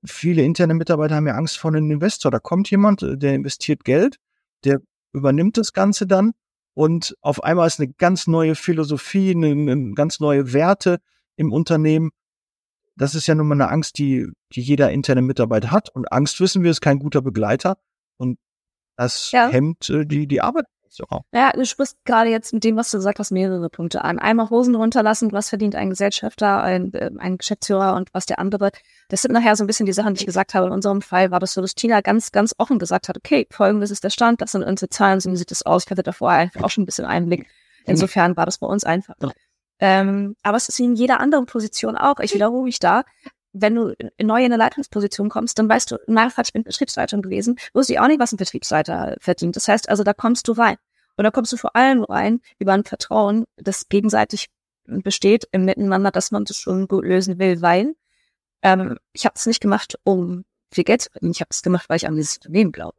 viele 0.05 0.43
interne 0.43 0.75
Mitarbeiter 0.75 1.15
haben 1.15 1.27
ja 1.27 1.35
Angst 1.35 1.57
vor 1.57 1.71
einem 1.71 1.91
Investor. 1.91 2.31
Da 2.31 2.39
kommt 2.39 2.71
jemand, 2.71 3.03
äh, 3.03 3.17
der 3.17 3.35
investiert 3.35 3.83
Geld, 3.83 4.15
der 4.63 4.79
übernimmt 5.11 5.57
das 5.57 5.73
Ganze 5.73 6.07
dann 6.07 6.31
und 6.73 7.15
auf 7.21 7.43
einmal 7.43 7.67
ist 7.67 7.79
eine 7.79 7.91
ganz 7.91 8.27
neue 8.27 8.55
Philosophie, 8.55 9.31
eine, 9.31 9.47
eine 9.47 9.93
ganz 9.93 10.21
neue 10.21 10.53
Werte 10.53 10.99
im 11.35 11.51
Unternehmen. 11.51 12.11
Das 12.95 13.13
ist 13.13 13.27
ja 13.27 13.35
nun 13.35 13.47
mal 13.47 13.55
eine 13.55 13.69
Angst, 13.69 13.97
die, 13.97 14.27
die 14.53 14.61
jeder 14.61 14.89
interne 14.91 15.21
Mitarbeiter 15.21 15.71
hat. 15.71 15.89
Und 15.93 16.09
Angst, 16.13 16.39
wissen 16.39 16.63
wir, 16.63 16.71
ist 16.71 16.79
kein 16.79 16.99
guter 16.99 17.21
Begleiter. 17.21 17.77
Und 18.15 18.39
das 18.95 19.31
ja. 19.31 19.49
hemmt 19.49 19.89
äh, 19.89 20.05
die, 20.05 20.27
die 20.27 20.39
Arbeit 20.39 20.65
so. 20.95 21.05
Ja, 21.33 21.51
du 21.51 21.65
sprichst 21.65 21.97
gerade 22.05 22.29
jetzt 22.29 22.53
mit 22.53 22.63
dem, 22.63 22.75
was 22.75 22.89
du 22.91 22.97
gesagt 22.97 23.19
hast, 23.19 23.31
mehrere 23.31 23.69
Punkte 23.69 24.03
an. 24.03 24.19
Einmal 24.19 24.49
Hosen 24.49 24.75
runterlassen, 24.75 25.31
was 25.31 25.49
verdient 25.49 25.75
ein 25.75 25.89
Gesellschafter, 25.89 26.63
ein, 26.63 26.93
äh, 26.93 27.11
ein 27.17 27.37
Geschäftsführer 27.37 27.95
und 27.95 28.13
was 28.13 28.25
der 28.25 28.39
andere. 28.39 28.71
Das 29.09 29.21
sind 29.21 29.33
nachher 29.33 29.55
so 29.55 29.63
ein 29.63 29.67
bisschen 29.67 29.85
die 29.85 29.93
Sachen, 29.93 30.13
die 30.13 30.21
ich 30.21 30.25
gesagt 30.25 30.53
habe. 30.53 30.67
In 30.67 30.71
unserem 30.71 31.01
Fall 31.01 31.31
war 31.31 31.39
das 31.39 31.53
so, 31.53 31.61
dass 31.61 31.75
Tina 31.75 32.01
ganz, 32.01 32.31
ganz 32.31 32.55
offen 32.57 32.79
gesagt 32.79 33.09
hat, 33.09 33.17
okay, 33.17 33.47
folgendes 33.51 33.91
ist 33.91 34.03
der 34.03 34.09
Stand, 34.09 34.41
das 34.41 34.53
sind 34.53 34.63
unsere 34.63 34.89
Zahlen, 34.89 35.19
so 35.19 35.33
sieht 35.35 35.51
das 35.51 35.63
aus. 35.63 35.83
Ich 35.85 35.91
hatte 35.91 36.03
da 36.03 36.11
vorher 36.11 36.49
auch 36.61 36.69
schon 36.69 36.83
ein 36.83 36.85
bisschen 36.85 37.05
Einblick. 37.05 37.47
Insofern 37.85 38.35
war 38.35 38.45
das 38.45 38.57
bei 38.57 38.67
uns 38.67 38.83
einfach. 38.83 39.15
Ähm, 39.79 40.35
aber 40.41 40.57
es 40.57 40.69
ist 40.69 40.79
wie 40.79 40.85
in 40.85 40.95
jeder 40.95 41.19
anderen 41.19 41.45
Position 41.45 41.97
auch. 41.97 42.19
Ich 42.19 42.33
wiederhole 42.33 42.63
mich 42.63 42.79
da 42.79 43.03
wenn 43.57 43.75
du 43.75 43.95
neu 44.21 44.39
in 44.39 44.51
eine 44.51 44.57
Leitungsposition 44.57 45.29
kommst, 45.29 45.57
dann 45.57 45.69
weißt 45.69 45.91
du, 45.91 45.97
nachher 46.07 46.43
ich 46.43 46.51
bin 46.51 46.63
Betriebsleitung 46.63 47.21
gewesen, 47.21 47.57
wusste 47.73 47.93
ich 47.93 47.99
auch 47.99 48.07
nicht, 48.07 48.19
was 48.19 48.33
ein 48.33 48.37
Betriebsleiter 48.37 49.15
verdient. 49.19 49.55
Das 49.55 49.67
heißt 49.67 49.87
also, 49.89 50.03
da 50.03 50.13
kommst 50.13 50.47
du 50.47 50.51
rein. 50.51 50.75
Und 51.15 51.23
da 51.23 51.31
kommst 51.31 51.53
du 51.53 51.57
vor 51.57 51.75
allem 51.75 52.03
rein 52.03 52.41
über 52.59 52.73
ein 52.73 52.83
Vertrauen, 52.83 53.45
das 53.55 53.87
gegenseitig 53.87 54.47
besteht 54.85 55.47
im 55.51 55.63
Miteinander, 55.63 56.11
dass 56.11 56.31
man 56.31 56.43
das 56.43 56.57
schon 56.57 56.87
gut 56.87 57.05
lösen 57.05 57.39
will, 57.39 57.61
weil 57.61 57.95
ähm, 58.61 58.97
ich 59.13 59.25
habe 59.25 59.35
es 59.35 59.45
nicht 59.45 59.61
gemacht, 59.61 59.97
um 60.03 60.43
viel 60.71 60.83
Geld 60.83 61.01
zu 61.01 61.11
verdienen. 61.11 61.31
Ich 61.31 61.39
habe 61.39 61.49
es 61.51 61.61
gemacht, 61.61 61.87
weil 61.87 61.97
ich 61.97 62.07
an 62.07 62.15
dieses 62.15 62.37
Unternehmen 62.37 62.73
glaube. 62.73 62.97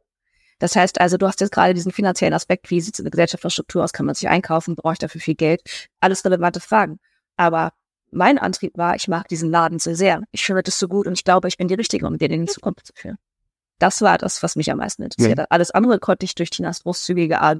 Das 0.59 0.75
heißt 0.75 0.99
also, 0.99 1.17
du 1.17 1.27
hast 1.27 1.39
jetzt 1.39 1.51
gerade 1.51 1.75
diesen 1.75 1.91
finanziellen 1.91 2.33
Aspekt, 2.33 2.71
wie 2.71 2.81
sieht 2.81 2.95
es 2.95 2.99
in 2.99 3.05
der 3.05 3.11
Gesellschaftsstruktur 3.11 3.83
aus, 3.83 3.93
kann 3.93 4.07
man 4.07 4.15
sich 4.15 4.27
einkaufen, 4.27 4.75
brauche 4.75 4.93
ich 4.93 4.99
dafür 4.99 5.21
viel 5.21 5.35
Geld? 5.35 5.61
Alles 5.99 6.25
relevante 6.25 6.59
Fragen. 6.59 6.99
Aber 7.35 7.73
mein 8.11 8.37
Antrieb 8.37 8.77
war, 8.77 8.95
ich 8.95 9.07
mag 9.07 9.27
diesen 9.27 9.51
Laden 9.51 9.79
so 9.79 9.93
sehr. 9.93 10.21
Ich 10.31 10.45
finde 10.45 10.63
das 10.63 10.79
so 10.79 10.87
gut 10.87 11.07
und 11.07 11.13
ich 11.13 11.23
glaube, 11.23 11.47
ich 11.47 11.57
bin 11.57 11.67
die 11.67 11.73
Richtige, 11.73 12.07
um 12.07 12.17
den 12.17 12.31
in 12.31 12.45
die 12.45 12.51
Zukunft 12.51 12.87
zu 12.87 12.93
führen. 12.95 13.17
Das 13.79 14.01
war 14.01 14.17
das, 14.17 14.41
was 14.41 14.55
mich 14.55 14.71
am 14.71 14.77
meisten 14.79 15.03
interessiert 15.03 15.37
hat. 15.39 15.51
Alles 15.51 15.71
andere 15.71 15.99
konnte 15.99 16.25
ich 16.25 16.33
durch 16.33 16.49
Tinas 16.49 16.83
großzügige 16.83 17.41
Art 17.41 17.59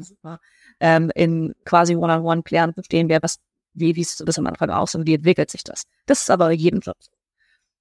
ähm, 0.79 1.11
in 1.13 1.53
quasi 1.63 1.95
One-on-One 1.95 2.43
klären, 2.43 2.73
verstehen, 2.73 3.09
wer 3.09 3.21
was, 3.21 3.39
wie, 3.73 3.95
wie 3.95 4.03
sieht 4.03 4.27
das 4.27 4.39
am 4.39 4.47
Anfang 4.47 4.69
aus 4.71 4.95
und 4.95 5.05
wie 5.05 5.15
entwickelt 5.15 5.51
sich 5.51 5.63
das. 5.63 5.83
Das 6.07 6.21
ist 6.21 6.31
aber 6.31 6.51
jedem 6.51 6.79
Job 6.79 6.97
so. 6.99 7.11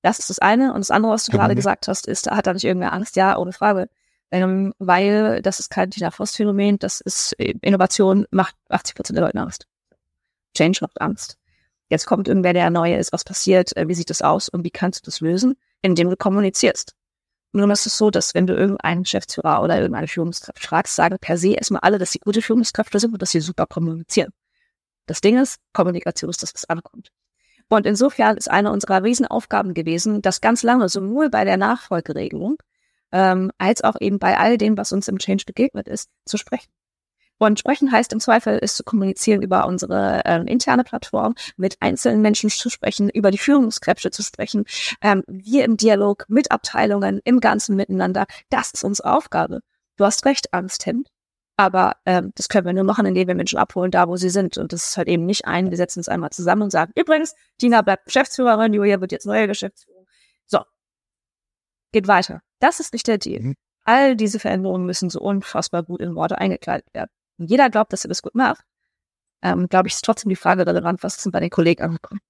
Das 0.03 0.19
ist 0.19 0.31
das 0.31 0.39
eine. 0.39 0.73
Und 0.73 0.81
das 0.81 0.91
andere, 0.91 1.13
was 1.13 1.25
du 1.25 1.33
gerade 1.33 1.55
gesagt 1.55 1.89
hast, 1.89 2.07
ist, 2.07 2.27
da 2.27 2.37
hat 2.37 2.47
da 2.47 2.53
nicht 2.53 2.65
irgendwer 2.65 2.93
Angst? 2.93 3.17
Ja, 3.17 3.39
ohne 3.39 3.53
Frage. 3.53 3.89
Ähm, 4.31 4.75
weil 4.79 5.41
das 5.43 5.61
ist 5.61 5.71
kein 5.71 5.91
Tina 5.91 6.11
Frost-Phänomen, 6.11 6.79
das 6.79 7.01
ist 7.01 7.33
Innovation 7.33 8.27
macht 8.31 8.55
80 8.69 8.95
Prozent 8.97 9.17
der 9.17 9.25
Leute 9.25 9.39
Angst. 9.39 9.67
Change 10.55 10.79
macht 10.83 11.01
Angst. 11.01 11.39
Jetzt 11.89 12.07
kommt 12.07 12.29
irgendwer, 12.29 12.53
der 12.53 12.71
neu 12.71 12.95
ist, 12.97 13.13
was 13.13 13.25
passiert, 13.25 13.77
äh, 13.77 13.89
wie 13.89 13.95
sieht 13.95 14.11
das 14.11 14.23
aus 14.23 14.49
und 14.49 14.65
wie 14.65 14.71
kannst 14.71 15.01
du 15.01 15.05
das 15.05 15.21
lösen, 15.21 15.55
indem 15.83 16.11
du 16.11 16.17
kommunizierst. 16.17 16.95
Nun 17.53 17.71
ist 17.71 17.87
es 17.87 17.97
so, 17.97 18.11
dass 18.11 18.35
wenn 18.35 18.47
du 18.47 18.55
irgendeinen 18.55 19.05
Geschäftsführer 19.05 19.63
oder 19.63 19.77
irgendeine 19.77 20.09
Führungskraft 20.09 20.63
fragst, 20.63 20.97
sagen 20.97 21.17
per 21.21 21.39
se 21.39 21.55
erstmal 21.55 21.81
alle, 21.81 21.99
dass 21.99 22.13
sie 22.13 22.19
gute 22.19 22.43
Führungskräfte 22.43 22.99
sind 22.99 23.13
und 23.13 23.23
dass 23.23 23.31
sie 23.31 23.41
super 23.41 23.67
kommunizieren. 23.67 24.31
Das 25.07 25.21
Ding 25.21 25.39
ist, 25.39 25.59
Kommunikation 25.73 26.29
ist 26.29 26.43
das, 26.43 26.53
was 26.53 26.65
ankommt. 26.65 27.11
Und 27.69 27.87
insofern 27.87 28.37
ist 28.37 28.51
eine 28.51 28.71
unserer 28.73 29.03
Riesenaufgaben 29.03 29.75
gewesen, 29.75 30.23
das 30.23 30.41
ganz 30.41 30.63
lange 30.63 30.89
sowohl 30.89 31.31
bei 31.31 31.45
der 31.45 31.57
Nachfolgeregelung 31.57 32.59
ähm, 33.13 33.51
als 33.59 33.83
auch 33.83 33.97
eben 34.01 34.19
bei 34.19 34.39
all 34.39 34.59
dem, 34.59 34.77
was 34.77 34.93
uns 34.93 35.09
im 35.09 35.19
Change 35.19 35.45
begegnet 35.47 35.89
ist, 35.89 36.11
zu 36.25 36.37
sprechen. 36.37 36.69
Und 37.39 37.59
sprechen 37.59 37.93
heißt 37.93 38.13
im 38.13 38.21
Zweifel, 38.21 38.59
ist 38.59 38.77
zu 38.77 38.85
kommunizieren 38.85 39.43
über 39.43 39.67
unsere 39.67 40.23
ähm, 40.25 40.47
interne 40.47 40.85
Plattform, 40.85 41.35
mit 41.57 41.77
einzelnen 41.81 42.23
Menschen 42.23 42.49
zu 42.49 42.71
sprechen, 42.71 43.11
über 43.11 43.31
die 43.31 43.39
Führungskräfte 43.39 44.11
zu 44.11 44.23
sprechen, 44.23 44.65
ähm, 45.03 45.23
wir 45.27 45.65
im 45.65 45.77
Dialog 45.77 46.25
mit 46.29 46.51
Abteilungen, 46.51 47.21
im 47.25 47.41
ganzen 47.41 47.77
Miteinander. 47.77 48.27
Das 48.49 48.71
ist 48.73 48.85
unsere 48.85 49.13
Aufgabe. 49.15 49.61
Du 49.97 50.05
hast 50.05 50.25
recht, 50.25 50.53
Angst 50.55 50.87
hemmt. 50.87 51.09
Aber 51.59 51.97
ähm, 52.05 52.33
das 52.35 52.49
können 52.49 52.67
wir 52.67 52.75
nur 52.75 52.85
machen, 52.85 53.07
indem 53.07 53.29
wir 53.29 53.35
Menschen 53.35 53.59
abholen, 53.59 53.91
da 53.91 54.09
wo 54.09 54.17
sie 54.17 54.29
sind. 54.29 54.59
Und 54.59 54.73
das 54.73 54.91
ist 54.91 54.97
halt 54.99 55.09
eben 55.09 55.25
nicht 55.25 55.47
ein, 55.47 55.71
wir 55.71 55.77
setzen 55.79 56.01
uns 56.01 56.09
einmal 56.09 56.31
zusammen 56.31 56.63
und 56.63 56.71
sagen, 56.71 56.93
übrigens, 56.95 57.35
Tina 57.59 57.81
bleibt 57.81 58.05
Geschäftsführerin, 58.05 58.75
Julia 58.75 59.01
wird 59.01 59.13
jetzt 59.13 59.27
neue 59.27 59.47
Geschäftsführerin. 59.47 60.07
So, 60.47 60.61
geht 61.93 62.09
weiter. 62.09 62.43
Das 62.61 62.81
ist 62.81 62.93
nicht 62.93 63.07
der 63.07 63.19
Deal. 63.19 63.43
Mhm. 63.43 63.55
All 63.85 64.17
diese 64.17 64.39
Veränderungen 64.39 64.85
müssen 64.85 65.09
so 65.11 65.21
unfassbar 65.21 65.83
gut 65.83 66.01
in 66.01 66.15
Worte 66.15 66.39
eingekleidet 66.39 66.93
werden. 66.93 67.11
Und 67.39 67.51
jeder 67.51 67.71
glaubt, 67.71 67.93
dass 67.93 68.05
er 68.05 68.09
das 68.09 68.23
gut 68.23 68.35
macht. 68.35 68.65
Ähm, 69.43 69.69
glaube 69.69 69.89
ich, 69.89 69.95
ist 69.95 70.05
trotzdem 70.05 70.31
die 70.31 70.37
Frage 70.37 70.67
relevant, 70.67 71.03
was 71.03 71.17
ist 71.17 71.25
denn 71.25 71.33
bei 71.33 71.41
den 71.41 71.51
Kollegen 71.51 71.83
angekommen. 71.83 72.21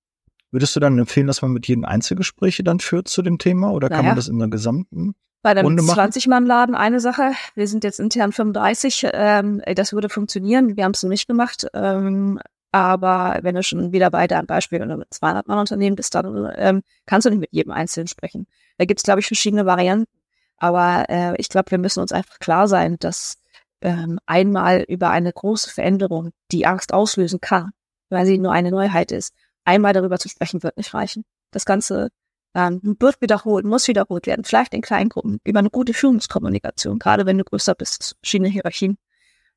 Würdest 0.51 0.75
du 0.75 0.81
dann 0.81 0.99
empfehlen, 0.99 1.27
dass 1.27 1.42
man 1.42 1.53
mit 1.53 1.66
jedem 1.66 1.85
Einzelgespräche 1.85 2.64
dann 2.64 2.81
führt 2.81 3.09
zu 3.09 3.23
dem 3.23 3.38
Thema 3.38 3.73
oder 3.73 3.88
naja. 3.88 3.99
kann 3.99 4.07
man 4.07 4.16
das 4.16 4.29
in 4.29 4.38
der 4.38 4.49
gesamten 4.49 5.14
bei 5.47 5.51
einem 5.51 5.79
20-Mann-Laden 5.79 6.75
eine 6.75 6.99
Sache. 6.99 7.33
Wir 7.55 7.69
sind 7.69 7.85
jetzt 7.85 8.01
intern 8.01 8.33
35. 8.33 9.07
Ähm, 9.12 9.62
das 9.77 9.92
würde 9.92 10.09
funktionieren. 10.09 10.77
Wir 10.77 10.83
haben 10.83 10.90
es 10.90 11.05
noch 11.05 11.11
nicht 11.11 11.29
gemacht. 11.29 11.69
Ähm, 11.73 12.40
aber 12.73 13.38
wenn 13.42 13.55
du 13.55 13.62
schon 13.62 13.92
wieder 13.92 14.11
bei 14.11 14.27
deinem 14.27 14.47
Beispiel 14.47 14.83
oder 14.83 14.97
mit 14.97 15.14
200 15.14 15.47
Mann 15.47 15.61
Unternehmen 15.61 15.95
bist, 15.95 16.16
dann 16.16 16.53
ähm, 16.57 16.83
kannst 17.07 17.27
du 17.27 17.31
nicht 17.31 17.38
mit 17.38 17.53
jedem 17.53 17.71
Einzelnen 17.71 18.09
sprechen. 18.09 18.49
Da 18.77 18.87
gibt 18.87 18.99
es, 18.99 19.05
glaube 19.05 19.21
ich, 19.21 19.27
verschiedene 19.29 19.66
Varianten. 19.66 20.11
Aber 20.59 21.05
äh, 21.09 21.37
ich 21.37 21.49
glaube, 21.49 21.71
wir 21.71 21.79
müssen 21.79 22.01
uns 22.01 22.11
einfach 22.11 22.40
klar 22.40 22.66
sein, 22.66 22.97
dass 22.99 23.38
ähm, 23.80 24.18
einmal 24.26 24.84
über 24.88 25.10
eine 25.10 25.32
große 25.32 25.70
Veränderung, 25.70 26.30
die 26.52 26.66
Angst 26.66 26.92
auslösen 26.92 27.40
kann, 27.40 27.70
weil 28.10 28.26
sie 28.26 28.38
nur 28.38 28.52
eine 28.52 28.70
Neuheit 28.70 29.12
ist, 29.12 29.34
einmal 29.64 29.92
darüber 29.92 30.18
zu 30.18 30.28
sprechen, 30.28 30.62
wird 30.62 30.76
nicht 30.76 30.94
reichen. 30.94 31.24
Das 31.50 31.64
Ganze 31.64 32.08
ähm, 32.54 32.80
wird 32.82 33.20
wiederholt, 33.20 33.64
muss 33.64 33.88
wiederholt 33.88 34.26
werden, 34.26 34.44
vielleicht 34.44 34.74
in 34.74 34.82
kleinen 34.82 35.10
Gruppen, 35.10 35.40
über 35.44 35.58
eine 35.58 35.70
gute 35.70 35.94
Führungskommunikation, 35.94 36.98
gerade 36.98 37.26
wenn 37.26 37.38
du 37.38 37.44
größer 37.44 37.74
bist, 37.74 38.16
verschiedene 38.22 38.48
Hierarchien. 38.48 38.98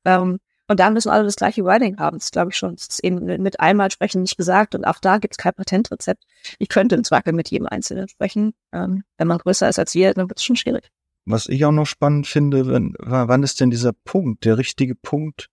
Ähm, 0.04 0.38
und 0.70 0.78
dann 0.78 0.92
müssen 0.92 1.10
alle 1.10 1.24
das 1.24 1.34
gleiche 1.34 1.64
Wording 1.64 1.98
haben. 1.98 2.18
Das 2.18 2.30
glaube 2.30 2.52
ich 2.52 2.56
schon. 2.56 2.76
Das 2.76 2.86
ist 2.86 3.02
eben 3.02 3.24
mit 3.42 3.58
einmal 3.58 3.90
sprechen 3.90 4.22
nicht 4.22 4.36
gesagt. 4.36 4.76
Und 4.76 4.84
auch 4.84 5.00
da 5.00 5.18
gibt 5.18 5.34
es 5.34 5.38
kein 5.38 5.52
Patentrezept. 5.52 6.22
Ich 6.60 6.68
könnte 6.68 6.94
im 6.94 7.02
Zweifel 7.02 7.32
mit 7.32 7.50
jedem 7.50 7.66
Einzelnen 7.66 8.06
sprechen. 8.06 8.54
Ähm, 8.72 9.02
wenn 9.18 9.26
man 9.26 9.38
größer 9.38 9.68
ist 9.68 9.80
als 9.80 9.96
wir, 9.96 10.14
dann 10.14 10.28
wird 10.28 10.38
es 10.38 10.44
schon 10.44 10.54
schwierig. 10.54 10.88
Was 11.26 11.48
ich 11.48 11.64
auch 11.64 11.72
noch 11.72 11.86
spannend 11.86 12.26
finde, 12.26 12.66
wenn, 12.66 12.94
wann 12.98 13.42
ist 13.42 13.60
denn 13.60 13.70
dieser 13.70 13.92
Punkt, 13.92 14.44
der 14.44 14.58
richtige 14.58 14.94
Punkt, 14.94 15.48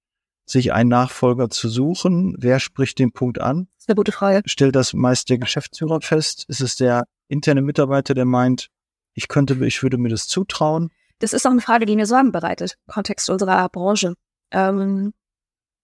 sich 0.45 0.73
einen 0.73 0.89
Nachfolger 0.89 1.49
zu 1.49 1.69
suchen? 1.69 2.36
Wer 2.39 2.60
spricht 2.60 2.99
den 2.99 3.12
Punkt 3.12 3.39
an? 3.39 3.67
Das 3.75 3.84
ist 3.84 3.89
eine 3.89 3.95
gute 3.95 4.12
Frage. 4.12 4.41
Stellt 4.45 4.75
das 4.75 4.93
meist 4.93 5.30
der 5.30 5.38
Geschäftsführer 5.38 6.01
fest? 6.01 6.45
Ist 6.47 6.62
es 6.62 6.77
der 6.77 7.03
interne 7.27 7.62
Mitarbeiter, 7.62 8.13
der 8.13 8.25
meint, 8.25 8.69
ich 9.13 9.27
könnte, 9.27 9.65
ich 9.65 9.84
würde 9.84 9.97
mir 9.97 10.10
das 10.10 10.27
zutrauen? 10.27 10.89
Das 11.19 11.34
ist 11.34 11.45
auch 11.45 11.51
eine 11.51 11.62
Frage, 11.62 11.86
die 11.86 11.95
mir 11.95 12.06
Sorgen 12.06 12.32
bereitet, 12.32 12.77
im 12.88 12.93
Kontext 12.93 13.30
unserer 13.30 13.67
Branche. 13.69 14.13
Ähm, 14.51 15.13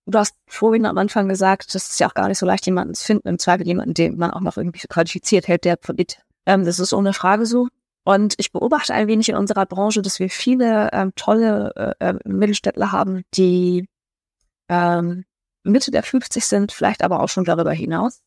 du 0.05 0.17
hast 0.17 0.35
vorhin 0.47 0.85
am 0.85 0.97
Anfang 0.97 1.27
gesagt, 1.27 1.75
das 1.75 1.89
ist 1.89 1.99
ja 1.99 2.07
auch 2.07 2.13
gar 2.13 2.27
nicht 2.27 2.37
so 2.37 2.45
leicht, 2.45 2.65
jemanden 2.65 2.93
zu 2.93 3.05
finden, 3.05 3.27
im 3.27 3.39
Zweifel 3.39 3.67
jemanden, 3.67 3.93
den 3.93 4.17
man 4.17 4.31
auch 4.31 4.41
noch 4.41 4.57
irgendwie 4.57 4.87
qualifiziert 4.87 5.47
hält, 5.47 5.65
der 5.65 5.77
von. 5.81 5.97
Ähm, 6.45 6.65
das 6.65 6.79
ist 6.79 6.93
ohne 6.93 7.13
Frage 7.13 7.45
so. 7.45 7.67
Und 8.03 8.35
ich 8.37 8.51
beobachte 8.51 8.93
ein 8.93 9.07
wenig 9.07 9.29
in 9.29 9.35
unserer 9.35 9.65
Branche, 9.65 10.01
dass 10.01 10.19
wir 10.19 10.29
viele 10.29 10.89
ähm, 10.91 11.13
tolle 11.15 11.95
äh, 11.99 12.09
äh 12.09 12.19
Mittelständler 12.25 12.91
haben, 12.91 13.23
die 13.33 13.87
ähm, 14.69 15.25
Mitte 15.63 15.91
der 15.91 16.03
50 16.03 16.45
sind, 16.45 16.71
vielleicht 16.71 17.03
aber 17.03 17.21
auch 17.21 17.29
schon 17.29 17.45
darüber 17.45 17.71
hinaus. 17.71 18.21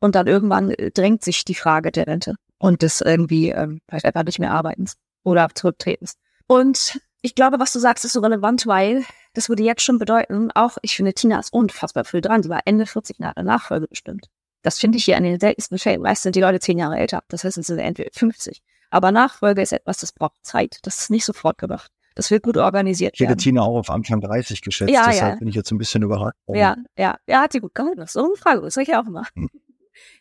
Und 0.00 0.14
dann 0.14 0.26
irgendwann 0.26 0.70
äh, 0.70 0.90
drängt 0.90 1.22
sich 1.22 1.44
die 1.44 1.54
Frage 1.54 1.92
der 1.92 2.06
Rente 2.06 2.34
und 2.58 2.82
des 2.82 3.00
irgendwie 3.00 3.50
ähm, 3.50 3.80
vielleicht 3.88 4.06
einfach 4.06 4.24
nicht 4.24 4.38
mehr 4.38 4.52
Arbeitens 4.52 4.96
oder 5.22 5.48
Zurücktretens. 5.54 6.16
Und 6.46 7.00
ich 7.22 7.34
glaube, 7.34 7.60
was 7.60 7.72
du 7.72 7.78
sagst, 7.78 8.04
ist 8.04 8.14
so 8.14 8.20
relevant, 8.20 8.66
weil 8.66 9.04
das 9.34 9.48
würde 9.48 9.62
jetzt 9.62 9.82
schon 9.82 9.98
bedeuten, 9.98 10.50
auch 10.52 10.78
ich 10.82 10.96
finde, 10.96 11.12
Tina 11.12 11.38
ist 11.38 11.52
unfassbar 11.52 12.04
viel 12.04 12.20
dran. 12.20 12.42
Die 12.42 12.48
war 12.48 12.62
Ende 12.64 12.86
40 12.86 13.18
Jahre 13.18 13.44
Nachfolge 13.44 13.86
bestimmt. 13.86 14.26
Das 14.62 14.78
finde 14.78 14.98
ich 14.98 15.04
hier 15.04 15.16
an 15.16 15.22
den 15.22 15.38
seltensten 15.38 15.78
Fällen. 15.78 16.02
Meist 16.02 16.22
sind 16.22 16.34
die 16.34 16.40
Leute 16.40 16.60
zehn 16.60 16.78
Jahre 16.78 16.98
älter. 16.98 17.22
Das 17.28 17.44
heißt, 17.44 17.56
es 17.58 17.66
sind 17.66 17.78
entweder 17.78 18.10
50. 18.12 18.62
Aber 18.90 19.12
Nachfolge 19.12 19.62
ist 19.62 19.72
etwas, 19.72 19.98
das 19.98 20.12
braucht 20.12 20.44
Zeit. 20.44 20.78
Das 20.82 20.98
ist 20.98 21.10
nicht 21.10 21.24
sofort 21.24 21.58
gemacht. 21.58 21.90
Das 22.16 22.30
wird 22.30 22.42
gut 22.42 22.56
organisiert 22.56 23.14
ich 23.14 23.20
hätte 23.20 23.36
Tina 23.36 23.62
auch 23.62 23.78
auf 23.78 23.88
Anfang 23.88 24.20
30 24.20 24.62
geschätzt, 24.62 24.92
ja, 24.92 25.06
deshalb 25.06 25.34
ja. 25.34 25.38
bin 25.38 25.48
ich 25.48 25.54
jetzt 25.54 25.70
ein 25.70 25.78
bisschen 25.78 26.02
überrascht. 26.02 26.36
Ja, 26.48 26.76
ja, 26.98 27.16
ja, 27.26 27.40
hat 27.40 27.52
sie 27.52 27.60
gut 27.60 27.74
gehalten. 27.74 27.98
Das 27.98 28.10
ist 28.10 28.14
so 28.14 28.24
eine 28.24 28.36
Frage, 28.36 28.62
das 28.62 28.74
soll 28.74 28.82
ich 28.82 28.88
ja 28.88 29.00
auch 29.00 29.06
immer. 29.06 29.24
Hm. 29.34 29.48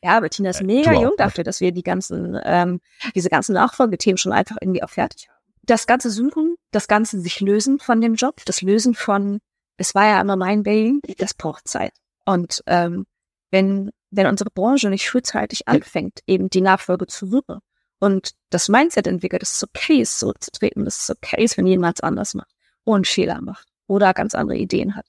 Ja, 0.04 0.18
aber 0.18 0.30
Tina 0.30 0.50
ist 0.50 0.62
mega 0.62 0.92
jung 0.92 1.14
dafür, 1.18 1.46
dass 1.46 1.62
wir 1.62 1.72
die 1.72 1.84
ganzen, 1.84 2.38
ähm, 2.44 2.82
diese 3.16 3.30
ganzen 3.30 3.54
Nachfolgethemen 3.54 4.18
schon 4.18 4.34
einfach 4.34 4.58
irgendwie 4.60 4.84
auch 4.84 4.90
fertig 4.90 5.30
haben. 5.30 5.40
Das 5.64 5.88
ganze 5.88 6.10
Suchen, 6.10 6.56
das 6.72 6.90
ganze 6.90 7.22
sich 7.22 7.40
lösen 7.40 7.80
von 7.80 8.02
dem 8.02 8.16
Job, 8.16 8.42
das 8.46 8.62
Lösen 8.62 8.94
von, 8.94 9.40
es 9.78 9.96
war 9.96 10.06
ja 10.06 10.20
immer 10.20 10.36
mein 10.36 10.64
Baby, 10.64 11.00
das 11.18 11.34
braucht 11.34 11.66
Zeit. 11.70 11.94
Und 12.26 12.62
ähm, 12.66 13.06
wenn, 13.52 13.92
wenn 14.12 14.28
unsere 14.28 14.50
Branche 14.50 14.90
nicht 14.90 15.10
frühzeitig 15.10 15.70
anfängt, 15.70 16.20
eben 16.28 16.50
die 16.50 16.62
Nachfolge 16.62 17.08
zu 17.08 17.26
suchen 17.26 17.60
und 18.00 18.32
das 18.50 18.70
Mindset 18.70 19.08
entwickelt, 19.08 19.42
dass 19.42 19.56
es 19.56 19.64
okay 19.64 20.02
ist, 20.02 20.20
so 20.20 20.34
zu 20.34 20.52
treten, 20.52 20.86
dass 20.86 21.02
es 21.02 21.10
okay 21.10 21.44
ist, 21.44 21.58
wenn 21.58 21.68
jemand 21.68 22.04
anders 22.04 22.34
macht 22.34 22.52
und 22.84 23.08
Fehler 23.08 23.42
macht 23.42 23.68
oder 23.88 24.14
ganz 24.14 24.36
andere 24.36 24.58
Ideen 24.58 24.96
hat, 24.96 25.06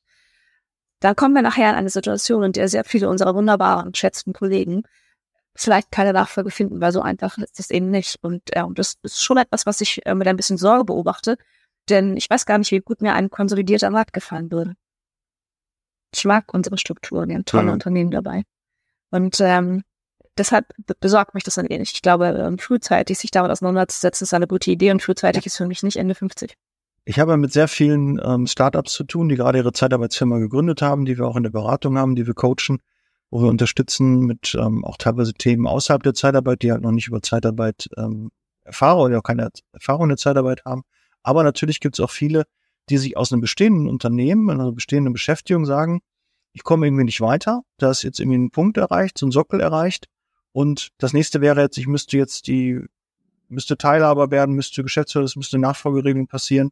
dann 1.00 1.16
kommen 1.16 1.35
wir 1.35 1.42
nachher 1.42 1.70
in 1.70 1.76
eine 1.76 1.90
Situation, 1.90 2.42
in 2.42 2.53
der 2.53 2.68
sehr 2.68 2.85
viele 2.85 3.09
unserer 3.09 3.35
wunderbaren, 3.35 3.92
geschätzten 3.92 4.33
Kollegen 4.33 4.85
vielleicht 5.55 5.90
keine 5.90 6.12
Nachfolge 6.12 6.50
finden, 6.50 6.81
weil 6.81 6.92
so 6.92 7.03
einfach 7.03 7.37
ist 7.38 7.59
es 7.61 7.70
eben 7.70 7.90
nicht. 7.90 8.18
Und, 8.22 8.42
ja, 8.55 8.64
und 8.64 8.79
das 8.79 8.96
ist 9.03 9.22
schon 9.22 9.37
etwas, 9.37 9.66
was 9.66 9.81
ich 9.81 10.05
äh, 10.07 10.14
mit 10.14 10.26
ein 10.26 10.37
bisschen 10.37 10.59
Sorge 10.59 10.85
beobachte, 10.85 11.37
denn 11.88 12.16
ich 12.16 12.29
weiß 12.31 12.46
gar 12.46 12.59
nicht, 12.59 12.70
wie 12.70 12.81
gut 12.81 13.03
mir 13.03 13.14
ein 13.14 13.31
konsolidierter 13.31 13.90
Markt 13.90 14.12
gefallen 14.12 14.50
würde. 14.50 14.74
Ich 16.14 16.24
mag 16.24 16.53
unsere 16.53 16.79
Strukturen, 16.79 17.29
wir 17.29 17.37
haben 17.37 17.44
tolle 17.44 17.64
mhm. 17.64 17.72
Unternehmen 17.72 18.11
dabei. 18.11 18.42
Und 19.11 19.38
ähm, 19.40 19.85
deshalb 20.38 20.66
besorgt 21.00 21.34
mich 21.34 21.44
das 21.44 21.58
ein 21.58 21.68
wenig. 21.68 21.92
Ich 21.92 22.02
glaube, 22.02 22.26
ähm, 22.26 22.58
frühzeitig 22.58 23.18
sich 23.18 23.30
damit 23.30 23.50
auseinanderzusetzen, 23.50 24.24
ist 24.24 24.34
eine 24.34 24.46
gute 24.46 24.70
Idee 24.70 24.90
und 24.90 25.02
frühzeitig 25.02 25.46
ist 25.46 25.56
für 25.56 25.66
mich 25.66 25.82
nicht 25.82 25.96
Ende 25.96 26.14
50. 26.14 26.54
Ich 27.04 27.18
habe 27.18 27.36
mit 27.36 27.52
sehr 27.52 27.68
vielen 27.68 28.20
ähm, 28.22 28.46
Startups 28.46 28.92
zu 28.92 29.04
tun, 29.04 29.28
die 29.28 29.36
gerade 29.36 29.58
ihre 29.58 29.72
Zeitarbeitsfirma 29.72 30.38
gegründet 30.38 30.82
haben, 30.82 31.04
die 31.04 31.18
wir 31.18 31.26
auch 31.26 31.36
in 31.36 31.42
der 31.42 31.50
Beratung 31.50 31.98
haben, 31.98 32.14
die 32.14 32.26
wir 32.26 32.34
coachen, 32.34 32.78
wo 33.30 33.42
wir 33.42 33.48
unterstützen 33.48 34.20
mit 34.20 34.54
ähm, 34.54 34.84
auch 34.84 34.96
teilweise 34.96 35.32
Themen 35.32 35.66
außerhalb 35.66 36.02
der 36.02 36.14
Zeitarbeit, 36.14 36.62
die 36.62 36.72
halt 36.72 36.82
noch 36.82 36.92
nicht 36.92 37.08
über 37.08 37.22
Zeitarbeit 37.22 37.88
ähm, 37.96 38.30
erfahren 38.64 38.98
oder 38.98 39.18
auch 39.18 39.22
keine 39.22 39.50
Erfahrung 39.72 40.04
in 40.04 40.08
der 40.10 40.18
Zeitarbeit 40.18 40.64
haben. 40.64 40.82
Aber 41.22 41.42
natürlich 41.42 41.80
gibt 41.80 41.98
es 41.98 42.04
auch 42.04 42.10
viele, 42.10 42.44
die 42.88 42.98
sich 42.98 43.16
aus 43.16 43.32
einem 43.32 43.40
bestehenden 43.40 43.88
Unternehmen, 43.88 44.50
einer 44.50 44.72
bestehenden 44.72 45.12
Beschäftigung 45.12 45.64
sagen, 45.64 46.00
ich 46.52 46.64
komme 46.64 46.86
irgendwie 46.86 47.04
nicht 47.04 47.20
weiter, 47.20 47.62
da 47.78 47.90
ist 47.90 48.02
jetzt 48.02 48.20
irgendwie 48.20 48.38
ein 48.38 48.50
Punkt 48.50 48.76
erreicht, 48.76 49.18
so 49.18 49.26
ein 49.26 49.30
Sockel 49.30 49.60
erreicht. 49.60 50.06
Und 50.52 50.90
das 50.98 51.12
nächste 51.12 51.40
wäre 51.40 51.60
jetzt, 51.60 51.78
ich 51.78 51.86
müsste 51.86 52.16
jetzt 52.16 52.46
die, 52.46 52.80
müsste 53.48 53.76
Teilhaber 53.76 54.30
werden, 54.30 54.54
müsste 54.54 54.82
Geschäftsführer, 54.82 55.24
es 55.24 55.36
müsste 55.36 55.58
Nachfolgeregelung 55.58 56.26
passieren 56.26 56.70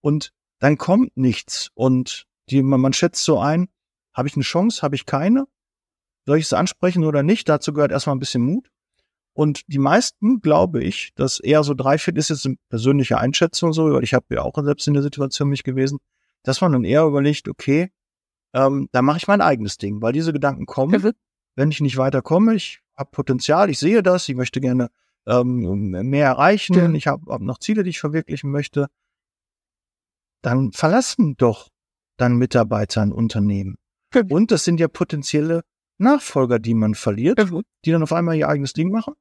und 0.00 0.32
dann 0.58 0.78
kommt 0.78 1.16
nichts. 1.16 1.70
Und 1.74 2.26
die, 2.48 2.62
man, 2.62 2.80
man 2.80 2.92
schätzt 2.92 3.24
so 3.24 3.38
ein, 3.38 3.68
habe 4.12 4.28
ich 4.28 4.34
eine 4.34 4.42
Chance, 4.42 4.82
habe 4.82 4.94
ich 4.94 5.06
keine? 5.06 5.46
Soll 6.26 6.38
ich 6.38 6.44
es 6.44 6.52
ansprechen 6.52 7.04
oder 7.04 7.22
nicht? 7.22 7.48
Dazu 7.48 7.72
gehört 7.72 7.92
erstmal 7.92 8.16
ein 8.16 8.20
bisschen 8.20 8.42
Mut. 8.42 8.70
Und 9.32 9.62
die 9.68 9.78
meisten, 9.78 10.40
glaube 10.40 10.82
ich, 10.82 11.12
dass 11.14 11.40
eher 11.40 11.62
so 11.62 11.74
drei, 11.74 11.98
vier 11.98 12.16
ist 12.16 12.30
jetzt 12.30 12.46
eine 12.46 12.56
persönliche 12.68 13.18
Einschätzung 13.18 13.72
so, 13.72 13.92
weil 13.92 14.04
ich 14.04 14.12
habe 14.12 14.26
ja 14.34 14.42
auch 14.42 14.54
selbst 14.62 14.86
in 14.88 14.94
der 14.94 15.02
Situation 15.02 15.48
mich 15.48 15.62
gewesen, 15.62 15.98
dass 16.42 16.60
man 16.60 16.72
dann 16.72 16.84
eher 16.84 17.04
überlegt, 17.04 17.48
okay, 17.48 17.90
ähm, 18.52 18.88
da 18.92 19.02
mache 19.02 19.18
ich 19.18 19.28
mein 19.28 19.40
eigenes 19.40 19.78
Ding, 19.78 20.02
weil 20.02 20.12
diese 20.12 20.32
Gedanken 20.32 20.66
kommen. 20.66 20.92
Wenn 21.56 21.70
ich 21.70 21.80
nicht 21.80 21.96
weiterkomme, 21.96 22.54
ich 22.54 22.80
habe 22.96 23.10
Potenzial, 23.10 23.70
ich 23.70 23.78
sehe 23.78 24.02
das, 24.02 24.28
ich 24.28 24.36
möchte 24.36 24.60
gerne 24.60 24.90
ähm, 25.26 25.90
mehr 26.08 26.26
erreichen, 26.26 26.74
ja. 26.74 26.90
ich 26.90 27.06
habe 27.06 27.30
hab 27.32 27.40
noch 27.40 27.58
Ziele, 27.58 27.82
die 27.82 27.90
ich 27.90 28.00
verwirklichen 28.00 28.50
möchte, 28.50 28.88
dann 30.42 30.72
verlassen 30.72 31.36
doch 31.36 31.68
dann 32.16 32.36
Mitarbeiter 32.36 33.02
ein 33.02 33.12
Unternehmen. 33.12 33.76
Mhm. 34.14 34.30
Und 34.30 34.50
das 34.50 34.64
sind 34.64 34.80
ja 34.80 34.88
potenzielle 34.88 35.62
Nachfolger, 35.98 36.58
die 36.58 36.74
man 36.74 36.94
verliert, 36.94 37.50
mhm. 37.50 37.62
die 37.84 37.90
dann 37.92 38.02
auf 38.02 38.12
einmal 38.12 38.36
ihr 38.36 38.48
eigenes 38.48 38.72
Ding 38.72 38.90
machen. 38.90 39.14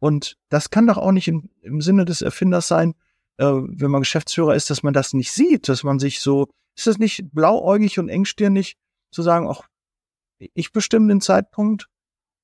Und 0.00 0.36
das 0.48 0.70
kann 0.70 0.86
doch 0.86 0.98
auch 0.98 1.12
nicht 1.12 1.28
im, 1.28 1.50
im 1.60 1.80
Sinne 1.80 2.04
des 2.04 2.22
Erfinders 2.22 2.66
sein, 2.66 2.94
äh, 3.36 3.44
wenn 3.46 3.90
man 3.90 4.02
Geschäftsführer 4.02 4.54
ist, 4.54 4.68
dass 4.70 4.82
man 4.82 4.92
das 4.92 5.12
nicht 5.12 5.32
sieht, 5.32 5.68
dass 5.68 5.84
man 5.84 5.98
sich 5.98 6.20
so, 6.20 6.48
ist 6.76 6.86
das 6.86 6.98
nicht 6.98 7.30
blauäugig 7.32 7.98
und 7.98 8.08
engstirnig 8.08 8.76
zu 9.12 9.22
sagen, 9.22 9.46
ach, 9.48 9.68
ich 10.54 10.72
bestimme 10.72 11.08
den 11.08 11.20
Zeitpunkt, 11.20 11.88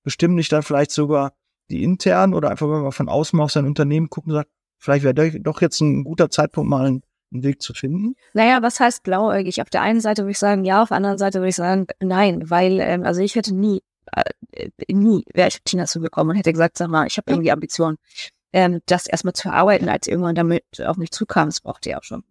bestimmen 0.03 0.35
nicht 0.35 0.53
dann 0.53 0.63
vielleicht 0.63 0.91
sogar 0.91 1.33
die 1.71 1.83
internen 1.83 2.35
oder 2.35 2.51
einfach, 2.51 2.67
wenn 2.67 2.83
man 2.83 2.93
von 2.93 3.09
außen 3.09 3.37
mal 3.37 3.45
auf 3.45 3.53
sein 3.53 3.67
Unternehmen 3.67 4.11
gucken 4.11 4.33
sagt, 4.33 4.51
vielleicht 4.79 5.05
wäre 5.05 5.41
doch 5.41 5.61
jetzt 5.61 5.81
ein 5.81 6.05
guter 6.05 6.31
Zeitpunkt, 6.31 6.71
mal 6.71 6.87
einen, 6.87 7.03
einen 7.33 7.43
Weg 7.43 7.61
zu 7.61 7.75
finden? 7.75 8.15
Naja, 8.33 8.63
was 8.63 8.81
heißt 8.81 9.03
blauäugig? 9.03 9.61
Auf 9.61 9.71
der 9.71 9.83
einen 9.83 10.01
Seite 10.01 10.23
würde 10.23 10.33
ich 10.33 10.39
sagen 10.39 10.65
ja, 10.65 10.83
auf 10.83 10.89
der 10.89 10.97
anderen 10.97 11.19
Seite 11.19 11.41
würde 11.41 11.51
ich 11.51 11.57
sagen 11.57 11.87
nein, 12.01 12.49
weil, 12.49 12.81
ähm, 12.81 13.05
also 13.05 13.21
ich 13.21 13.35
hätte 13.35 13.55
nie, 13.55 13.83
äh, 14.13 14.65
nie 14.91 15.25
wäre 15.35 15.49
ich 15.49 15.57
auf 15.57 15.65
Tina 15.65 15.87
zugekommen 15.87 16.31
und 16.31 16.37
hätte 16.37 16.53
gesagt, 16.53 16.79
sag 16.79 16.89
mal, 16.89 17.07
ich 17.07 17.19
habe 17.19 17.31
irgendwie 17.31 17.53
Ambitionen, 17.53 17.99
ähm, 18.53 18.81
das 18.87 19.07
erstmal 19.07 19.35
zu 19.35 19.49
erarbeiten, 19.49 19.89
als 19.89 20.07
irgendwann 20.07 20.35
damit 20.35 20.65
auf 20.85 20.97
mich 20.97 21.11
zukam. 21.11 21.49
Das 21.49 21.61
brauchte 21.61 21.91
ja 21.91 21.99
auch 21.99 22.05
schon. 22.05 22.25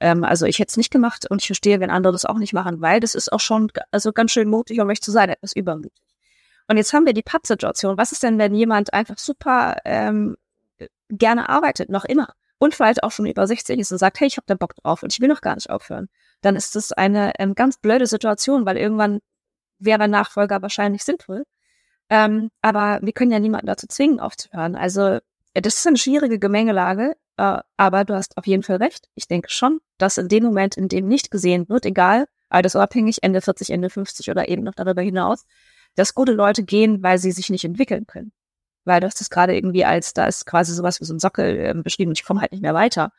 Ähm, 0.00 0.24
also 0.24 0.46
ich 0.46 0.58
hätte 0.58 0.70
es 0.70 0.76
nicht 0.76 0.90
gemacht 0.90 1.30
und 1.30 1.42
ich 1.42 1.46
verstehe, 1.46 1.80
wenn 1.80 1.90
andere 1.90 2.12
das 2.12 2.24
auch 2.24 2.38
nicht 2.38 2.52
machen, 2.52 2.80
weil 2.80 3.00
das 3.00 3.14
ist 3.14 3.32
auch 3.32 3.40
schon 3.40 3.70
also 3.90 4.12
ganz 4.12 4.32
schön 4.32 4.48
mutig, 4.48 4.80
um 4.80 4.86
mich 4.86 5.00
zu 5.00 5.10
sein, 5.10 5.30
etwas 5.30 5.54
übermütig. 5.54 6.02
Und 6.68 6.76
jetzt 6.76 6.92
haben 6.92 7.06
wir 7.06 7.12
die 7.12 7.22
Papp-Situation. 7.22 7.96
Was 7.96 8.12
ist 8.12 8.22
denn, 8.22 8.38
wenn 8.38 8.54
jemand 8.54 8.92
einfach 8.92 9.18
super 9.18 9.76
ähm, 9.84 10.36
gerne 11.08 11.48
arbeitet, 11.48 11.88
noch 11.90 12.04
immer, 12.04 12.28
und 12.58 12.74
vielleicht 12.74 13.02
auch 13.02 13.12
schon 13.12 13.26
über 13.26 13.46
60 13.46 13.78
ist 13.78 13.92
und 13.92 13.98
sagt, 13.98 14.20
hey, 14.20 14.26
ich 14.26 14.36
habe 14.36 14.46
da 14.46 14.54
Bock 14.54 14.74
drauf 14.76 15.02
und 15.02 15.12
ich 15.12 15.20
will 15.20 15.28
noch 15.28 15.40
gar 15.40 15.54
nicht 15.54 15.70
aufhören, 15.70 16.08
dann 16.40 16.56
ist 16.56 16.74
das 16.74 16.92
eine 16.92 17.32
ähm, 17.38 17.54
ganz 17.54 17.76
blöde 17.78 18.06
Situation, 18.06 18.66
weil 18.66 18.76
irgendwann 18.76 19.20
wäre 19.78 20.08
Nachfolger 20.08 20.62
wahrscheinlich 20.62 21.04
sinnvoll. 21.04 21.44
Ähm, 22.08 22.50
aber 22.62 23.00
wir 23.02 23.12
können 23.12 23.32
ja 23.32 23.40
niemanden 23.40 23.66
dazu 23.66 23.86
zwingen, 23.88 24.20
aufzuhören. 24.20 24.76
Also 24.76 25.18
das 25.60 25.76
ist 25.76 25.86
eine 25.86 25.96
schwierige 25.96 26.38
Gemengelage, 26.38 27.16
äh, 27.36 27.58
aber 27.76 28.04
du 28.04 28.14
hast 28.14 28.36
auf 28.36 28.46
jeden 28.46 28.62
Fall 28.62 28.76
recht. 28.76 29.08
Ich 29.14 29.28
denke 29.28 29.50
schon, 29.50 29.80
dass 29.98 30.18
in 30.18 30.28
dem 30.28 30.44
Moment, 30.44 30.76
in 30.76 30.88
dem 30.88 31.06
nicht 31.08 31.30
gesehen 31.30 31.68
wird, 31.68 31.86
egal, 31.86 32.26
altersunabhängig, 32.48 33.22
Ende 33.22 33.40
40, 33.40 33.70
Ende 33.70 33.90
50 33.90 34.30
oder 34.30 34.48
eben 34.48 34.62
noch 34.62 34.74
darüber 34.74 35.02
hinaus, 35.02 35.44
dass 35.94 36.14
gute 36.14 36.32
Leute 36.32 36.62
gehen, 36.62 37.02
weil 37.02 37.18
sie 37.18 37.32
sich 37.32 37.50
nicht 37.50 37.64
entwickeln 37.64 38.06
können. 38.06 38.32
Weil 38.84 39.00
du 39.00 39.06
hast 39.06 39.20
es 39.20 39.30
gerade 39.30 39.56
irgendwie 39.56 39.84
als, 39.84 40.12
da 40.12 40.26
ist 40.26 40.46
quasi 40.46 40.72
sowas 40.72 41.00
wie 41.00 41.04
so 41.04 41.14
ein 41.14 41.18
Sockel 41.18 41.58
äh, 41.58 41.74
beschrieben 41.74 42.10
und 42.10 42.18
ich 42.18 42.24
komme 42.24 42.40
halt 42.40 42.52
nicht 42.52 42.62
mehr 42.62 42.74
weiter. 42.74 43.10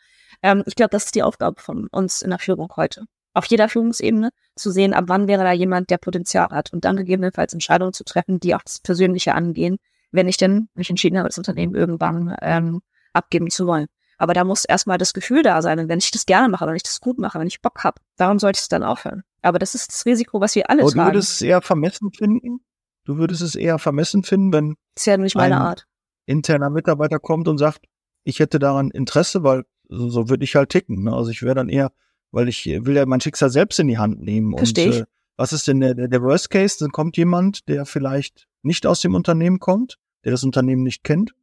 Ähm, 0.41 0.63
ich 0.65 0.75
glaube, 0.75 0.91
das 0.91 1.05
ist 1.05 1.15
die 1.15 1.23
Aufgabe 1.23 1.61
von 1.61 1.87
uns 1.87 2.21
in 2.21 2.29
der 2.29 2.39
Führung 2.39 2.71
heute. 2.75 3.05
Auf 3.33 3.45
jeder 3.45 3.69
Führungsebene 3.69 4.29
zu 4.55 4.71
sehen, 4.71 4.93
ab 4.93 5.05
wann 5.07 5.27
wäre 5.27 5.43
da 5.43 5.51
jemand, 5.51 5.89
der 5.89 5.97
Potenzial 5.97 6.49
hat 6.49 6.71
und 6.73 6.85
dann 6.85 6.97
gegebenenfalls 6.97 7.53
Entscheidungen 7.53 7.93
zu 7.93 8.03
treffen, 8.03 8.39
die 8.39 8.55
auch 8.55 8.63
das 8.63 8.79
Persönliche 8.79 9.35
angehen, 9.35 9.77
wenn 10.11 10.27
ich 10.27 10.37
denn 10.37 10.69
mich 10.73 10.89
entschieden 10.89 11.17
habe, 11.17 11.29
das 11.29 11.37
Unternehmen 11.37 11.75
irgendwann 11.75 12.35
ähm, 12.41 12.81
abgeben 13.13 13.49
zu 13.49 13.67
wollen. 13.67 13.87
Aber 14.17 14.33
da 14.33 14.43
muss 14.43 14.65
erstmal 14.65 14.97
das 14.97 15.13
Gefühl 15.13 15.43
da 15.43 15.61
sein. 15.61 15.77
Und 15.79 15.89
wenn 15.89 15.99
ich 15.99 16.09
das 16.11 16.25
gerne 16.25 16.49
mache, 16.49 16.65
wenn 16.65 16.75
ich 16.75 16.83
das 16.83 16.99
gut 16.99 17.19
mache, 17.19 17.39
wenn 17.39 17.47
ich 17.47 17.61
Bock 17.61 17.83
habe, 17.83 18.01
warum 18.17 18.39
sollte 18.39 18.57
ich 18.57 18.63
es 18.63 18.67
dann 18.69 18.83
aufhören? 18.83 19.23
Aber 19.43 19.59
das 19.59 19.75
ist 19.75 19.91
das 19.91 20.05
Risiko, 20.05 20.41
was 20.41 20.55
wir 20.55 20.69
alle 20.69 20.81
Aber 20.81 20.91
tragen. 20.91 21.09
du 21.09 21.13
würdest 21.15 21.31
es 21.33 21.41
eher 21.41 21.61
vermessen 21.61 22.11
finden? 22.11 22.61
Du 23.05 23.17
würdest 23.17 23.41
es 23.41 23.55
eher 23.55 23.77
vermessen 23.79 24.23
finden, 24.23 24.51
wenn 24.51 24.75
das 24.95 25.03
ist 25.03 25.05
ja 25.05 25.17
nicht 25.17 25.35
meine 25.35 25.61
Art. 25.61 25.87
interner 26.25 26.69
Mitarbeiter 26.69 27.19
kommt 27.19 27.47
und 27.47 27.57
sagt, 27.57 27.85
ich 28.23 28.39
hätte 28.39 28.59
daran 28.59 28.89
Interesse, 28.91 29.43
weil 29.43 29.63
so, 29.87 30.09
so 30.09 30.29
würde 30.29 30.43
ich 30.43 30.55
halt 30.55 30.69
ticken. 30.69 31.03
Ne? 31.03 31.13
Also 31.13 31.29
ich 31.31 31.43
wäre 31.43 31.55
dann 31.55 31.69
eher, 31.69 31.91
weil 32.31 32.49
ich 32.49 32.65
will 32.65 32.95
ja 32.95 33.05
mein 33.05 33.21
Schicksal 33.21 33.49
selbst 33.49 33.79
in 33.79 33.87
die 33.87 33.97
Hand 33.97 34.19
nehmen. 34.21 34.57
Verstehe 34.57 34.87
und 34.87 34.93
ich. 34.93 35.01
äh, 35.01 35.05
was 35.37 35.53
ist 35.53 35.67
denn 35.67 35.79
der, 35.79 35.93
der 35.95 36.21
Worst 36.21 36.49
Case? 36.49 36.77
Dann 36.79 36.91
kommt 36.91 37.15
jemand, 37.17 37.67
der 37.69 37.85
vielleicht 37.85 38.47
nicht 38.63 38.85
aus 38.85 38.99
dem 39.01 39.15
Unternehmen 39.15 39.59
kommt, 39.59 39.97
der 40.25 40.31
das 40.31 40.43
Unternehmen 40.43 40.83
nicht 40.83 41.03
kennt, 41.03 41.33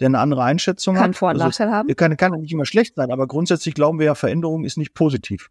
der 0.00 0.06
eine 0.06 0.18
andere 0.18 0.42
Einschätzung 0.42 0.96
Kann 0.96 1.10
hat. 1.10 1.16
Vor- 1.16 1.28
und 1.30 1.36
Also, 1.36 1.46
Nachteil 1.46 1.70
haben. 1.70 1.94
kann, 1.96 2.16
kann 2.16 2.32
ja 2.32 2.38
nicht 2.38 2.52
immer 2.52 2.66
schlecht 2.66 2.96
sein, 2.96 3.10
aber 3.10 3.26
grundsätzlich 3.26 3.74
glauben 3.74 3.98
wir 3.98 4.06
ja, 4.06 4.14
Veränderung 4.14 4.64
ist 4.64 4.76
nicht 4.76 4.92
positiv. 4.92 5.50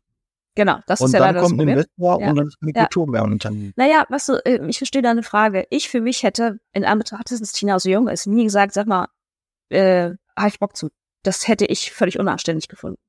Genau, 0.56 0.80
das 0.86 1.02
und 1.02 1.08
ist 1.08 1.14
ja 1.14 1.20
dann 1.20 1.30
leider 1.30 1.40
das 1.40 1.48
kommt 1.50 1.54
ein 1.54 1.66
Problem. 1.66 1.78
Investor 1.80 2.22
Ja. 2.22 2.30
und 2.30 2.36
dann 2.36 2.48
ist 2.48 2.58
eine 2.62 2.72
Ja. 2.76 2.82
Kultur 2.84 3.08
mehr 3.10 3.24
im 3.24 3.32
Unternehmen. 3.32 3.74
Naja, 3.76 4.06
was 4.10 4.28
du, 4.28 4.34
äh, 4.46 4.68
ich 4.68 4.78
verstehe 4.78 5.02
deine 5.02 5.24
Frage. 5.24 5.66
Ich 5.72 5.90
für 5.90 6.00
mich 6.02 6.22
hätte, 6.22 6.60
in 6.74 6.86
Anbetracht, 6.86 7.32
dass 7.32 7.52
Tina 7.54 7.80
so 7.80 7.90
jung 7.90 8.08
ist, 8.08 8.28
nie 8.28 8.44
gesagt, 8.44 8.74
sag 8.74 8.86
mal, 8.86 9.08
äh, 9.70 10.12
hab 10.36 10.48
ich 10.50 10.60
Bock 10.60 10.76
zu. 10.78 10.90
Das 11.24 11.48
hätte 11.48 11.66
ich 11.66 11.92
völlig 11.92 12.20
unanständig 12.20 12.68
gefunden. 12.68 13.00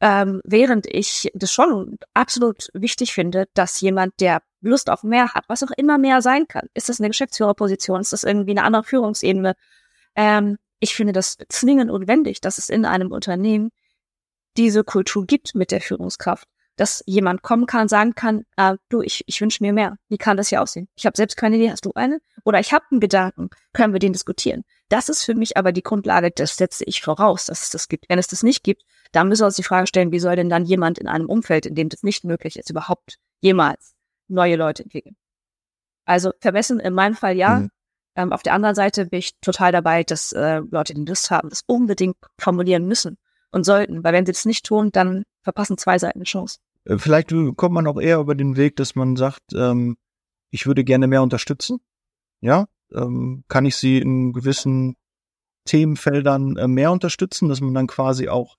Ähm, 0.00 0.42
während 0.44 0.86
ich 0.86 1.30
das 1.34 1.52
schon 1.52 1.96
absolut 2.12 2.68
wichtig 2.74 3.14
finde, 3.14 3.46
dass 3.54 3.80
jemand, 3.80 4.20
der 4.20 4.42
Lust 4.60 4.90
auf 4.90 5.02
mehr 5.02 5.32
hat, 5.32 5.44
was 5.48 5.62
auch 5.62 5.70
immer 5.76 5.96
mehr 5.96 6.20
sein 6.20 6.46
kann, 6.48 6.68
ist 6.74 6.88
das 6.88 7.00
eine 7.00 7.08
Geschäftsführerposition, 7.08 8.00
ist 8.00 8.12
das 8.12 8.24
irgendwie 8.24 8.50
eine 8.50 8.64
andere 8.64 8.84
Führungsebene, 8.84 9.54
ähm, 10.14 10.58
ich 10.80 10.94
finde 10.94 11.14
das 11.14 11.38
zwingend 11.48 11.88
notwendig, 11.88 12.42
dass 12.42 12.58
es 12.58 12.68
in 12.68 12.84
einem 12.84 13.10
Unternehmen 13.10 13.70
diese 14.58 14.84
Kultur 14.84 15.26
gibt 15.26 15.54
mit 15.54 15.70
der 15.70 15.80
Führungskraft 15.80 16.46
dass 16.76 17.02
jemand 17.06 17.42
kommen 17.42 17.66
kann, 17.66 17.88
sagen 17.88 18.14
kann, 18.14 18.44
äh, 18.56 18.76
du, 18.88 19.00
ich, 19.02 19.24
ich 19.26 19.40
wünsche 19.40 19.64
mir 19.64 19.72
mehr. 19.72 19.96
Wie 20.08 20.18
kann 20.18 20.36
das 20.36 20.48
hier 20.48 20.62
aussehen? 20.62 20.88
Ich 20.94 21.06
habe 21.06 21.16
selbst 21.16 21.36
keine 21.36 21.56
Idee, 21.56 21.70
hast 21.70 21.86
du 21.86 21.92
eine? 21.94 22.20
Oder 22.44 22.60
ich 22.60 22.72
habe 22.72 22.84
einen 22.90 23.00
Gedanken, 23.00 23.50
können 23.72 23.92
wir 23.92 23.98
den 23.98 24.12
diskutieren? 24.12 24.62
Das 24.88 25.08
ist 25.08 25.24
für 25.24 25.34
mich 25.34 25.56
aber 25.56 25.72
die 25.72 25.82
Grundlage, 25.82 26.30
das 26.30 26.56
setze 26.56 26.84
ich 26.84 27.02
voraus, 27.02 27.46
dass 27.46 27.62
es 27.64 27.70
das 27.70 27.88
gibt. 27.88 28.08
Wenn 28.08 28.18
es 28.18 28.28
das 28.28 28.42
nicht 28.42 28.62
gibt, 28.62 28.82
dann 29.12 29.28
müssen 29.28 29.42
wir 29.42 29.46
uns 29.46 29.56
die 29.56 29.64
Frage 29.64 29.86
stellen, 29.86 30.12
wie 30.12 30.20
soll 30.20 30.36
denn 30.36 30.48
dann 30.48 30.64
jemand 30.64 30.98
in 30.98 31.08
einem 31.08 31.26
Umfeld, 31.28 31.66
in 31.66 31.74
dem 31.74 31.88
das 31.88 32.02
nicht 32.02 32.24
möglich 32.24 32.56
ist, 32.56 32.70
überhaupt 32.70 33.18
jemals 33.40 33.94
neue 34.28 34.56
Leute 34.56 34.84
entwickeln? 34.84 35.16
Also 36.04 36.30
vermessen 36.40 36.78
in 36.78 36.94
meinem 36.94 37.14
Fall 37.14 37.36
ja. 37.36 37.60
Mhm. 37.60 37.70
Ähm, 38.14 38.32
auf 38.32 38.42
der 38.42 38.54
anderen 38.54 38.74
Seite 38.74 39.06
bin 39.06 39.18
ich 39.18 39.38
total 39.40 39.72
dabei, 39.72 40.04
dass 40.04 40.32
äh, 40.32 40.62
Leute, 40.70 40.94
die 40.94 41.04
Lust 41.04 41.30
haben, 41.30 41.50
das 41.50 41.62
unbedingt 41.66 42.16
formulieren 42.38 42.86
müssen 42.86 43.18
und 43.50 43.64
sollten, 43.64 44.04
weil 44.04 44.12
wenn 44.12 44.24
sie 44.24 44.32
das 44.32 44.44
nicht 44.44 44.64
tun, 44.64 44.90
dann 44.92 45.24
verpassen 45.42 45.76
zwei 45.76 45.98
Seiten 45.98 46.18
eine 46.18 46.24
Chance. 46.24 46.58
Äh, 46.84 46.98
Vielleicht 46.98 47.30
kommt 47.56 47.74
man 47.74 47.86
auch 47.86 48.00
eher 48.00 48.18
über 48.18 48.34
den 48.34 48.56
Weg, 48.56 48.76
dass 48.76 48.94
man 48.94 49.16
sagt, 49.16 49.52
ähm, 49.54 49.96
ich 50.50 50.66
würde 50.66 50.84
gerne 50.84 51.08
mehr 51.08 51.22
unterstützen. 51.22 51.80
Ja, 52.40 52.66
ähm, 52.94 53.44
kann 53.48 53.64
ich 53.66 53.76
sie 53.76 53.98
in 53.98 54.32
gewissen 54.32 54.96
Themenfeldern 55.64 56.56
äh, 56.56 56.68
mehr 56.68 56.92
unterstützen, 56.92 57.48
dass 57.48 57.60
man 57.60 57.74
dann 57.74 57.86
quasi 57.86 58.28
auch 58.28 58.56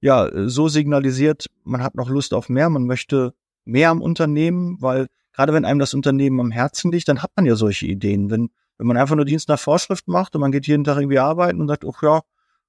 ja 0.00 0.26
äh, 0.26 0.48
so 0.48 0.68
signalisiert, 0.68 1.46
man 1.64 1.82
hat 1.82 1.94
noch 1.94 2.08
Lust 2.08 2.32
auf 2.34 2.48
mehr, 2.48 2.70
man 2.70 2.84
möchte 2.84 3.34
mehr 3.64 3.90
am 3.90 4.00
Unternehmen, 4.00 4.80
weil 4.80 5.08
gerade 5.32 5.52
wenn 5.52 5.64
einem 5.64 5.78
das 5.80 5.94
Unternehmen 5.94 6.40
am 6.40 6.50
Herzen 6.50 6.90
liegt, 6.90 7.08
dann 7.08 7.22
hat 7.22 7.30
man 7.36 7.46
ja 7.46 7.56
solche 7.56 7.86
Ideen. 7.86 8.30
Wenn 8.30 8.50
wenn 8.78 8.86
man 8.86 8.96
einfach 8.96 9.14
nur 9.14 9.26
Dienst 9.26 9.50
nach 9.50 9.60
Vorschrift 9.60 10.08
macht 10.08 10.34
und 10.34 10.40
man 10.40 10.52
geht 10.52 10.66
jeden 10.66 10.84
Tag 10.84 10.96
irgendwie 10.96 11.18
arbeiten 11.18 11.60
und 11.60 11.68
sagt, 11.68 11.84
ach 11.84 12.02
ja, 12.02 12.22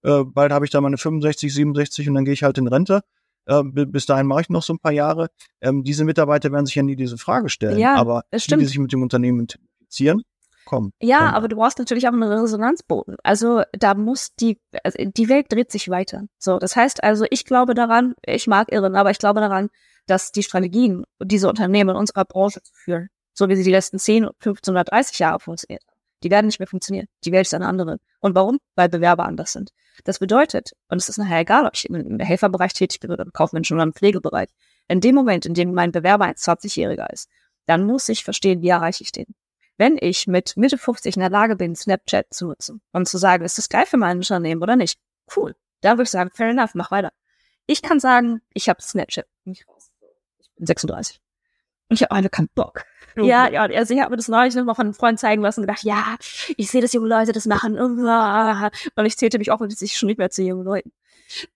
äh, 0.04 0.26
bald 0.26 0.52
habe 0.52 0.66
ich 0.66 0.72
da 0.72 0.82
meine 0.82 0.98
65, 0.98 1.54
67 1.54 2.10
und 2.10 2.16
dann 2.16 2.26
gehe 2.26 2.34
ich 2.34 2.44
halt 2.44 2.58
in 2.58 2.68
Rente. 2.68 3.00
Äh, 3.46 3.64
bi- 3.64 3.86
bis 3.86 4.08
dahin 4.08 4.28
mache 4.28 4.42
ich 4.42 4.50
noch 4.50 4.62
so 4.62 4.74
ein 4.74 4.80
paar 4.80 4.92
Jahre. 4.92 5.30
Ähm, 5.62 5.86
diese 5.86 6.04
Mitarbeiter 6.04 6.52
werden 6.52 6.66
sich 6.66 6.76
ja 6.76 6.84
nie 6.84 6.98
diese 6.98 7.18
Frage 7.18 7.48
stellen. 7.48 7.78
Ja, 7.80 7.96
aber 7.96 8.24
die, 8.34 8.38
die 8.60 8.68
sich 8.68 8.78
mit 8.78 8.92
dem 8.92 9.02
Unternehmen 9.04 9.40
identifizieren, 9.40 10.24
kommen. 10.72 10.94
Ja, 11.02 11.34
aber 11.34 11.50
du 11.50 11.58
brauchst 11.58 11.80
natürlich 11.80 12.08
auch 12.08 12.14
einen 12.14 12.24
Resonanzboden. 12.24 13.18
Also 13.24 13.64
da 13.74 13.94
muss 13.94 14.34
die, 14.36 14.58
also 14.86 14.98
die 15.04 15.28
Welt 15.28 15.52
dreht 15.52 15.70
sich 15.70 15.90
weiter. 15.90 16.24
So, 16.38 16.60
das 16.60 16.78
heißt 16.78 17.04
also, 17.04 17.26
ich 17.30 17.44
glaube 17.44 17.74
daran, 17.74 18.14
ich 18.26 18.48
mag 18.48 18.72
irren, 18.72 18.96
aber 18.96 19.12
ich 19.12 19.20
glaube 19.20 19.42
daran, 19.42 19.68
dass 20.08 20.32
die 20.32 20.44
Strategien, 20.44 21.04
diese 21.22 21.50
Unternehmen 21.50 21.90
in 21.90 21.96
unserer 21.98 22.24
Branche 22.24 22.62
zu 22.64 22.72
führen, 22.74 23.10
so 23.34 23.50
wie 23.50 23.58
sie 23.58 23.64
die 23.64 23.72
letzten 23.72 24.00
10, 24.00 24.30
15 24.40 24.74
oder 24.74 24.86
30 24.86 25.20
Jahre 25.20 25.42
funktioniert 25.42 25.84
haben, 25.86 25.98
die 26.24 26.32
werden 26.32 26.46
nicht 26.46 26.60
mehr 26.60 26.68
funktionieren. 26.68 27.08
Die 27.26 27.34
Welt 27.34 27.48
ist 27.48 27.54
eine 27.54 27.68
andere. 27.68 27.98
Und 28.22 28.34
warum? 28.34 28.60
Weil 28.76 28.88
Bewerber 28.88 29.26
anders 29.26 29.52
sind. 29.52 29.72
Das 30.06 30.20
bedeutet, 30.20 30.72
und 30.88 31.00
es 31.00 31.10
ist 31.10 31.18
nachher 31.18 31.42
egal, 31.42 31.66
ob 31.66 31.76
ich 31.76 31.90
im 31.90 32.18
Helferbereich 32.20 32.72
tätig 32.72 33.02
bin 33.02 33.12
oder 33.12 33.26
im 33.26 33.34
kaufmännischen 33.34 33.76
oder 33.76 33.84
im 33.84 33.94
Pflegebereich, 33.94 34.48
in 34.88 35.02
dem 35.02 35.16
Moment, 35.16 35.46
in 35.46 35.54
dem 35.54 35.74
mein 35.74 35.92
Bewerber 35.92 36.26
ein 36.26 36.36
20-Jähriger 36.36 37.12
ist, 37.12 37.30
dann 37.66 37.86
muss 37.86 38.08
ich 38.08 38.24
verstehen, 38.24 38.62
wie 38.62 38.70
erreiche 38.70 39.04
ich 39.04 39.12
den. 39.12 39.36
Wenn 39.82 39.98
ich 40.00 40.28
mit 40.28 40.58
Mitte 40.58 40.78
50 40.78 41.16
in 41.16 41.22
der 41.22 41.32
Lage 41.32 41.56
bin, 41.56 41.76
Snapchat 41.76 42.32
zu 42.32 42.46
nutzen 42.46 42.82
und 42.92 43.08
zu 43.08 43.18
sagen, 43.18 43.44
ist 43.44 43.58
das 43.58 43.68
geil 43.68 43.88
für 43.88 43.98
mein 43.98 44.18
Unternehmen 44.18 44.62
oder 44.62 44.76
nicht? 44.76 45.00
Cool. 45.36 45.56
Da 45.82 45.94
würde 45.94 46.04
ich 46.04 46.12
sagen, 46.12 46.30
fair 46.32 46.50
enough, 46.50 46.76
mach 46.76 46.92
weiter. 46.92 47.12
Ich 47.66 47.82
kann 47.82 48.00
sagen, 48.00 48.42
ich 48.54 48.70
habe 48.70 48.80
Snapchat. 48.80 49.26
Ich 49.46 49.66
bin 50.56 50.68
36. 50.68 51.20
Und 51.90 51.96
ich 51.96 52.04
habe 52.04 52.12
eine 52.12 52.30
keinen 52.30 52.50
Bock. 52.54 52.84
Ja, 53.16 53.50
ja, 53.50 53.64
also 53.64 53.96
ich 53.96 54.00
habe 54.00 54.12
mir 54.12 54.18
das 54.18 54.28
neulich 54.28 54.54
noch 54.54 54.66
mal 54.66 54.76
von 54.76 54.86
einem 54.86 54.94
Freund 54.94 55.20
zeigen 55.20 55.42
lassen 55.42 55.62
und 55.62 55.66
gedacht, 55.66 55.84
ja, 55.84 56.16
ich 56.58 56.70
sehe, 56.70 56.82
dass 56.82 56.94
junge 56.94 57.08
Leute 57.08 57.32
das 57.32 57.48
machen. 57.48 57.80
Und 57.80 59.06
ich 59.06 59.18
zählte 59.18 59.40
mich 59.40 59.52
offensichtlich 59.52 59.98
schon 59.98 60.06
nicht 60.06 60.20
mehr 60.20 60.30
zu 60.30 60.44
jungen 60.44 60.64
Leuten. 60.64 60.92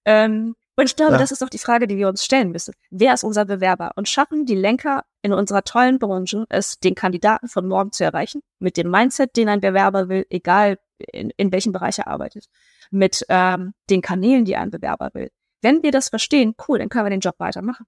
Ähm, 0.04 0.56
und 0.78 0.86
ich 0.86 0.96
glaube, 0.96 1.14
Ja. 1.14 1.18
das 1.18 1.32
ist 1.32 1.42
doch 1.42 1.50
die 1.50 1.58
Frage, 1.58 1.88
die 1.88 1.98
wir 1.98 2.08
uns 2.08 2.24
stellen 2.26 2.52
müssen. 2.52 2.74
Wer 2.90 3.14
ist 3.14 3.24
unser 3.24 3.46
Bewerber? 3.46 3.92
Und 3.96 4.10
schaffen 4.10 4.46
die 4.46 4.56
Lenker 4.56 5.06
in 5.22 5.34
unserer 5.34 5.64
tollen 5.64 6.00
Branche 6.00 6.46
es, 6.50 6.80
den 6.80 6.96
Kandidaten 6.96 7.48
von 7.48 7.68
morgen 7.68 7.92
zu 7.92 8.04
erreichen? 8.04 8.42
Mit 8.60 8.78
dem 8.78 8.90
Mindset, 8.92 9.36
den 9.38 9.50
ein 9.50 9.62
Bewerber 9.62 10.10
will, 10.10 10.26
egal 10.30 10.78
in, 11.12 11.32
in 11.38 11.52
welchem 11.52 11.72
Bereich 11.72 12.00
er 12.00 12.08
arbeitet. 12.08 12.48
Mit 12.92 13.26
ähm, 13.30 13.74
den 13.90 14.02
Kanälen, 14.02 14.46
die 14.46 14.56
ein 14.56 14.70
Bewerber 14.72 15.12
will. 15.14 15.30
Wenn 15.62 15.82
wir 15.84 15.92
das 15.92 16.10
verstehen, 16.10 16.56
cool, 16.68 16.80
dann 16.80 16.90
können 16.90 17.06
wir 17.06 17.10
den 17.10 17.22
Job 17.22 17.36
weitermachen. 17.40 17.86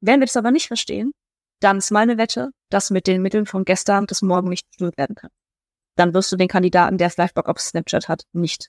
Wenn 0.00 0.20
wir 0.20 0.26
das 0.26 0.36
aber 0.36 0.50
nicht 0.50 0.68
verstehen, 0.68 1.12
dann 1.60 1.78
ist 1.78 1.90
meine 1.90 2.18
Wette, 2.18 2.50
dass 2.70 2.90
mit 2.90 3.06
den 3.06 3.20
Mitteln 3.22 3.46
von 3.46 3.64
gestern 3.64 4.06
das 4.06 4.22
morgen 4.22 4.48
nicht 4.48 4.68
gespielt 4.70 4.96
werden 4.96 5.16
kann. 5.16 5.30
Dann 5.96 6.14
wirst 6.14 6.30
du 6.30 6.36
den 6.36 6.46
Kandidaten, 6.46 6.98
der 6.98 7.10
vielleicht 7.10 7.34
Bock 7.34 7.48
auf 7.48 7.58
Snapchat 7.58 8.08
hat, 8.08 8.22
nicht 8.32 8.68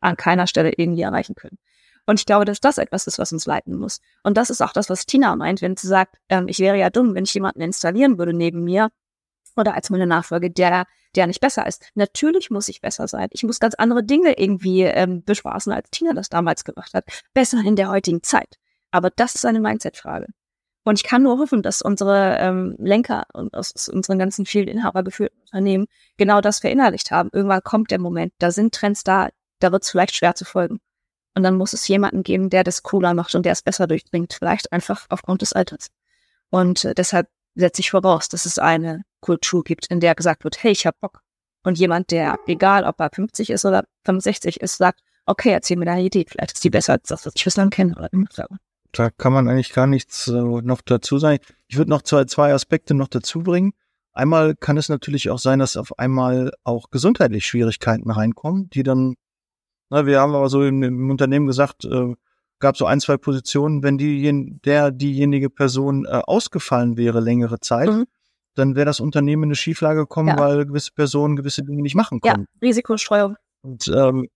an 0.00 0.16
keiner 0.16 0.46
Stelle 0.46 0.72
irgendwie 0.76 1.02
erreichen 1.02 1.34
können. 1.34 1.58
Und 2.06 2.18
ich 2.18 2.26
glaube, 2.26 2.44
dass 2.44 2.60
das 2.60 2.78
etwas 2.78 3.06
ist, 3.06 3.18
was 3.18 3.32
uns 3.32 3.46
leiten 3.46 3.76
muss. 3.76 4.00
Und 4.22 4.36
das 4.36 4.50
ist 4.50 4.60
auch 4.60 4.72
das, 4.72 4.90
was 4.90 5.06
Tina 5.06 5.36
meint, 5.36 5.62
wenn 5.62 5.76
sie 5.76 5.86
sagt, 5.86 6.16
ähm, 6.28 6.48
ich 6.48 6.58
wäre 6.58 6.76
ja 6.76 6.90
dumm, 6.90 7.14
wenn 7.14 7.24
ich 7.24 7.34
jemanden 7.34 7.60
installieren 7.60 8.18
würde 8.18 8.32
neben 8.32 8.64
mir 8.64 8.90
oder 9.56 9.74
als 9.74 9.90
meine 9.90 10.06
Nachfolge, 10.06 10.50
der 10.50 10.86
der 11.14 11.26
nicht 11.26 11.40
besser 11.40 11.66
ist. 11.66 11.84
Natürlich 11.94 12.50
muss 12.50 12.68
ich 12.68 12.80
besser 12.80 13.06
sein. 13.08 13.28
Ich 13.32 13.42
muss 13.42 13.60
ganz 13.60 13.74
andere 13.74 14.02
Dinge 14.02 14.38
irgendwie 14.38 14.82
ähm, 14.82 15.22
bespaßen, 15.24 15.72
als 15.72 15.90
Tina 15.90 16.12
das 16.14 16.28
damals 16.28 16.64
gemacht 16.64 16.94
hat. 16.94 17.04
Besser 17.34 17.60
in 17.64 17.76
der 17.76 17.90
heutigen 17.90 18.22
Zeit. 18.22 18.56
Aber 18.90 19.10
das 19.10 19.34
ist 19.34 19.44
eine 19.44 19.60
Mindset-Frage. 19.60 20.26
Und 20.84 20.98
ich 20.98 21.04
kann 21.04 21.22
nur 21.22 21.38
hoffen, 21.38 21.62
dass 21.62 21.80
unsere 21.80 22.38
ähm, 22.40 22.74
Lenker 22.78 23.24
und 23.34 23.54
aus, 23.54 23.88
unseren 23.88 24.18
ganzen 24.18 24.46
vielen 24.46 24.68
inhabergeführten 24.68 25.38
Unternehmen 25.40 25.86
genau 26.16 26.40
das 26.40 26.58
verinnerlicht 26.58 27.10
haben. 27.10 27.30
Irgendwann 27.32 27.62
kommt 27.62 27.90
der 27.90 28.00
Moment, 28.00 28.32
da 28.38 28.50
sind 28.50 28.74
Trends 28.74 29.04
da, 29.04 29.28
da 29.60 29.70
wird 29.70 29.84
es 29.84 29.90
vielleicht 29.90 30.16
schwer 30.16 30.34
zu 30.34 30.44
folgen. 30.44 30.80
Und 31.34 31.42
dann 31.42 31.56
muss 31.56 31.72
es 31.72 31.88
jemanden 31.88 32.22
geben, 32.22 32.50
der 32.50 32.64
das 32.64 32.82
cooler 32.82 33.14
macht 33.14 33.34
und 33.34 33.46
der 33.46 33.52
es 33.52 33.62
besser 33.62 33.86
durchdringt. 33.86 34.34
Vielleicht 34.34 34.72
einfach 34.72 35.06
aufgrund 35.08 35.42
des 35.42 35.52
Alters. 35.52 35.88
Und 36.50 36.84
äh, 36.84 36.94
deshalb 36.94 37.28
setze 37.54 37.80
ich 37.80 37.90
voraus, 37.90 38.28
dass 38.28 38.46
es 38.46 38.58
eine 38.58 39.02
Kultur 39.20 39.64
gibt, 39.64 39.86
in 39.86 40.00
der 40.00 40.14
gesagt 40.14 40.44
wird, 40.44 40.62
hey, 40.62 40.72
ich 40.72 40.86
hab 40.86 40.98
Bock. 41.00 41.20
Und 41.64 41.78
jemand, 41.78 42.10
der, 42.10 42.38
egal 42.46 42.84
ob 42.84 43.00
er 43.00 43.10
50 43.10 43.50
ist 43.50 43.64
oder 43.64 43.84
65 44.04 44.60
ist, 44.60 44.76
sagt, 44.76 45.00
okay, 45.26 45.50
erzähl 45.50 45.76
mir 45.76 45.84
deine 45.84 46.02
Idee. 46.02 46.24
Vielleicht 46.28 46.54
ist 46.54 46.64
die 46.64 46.70
besser 46.70 46.94
als 46.94 47.08
das, 47.08 47.24
was 47.24 47.34
ich 47.36 47.44
bislang 47.44 47.70
kenne 47.70 47.94
oder 47.96 48.08
gemacht 48.08 48.38
habe. 48.38 48.56
Da 48.92 49.10
kann 49.10 49.32
man 49.32 49.48
eigentlich 49.48 49.72
gar 49.72 49.86
nichts 49.86 50.28
äh, 50.28 50.32
noch 50.32 50.82
dazu 50.82 51.18
sagen. 51.18 51.38
Ich 51.68 51.78
würde 51.78 51.90
noch 51.90 52.02
zwei, 52.02 52.24
zwei 52.24 52.52
Aspekte 52.52 52.94
noch 52.94 53.08
dazu 53.08 53.40
bringen. 53.40 53.72
Einmal 54.12 54.54
kann 54.54 54.76
es 54.76 54.90
natürlich 54.90 55.30
auch 55.30 55.38
sein, 55.38 55.58
dass 55.58 55.78
auf 55.78 55.98
einmal 55.98 56.52
auch 56.64 56.90
gesundheitlich 56.90 57.46
Schwierigkeiten 57.46 58.10
reinkommen, 58.10 58.68
die 58.68 58.82
dann, 58.82 59.14
na, 59.92 60.06
wir 60.06 60.20
haben 60.20 60.34
aber 60.34 60.48
so 60.48 60.64
im, 60.64 60.82
im 60.82 61.10
Unternehmen 61.10 61.46
gesagt, 61.46 61.84
äh, 61.84 62.14
gab 62.60 62.78
so 62.78 62.86
ein, 62.86 62.98
zwei 62.98 63.18
Positionen, 63.18 63.82
wenn 63.82 63.98
die, 63.98 64.58
der, 64.64 64.90
diejenige 64.90 65.50
Person 65.50 66.06
äh, 66.06 66.22
ausgefallen 66.26 66.96
wäre 66.96 67.20
längere 67.20 67.60
Zeit, 67.60 67.90
mhm. 67.90 68.06
dann 68.54 68.74
wäre 68.74 68.86
das 68.86 69.00
Unternehmen 69.00 69.42
in 69.42 69.48
eine 69.48 69.54
Schieflage 69.54 70.00
gekommen, 70.00 70.30
ja. 70.30 70.38
weil 70.38 70.64
gewisse 70.64 70.92
Personen 70.92 71.36
gewisse 71.36 71.62
Dinge 71.62 71.82
nicht 71.82 71.94
machen 71.94 72.20
konnten. 72.20 72.46
Ja, 72.54 72.66
Risikostreuung. 72.66 73.36
Und 73.60 73.86
ähm, 73.94 74.28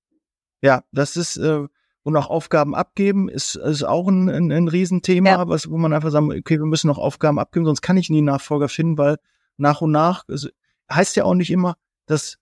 ja, 0.61 0.83
das 0.93 1.17
ist, 1.17 1.39
äh, 1.39 1.67
und 2.03 2.17
auch 2.17 2.29
Aufgaben 2.29 2.75
abgeben 2.75 3.31
ist, 3.31 3.55
ist 3.57 3.83
auch 3.83 4.09
ein, 4.09 4.29
ein, 4.29 4.53
ein 4.53 4.69
Riesenthema, 4.69 5.31
ja. 5.31 5.49
was, 5.49 5.71
wo 5.71 5.79
man 5.79 5.95
einfach 5.95 6.11
sagen, 6.11 6.31
okay, 6.33 6.59
wir 6.59 6.67
müssen 6.67 6.89
noch 6.89 6.99
Aufgaben 6.99 7.39
abgeben, 7.39 7.65
sonst 7.65 7.81
kann 7.81 7.97
ich 7.97 8.11
nie 8.11 8.21
Nachfolger 8.21 8.69
finden, 8.69 8.99
weil 8.99 9.17
nach 9.57 9.81
und 9.81 9.91
nach, 9.91 10.25
es 10.29 10.51
heißt 10.93 11.17
ja 11.17 11.25
auch 11.25 11.35
nicht 11.35 11.51
immer, 11.51 11.77
dass 12.05 12.37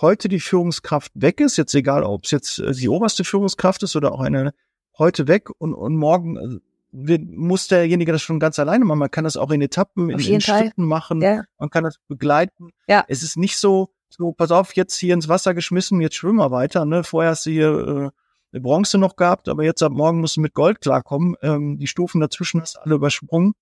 heute 0.00 0.28
die 0.28 0.40
Führungskraft 0.40 1.12
weg 1.14 1.40
ist, 1.40 1.56
jetzt 1.56 1.74
egal, 1.74 2.04
ob 2.04 2.24
es 2.24 2.30
jetzt 2.30 2.58
äh, 2.58 2.72
die 2.72 2.88
oberste 2.88 3.24
Führungskraft 3.24 3.82
ist 3.82 3.96
oder 3.96 4.12
auch 4.12 4.20
eine 4.20 4.52
heute 4.98 5.28
weg 5.28 5.48
und, 5.58 5.74
und 5.74 5.96
morgen 5.96 6.36
äh, 6.36 6.60
muss 6.92 7.68
derjenige 7.68 8.12
das 8.12 8.22
schon 8.22 8.40
ganz 8.40 8.58
alleine 8.58 8.84
machen. 8.84 8.98
Man 8.98 9.10
kann 9.10 9.24
das 9.24 9.36
auch 9.36 9.50
in 9.50 9.62
Etappen, 9.62 10.10
in, 10.10 10.18
in 10.18 10.40
Schritten 10.40 10.84
machen. 10.84 11.22
Ja. 11.22 11.44
Man 11.58 11.70
kann 11.70 11.84
das 11.84 11.98
begleiten. 12.08 12.70
Ja. 12.88 13.04
Es 13.08 13.22
ist 13.22 13.36
nicht 13.36 13.56
so, 13.56 13.90
so, 14.08 14.32
pass 14.32 14.50
auf, 14.50 14.74
jetzt 14.74 14.96
hier 14.96 15.14
ins 15.14 15.28
Wasser 15.28 15.54
geschmissen, 15.54 16.00
jetzt 16.00 16.16
schwimmen 16.16 16.38
wir 16.38 16.50
weiter. 16.50 16.84
Ne? 16.84 17.04
Vorher 17.04 17.30
hast 17.30 17.46
du 17.46 17.50
hier 17.50 18.12
äh, 18.52 18.58
Bronze 18.58 18.98
noch 18.98 19.16
gehabt, 19.16 19.48
aber 19.48 19.64
jetzt 19.64 19.82
ab 19.82 19.92
morgen 19.92 20.20
musst 20.20 20.36
du 20.36 20.40
mit 20.40 20.54
Gold 20.54 20.80
klarkommen. 20.80 21.36
Ähm, 21.42 21.78
die 21.78 21.86
Stufen 21.86 22.20
dazwischen 22.20 22.60
hast 22.60 22.76
du 22.76 22.80
alle 22.80 22.96
übersprungen. 22.96 23.52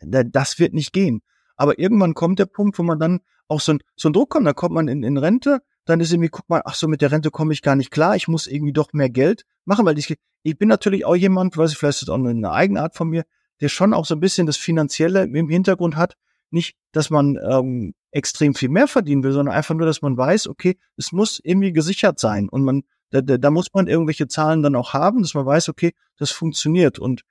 Das 0.00 0.58
wird 0.58 0.74
nicht 0.74 0.92
gehen. 0.92 1.22
Aber 1.56 1.78
irgendwann 1.78 2.14
kommt 2.14 2.38
der 2.38 2.46
Punkt, 2.46 2.78
wo 2.78 2.82
man 2.82 2.98
dann 2.98 3.20
auch 3.48 3.60
so 3.60 3.72
ein, 3.72 3.78
so 3.96 4.08
ein 4.08 4.12
Druck 4.12 4.30
kommt. 4.30 4.46
Da 4.46 4.52
kommt 4.52 4.74
man 4.74 4.88
in, 4.88 5.02
in 5.02 5.16
Rente, 5.16 5.60
dann 5.84 6.00
ist 6.00 6.12
irgendwie, 6.12 6.30
guck 6.30 6.48
mal, 6.48 6.62
ach 6.64 6.74
so, 6.74 6.88
mit 6.88 7.02
der 7.02 7.12
Rente 7.12 7.30
komme 7.30 7.52
ich 7.52 7.62
gar 7.62 7.76
nicht 7.76 7.90
klar. 7.90 8.16
Ich 8.16 8.28
muss 8.28 8.46
irgendwie 8.46 8.72
doch 8.72 8.92
mehr 8.92 9.10
Geld 9.10 9.44
machen, 9.64 9.84
weil 9.84 9.98
ich, 9.98 10.14
ich 10.42 10.58
bin 10.58 10.68
natürlich 10.68 11.04
auch 11.04 11.16
jemand, 11.16 11.56
weiß 11.56 11.72
ich, 11.72 11.78
vielleicht 11.78 12.02
ist 12.02 12.08
das 12.08 12.08
auch 12.08 12.22
eine 12.22 12.50
Eigenart 12.50 12.94
von 12.94 13.08
mir, 13.08 13.24
der 13.60 13.68
schon 13.68 13.94
auch 13.94 14.04
so 14.04 14.14
ein 14.14 14.20
bisschen 14.20 14.46
das 14.46 14.56
Finanzielle 14.56 15.24
im 15.24 15.48
Hintergrund 15.48 15.96
hat. 15.96 16.16
Nicht, 16.50 16.76
dass 16.92 17.10
man 17.10 17.38
ähm, 17.50 17.94
extrem 18.10 18.54
viel 18.54 18.68
mehr 18.68 18.86
verdienen 18.86 19.24
will, 19.24 19.32
sondern 19.32 19.54
einfach 19.54 19.74
nur, 19.74 19.86
dass 19.86 20.02
man 20.02 20.16
weiß, 20.16 20.48
okay, 20.48 20.78
es 20.96 21.12
muss 21.12 21.40
irgendwie 21.42 21.72
gesichert 21.72 22.18
sein. 22.18 22.48
Und 22.48 22.62
man, 22.62 22.84
da, 23.10 23.20
da, 23.20 23.38
da 23.38 23.50
muss 23.50 23.68
man 23.72 23.86
irgendwelche 23.86 24.28
Zahlen 24.28 24.62
dann 24.62 24.76
auch 24.76 24.92
haben, 24.92 25.22
dass 25.22 25.34
man 25.34 25.46
weiß, 25.46 25.68
okay, 25.68 25.94
das 26.16 26.30
funktioniert. 26.30 26.98
Und 26.98 27.22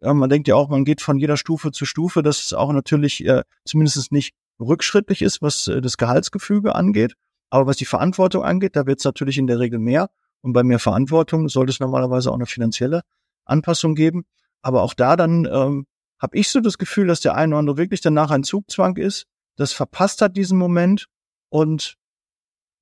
ja, 0.00 0.14
man 0.14 0.30
denkt 0.30 0.48
ja 0.48 0.54
auch, 0.54 0.68
man 0.68 0.84
geht 0.84 1.00
von 1.00 1.18
jeder 1.18 1.36
Stufe 1.36 1.72
zu 1.72 1.84
Stufe, 1.84 2.22
dass 2.22 2.44
es 2.44 2.52
auch 2.52 2.72
natürlich 2.72 3.24
äh, 3.26 3.42
zumindest 3.64 4.12
nicht 4.12 4.34
rückschrittlich 4.60 5.22
ist, 5.22 5.42
was 5.42 5.66
äh, 5.68 5.80
das 5.80 5.96
Gehaltsgefüge 5.96 6.74
angeht. 6.74 7.14
Aber 7.50 7.66
was 7.66 7.76
die 7.76 7.84
Verantwortung 7.84 8.44
angeht, 8.44 8.76
da 8.76 8.86
wird 8.86 8.98
es 8.98 9.04
natürlich 9.04 9.38
in 9.38 9.46
der 9.46 9.58
Regel 9.58 9.78
mehr. 9.78 10.10
Und 10.40 10.52
bei 10.52 10.62
mehr 10.62 10.78
Verantwortung 10.78 11.48
sollte 11.48 11.70
es 11.70 11.80
normalerweise 11.80 12.30
auch 12.30 12.36
eine 12.36 12.46
finanzielle 12.46 13.02
Anpassung 13.44 13.94
geben. 13.94 14.24
Aber 14.62 14.82
auch 14.82 14.94
da 14.94 15.16
dann 15.16 15.46
ähm, 15.46 15.86
habe 16.20 16.36
ich 16.36 16.50
so 16.50 16.60
das 16.60 16.78
Gefühl, 16.78 17.06
dass 17.06 17.20
der 17.20 17.34
eine 17.34 17.54
oder 17.54 17.60
andere 17.60 17.76
wirklich 17.76 18.00
danach 18.00 18.30
ein 18.30 18.44
Zugzwang 18.44 18.96
ist, 18.96 19.26
das 19.56 19.72
verpasst 19.72 20.22
hat 20.22 20.36
diesen 20.36 20.58
Moment 20.58 21.06
und 21.48 21.96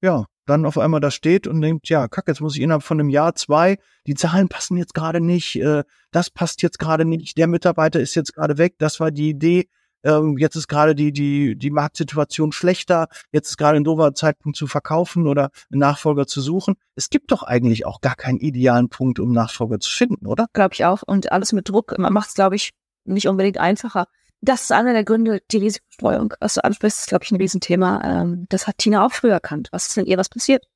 ja, 0.03 0.27
dann 0.47 0.65
auf 0.65 0.79
einmal 0.79 1.01
da 1.01 1.11
steht 1.11 1.47
und 1.47 1.61
denkt, 1.61 1.89
ja, 1.89 2.09
kack, 2.09 2.29
jetzt 2.29 2.41
muss 2.41 2.57
ich 2.57 2.63
innerhalb 2.63 2.83
von 2.83 2.99
einem 2.99 3.09
Jahr, 3.09 3.35
zwei, 3.35 3.79
die 4.07 4.15
Zahlen 4.15 4.49
passen 4.49 4.77
jetzt 4.77 4.95
gerade 4.95 5.21
nicht, 5.21 5.57
äh, 5.57 5.85
das 6.13 6.31
passt 6.31 6.63
jetzt 6.63 6.79
gerade 6.79 7.05
nicht, 7.05 7.37
der 7.37 7.47
Mitarbeiter 7.47 8.01
ist 8.01 8.15
jetzt 8.15 8.35
gerade 8.35 8.57
weg, 8.59 8.75
das 8.79 9.01
war 9.01 9.11
die 9.11 9.29
Idee, 9.29 9.69
ähm, 10.05 10.37
jetzt 10.39 10.55
ist 10.57 10.69
gerade 10.69 10.95
die, 10.95 11.13
die, 11.13 11.57
die 11.57 11.71
Marktsituation 11.71 12.53
schlechter, 12.53 13.09
jetzt 13.33 13.51
ist 13.51 13.57
gerade 13.57 13.77
ein 13.77 13.85
doofer 13.85 14.15
Zeitpunkt 14.15 14.57
zu 14.57 14.67
verkaufen 14.67 15.27
oder 15.27 15.51
einen 15.71 15.81
Nachfolger 15.81 16.27
zu 16.27 16.41
suchen. 16.41 16.77
Es 16.95 17.11
gibt 17.11 17.33
doch 17.33 17.43
eigentlich 17.43 17.87
auch 17.87 18.01
gar 18.01 18.15
keinen 18.15 18.39
idealen 18.39 18.89
Punkt, 18.89 19.19
um 19.19 19.33
Nachfolger 19.33 19.81
zu 19.81 19.91
finden, 19.91 20.27
oder? 20.27 20.47
Glaube 20.53 20.75
ich 20.75 20.85
auch. 20.85 21.03
Und 21.03 21.33
alles 21.33 21.53
mit 21.53 21.69
Druck 21.69 21.99
macht 21.99 22.29
es, 22.29 22.35
glaube 22.35 22.55
ich, 22.55 22.71
nicht 23.05 23.27
unbedingt 23.27 23.59
einfacher. 23.59 24.07
Das 24.41 24.63
ist 24.63 24.73
einer 24.73 24.93
der 24.93 25.05
Gründe, 25.05 25.41
die 25.51 25.59
Risikostreuung. 25.59 26.35
Was 26.41 26.55
du 26.55 26.65
ansprichst, 26.65 27.01
ist, 27.01 27.09
glaube 27.09 27.25
ich, 27.25 27.33
ein 27.33 27.37
Riesenthema. 27.37 28.03
Ähm, 28.05 28.47
das 28.49 28.67
hat 28.67 28.79
Tina 28.79 29.05
auch 29.05 29.13
früher 29.13 29.33
erkannt. 29.33 29.69
Was 29.73 29.89
ist 29.89 29.97
denn 29.97 30.07
ihr 30.07 30.19
was 30.19 30.29
passiert? 30.29 30.67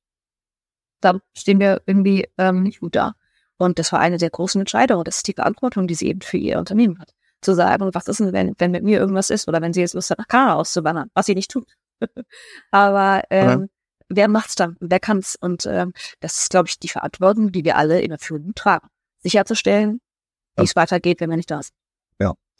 Da 0.99 1.19
stehen 1.35 1.59
wir 1.59 1.81
irgendwie 1.85 2.27
ähm, 2.37 2.63
nicht 2.63 2.79
gut 2.79 2.95
da. 2.95 3.13
Und 3.57 3.77
das 3.77 3.91
war 3.91 3.99
eine 3.99 4.17
der 4.17 4.29
großen 4.29 4.59
Entscheidungen. 4.59 5.03
Das 5.03 5.17
ist 5.17 5.27
die 5.27 5.33
Verantwortung, 5.33 5.87
die 5.87 5.95
sie 5.95 6.07
eben 6.07 6.21
für 6.21 6.37
ihr 6.37 6.57
Unternehmen 6.57 6.99
hat. 6.99 7.13
Zu 7.41 7.55
sagen, 7.55 7.89
was 7.93 8.07
ist 8.07 8.19
denn, 8.19 8.33
wenn, 8.33 8.53
wenn 8.57 8.71
mit 8.71 8.83
mir 8.83 8.99
irgendwas 8.99 9.29
ist 9.29 9.47
oder 9.47 9.61
wenn 9.61 9.73
sie 9.73 9.81
jetzt 9.81 9.93
Lust 9.93 10.09
hat, 10.09 10.19
nach 10.19 10.27
Kanada 10.27 10.55
auszuwandern, 10.55 11.09
was 11.13 11.27
sie 11.27 11.35
nicht 11.35 11.51
tut. 11.51 11.67
Aber 12.71 13.23
ähm, 13.29 13.61
ja. 13.61 13.67
wer 14.09 14.27
macht's 14.27 14.55
dann? 14.55 14.77
Wer 14.79 14.99
kann's? 14.99 15.35
Und 15.39 15.65
ähm, 15.65 15.93
das 16.19 16.39
ist, 16.39 16.49
glaube 16.49 16.67
ich, 16.67 16.79
die 16.79 16.87
Verantwortung, 16.87 17.51
die 17.51 17.63
wir 17.63 17.77
alle 17.77 18.01
in 18.01 18.09
der 18.09 18.19
Führung 18.19 18.53
tragen. 18.55 18.87
Sicherzustellen, 19.19 20.01
wie 20.55 20.61
ja. 20.61 20.63
es 20.63 20.75
weitergeht, 20.75 21.19
wenn 21.19 21.29
wir 21.29 21.37
nicht 21.37 21.51
da 21.51 21.61
sind. 21.61 21.75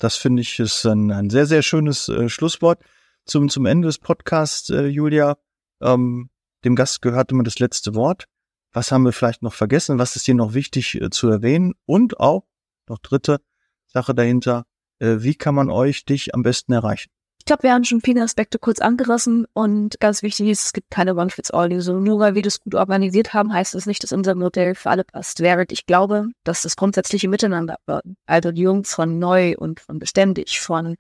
Das 0.02 0.16
finde 0.16 0.42
ich 0.42 0.58
ist 0.58 0.84
ein, 0.88 1.12
ein 1.12 1.30
sehr, 1.30 1.46
sehr 1.46 1.62
schönes 1.62 2.10
äh, 2.10 2.28
Schlusswort 2.28 2.84
zum, 3.26 3.50
zum 3.50 3.68
Ende 3.68 3.88
des 3.88 4.00
Podcasts, 4.00 4.72
äh, 4.72 4.88
Julia. 4.88 5.38
Ähm, 5.80 6.32
dem 6.66 6.76
Gast 6.76 7.04
gehört 7.04 7.32
immer 7.32 7.44
das 7.44 7.60
letzte 7.60 7.94
Wort. 7.94 8.26
Was 8.74 8.92
haben 8.92 9.06
wir 9.06 9.14
vielleicht 9.14 9.44
noch 9.44 9.54
vergessen? 9.54 10.00
Was 10.00 10.16
ist 10.16 10.26
dir 10.26 10.34
noch 10.34 10.56
wichtig 10.56 11.00
äh, 11.00 11.12
zu 11.12 11.30
erwähnen? 11.30 11.76
Und 11.86 12.20
auch, 12.20 12.48
noch 12.90 12.98
dritte 12.98 13.42
Sache 13.86 14.16
dahinter, 14.16 14.66
äh, 14.98 15.18
wie 15.20 15.36
kann 15.36 15.54
man 15.54 15.70
euch, 15.70 16.04
dich 16.04 16.34
am 16.34 16.42
besten 16.42 16.74
erreichen? 16.74 17.12
Ich 17.42 17.46
glaube, 17.46 17.64
wir 17.64 17.74
haben 17.74 17.86
schon 17.86 18.02
viele 18.02 18.22
Aspekte 18.22 18.60
kurz 18.60 18.78
angerissen 18.78 19.48
und 19.54 20.00
ganz 20.00 20.22
wichtig 20.22 20.48
ist, 20.48 20.66
es 20.66 20.74
gibt 20.74 20.92
keine 20.92 21.16
One-Fits-All-Lösung. 21.16 22.04
Nur 22.04 22.20
weil 22.20 22.36
wir 22.36 22.44
das 22.44 22.62
gut 22.62 22.76
organisiert 22.76 23.34
haben, 23.34 23.52
heißt 23.52 23.74
das 23.74 23.88
nicht, 23.88 24.04
dass 24.04 24.12
unser 24.12 24.36
Modell 24.36 24.76
für 24.76 24.92
alle 24.92 25.04
passt. 25.04 25.40
Während 25.40 25.72
ich 25.72 25.88
glaube, 25.88 26.28
dass 26.44 26.62
das 26.62 26.76
grundsätzliche 26.76 27.28
Miteinander 27.28 27.78
wird. 27.88 28.04
Also 28.28 28.52
die 28.52 28.62
Jungs 28.62 28.94
von 28.94 29.18
neu 29.18 29.56
und 29.58 29.80
von 29.80 29.98
beständig, 29.98 30.62
von 30.62 30.98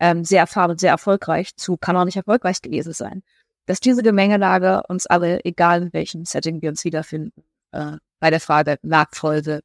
ähm, 0.00 0.24
sehr 0.24 0.40
erfahren 0.40 0.76
sehr 0.78 0.90
erfolgreich 0.90 1.54
zu 1.54 1.76
kann 1.76 1.96
auch 1.96 2.04
nicht 2.04 2.16
erfolgreich 2.16 2.60
gewesen 2.60 2.92
sein. 2.92 3.22
Dass 3.66 3.78
diese 3.78 4.02
Gemengelage 4.02 4.82
uns 4.88 5.06
alle, 5.06 5.44
egal 5.44 5.82
in 5.82 5.92
welchem 5.92 6.24
Setting 6.24 6.60
wir 6.60 6.70
uns 6.70 6.84
wiederfinden, 6.84 7.44
äh, 7.70 7.98
bei 8.18 8.30
der 8.30 8.40
Frage 8.40 8.78
Marktfolge 8.82 9.60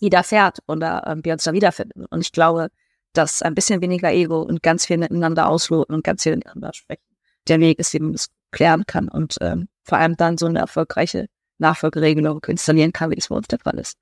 widerfährt 0.00 0.58
oder 0.66 1.06
äh, 1.06 1.16
wir 1.24 1.32
uns 1.32 1.44
da 1.44 1.54
wiederfinden. 1.54 2.04
Und 2.04 2.20
ich 2.20 2.32
glaube, 2.32 2.68
dass 3.12 3.42
ein 3.42 3.54
bisschen 3.54 3.80
weniger 3.80 4.12
Ego 4.12 4.42
und 4.42 4.62
ganz 4.62 4.86
viel 4.86 4.98
miteinander 4.98 5.48
ausloten 5.48 5.94
und 5.94 6.04
ganz 6.04 6.22
viel 6.22 6.36
miteinander 6.36 6.72
sprechen 6.72 7.08
der 7.48 7.60
Weg 7.60 7.78
ist, 7.78 7.92
wie 7.92 8.00
man 8.00 8.12
das 8.12 8.28
klären 8.50 8.86
kann 8.86 9.08
und 9.08 9.36
ähm, 9.40 9.68
vor 9.82 9.98
allem 9.98 10.16
dann 10.16 10.38
so 10.38 10.46
eine 10.46 10.60
erfolgreiche 10.60 11.28
Nachfolgeregelung 11.58 12.44
installieren 12.46 12.92
kann, 12.92 13.10
wie 13.10 13.16
das 13.16 13.28
bei 13.28 13.36
uns 13.36 13.48
der 13.48 13.58
Fall 13.58 13.78
ist. 13.78 13.98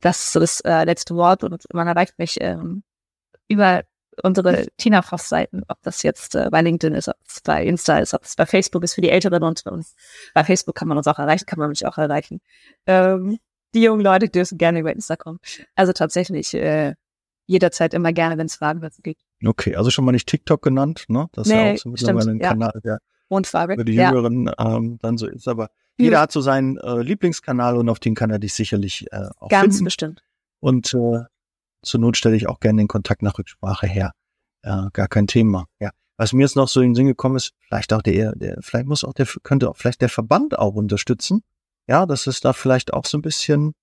Das 0.00 0.20
ist 0.20 0.32
so 0.32 0.40
das 0.40 0.60
äh, 0.60 0.84
letzte 0.84 1.14
Wort 1.16 1.44
und 1.44 1.64
man 1.72 1.88
erreicht 1.88 2.18
mich 2.18 2.38
ähm, 2.40 2.84
über 3.48 3.84
unsere 4.22 4.66
Tina 4.78 5.02
Frost 5.02 5.28
Seiten, 5.28 5.62
ob 5.68 5.82
das 5.82 6.02
jetzt 6.02 6.34
äh, 6.36 6.48
bei 6.50 6.62
LinkedIn 6.62 6.96
ist, 6.96 7.08
ob 7.08 7.16
es 7.26 7.40
bei 7.42 7.64
Insta 7.64 7.98
ist, 7.98 8.14
ob 8.14 8.22
es 8.22 8.36
bei 8.36 8.46
Facebook 8.46 8.82
ist 8.84 8.94
für 8.94 9.00
die 9.00 9.10
Älteren 9.10 9.42
und 9.42 9.66
uns. 9.66 9.94
Bei 10.32 10.44
Facebook 10.44 10.74
kann 10.74 10.88
man 10.88 10.96
uns 10.96 11.06
auch 11.06 11.18
erreichen, 11.18 11.46
kann 11.46 11.58
man 11.58 11.68
mich 11.68 11.84
auch 11.84 11.98
erreichen. 11.98 12.40
Ähm, 12.86 13.38
die 13.74 13.82
jungen 13.82 14.00
Leute 14.00 14.28
dürfen 14.28 14.56
gerne 14.56 14.80
über 14.80 14.92
Insta 14.92 15.16
kommen. 15.16 15.38
Also 15.74 15.92
tatsächlich 15.92 16.54
äh, 16.54 16.94
jederzeit 17.46 17.94
immer 17.94 18.12
gerne, 18.12 18.38
wenn 18.38 18.46
es 18.46 18.56
Fragen 18.56 18.80
dazu 18.80 19.02
gibt. 19.02 19.22
Okay, 19.44 19.76
also 19.76 19.90
schon 19.90 20.04
mal 20.04 20.12
nicht 20.12 20.28
TikTok 20.28 20.62
genannt, 20.62 21.04
ne? 21.08 21.28
Das 21.32 21.48
nee, 21.48 21.54
ist 21.54 21.58
ja 21.58 21.72
auch 21.72 21.78
so 21.78 21.88
mittlerweile 21.90 22.30
ein 22.32 22.40
ja. 22.40 22.48
Kanal, 22.50 22.80
der 22.84 22.98
für 23.28 23.84
die 23.84 23.94
Jüngeren 23.94 24.46
ja. 24.46 24.76
ähm, 24.76 24.98
dann 25.02 25.18
so 25.18 25.26
ist. 25.26 25.48
Aber 25.48 25.70
jeder 25.98 26.20
hat 26.20 26.32
so 26.32 26.40
seinen 26.40 26.76
äh, 26.78 27.00
Lieblingskanal 27.00 27.76
und 27.76 27.88
auf 27.88 27.98
den 27.98 28.14
kann 28.14 28.30
er 28.30 28.38
dich 28.38 28.54
sicherlich 28.54 29.06
äh, 29.12 29.28
auch 29.38 29.48
Ganz 29.48 29.76
finden. 29.76 29.84
bestimmt. 29.84 30.22
Und 30.60 30.94
äh, 30.94 31.24
zur 31.82 32.00
Not 32.00 32.16
stelle 32.16 32.36
ich 32.36 32.48
auch 32.48 32.60
gerne 32.60 32.82
den 32.82 32.88
Kontakt 32.88 33.22
nach 33.22 33.38
Rücksprache 33.38 33.86
her. 33.86 34.12
Äh, 34.62 34.86
gar 34.92 35.08
kein 35.08 35.26
Thema. 35.26 35.66
Ja. 35.80 35.90
Was 36.16 36.32
mir 36.32 36.42
jetzt 36.42 36.56
noch 36.56 36.68
so 36.68 36.80
in 36.80 36.90
den 36.90 36.94
Sinn 36.94 37.06
gekommen 37.06 37.36
ist, 37.36 37.52
vielleicht 37.60 37.92
auch 37.92 38.02
der, 38.02 38.34
der, 38.34 38.58
vielleicht 38.60 38.86
muss 38.86 39.04
auch 39.04 39.12
der, 39.12 39.26
könnte 39.42 39.68
auch 39.68 39.76
vielleicht 39.76 40.00
der 40.00 40.08
Verband 40.08 40.58
auch 40.58 40.74
unterstützen. 40.74 41.42
Ja, 41.88 42.06
dass 42.06 42.26
es 42.26 42.40
da 42.40 42.52
vielleicht 42.52 42.92
auch 42.92 43.04
so 43.04 43.18
ein 43.18 43.22
bisschen 43.22 43.74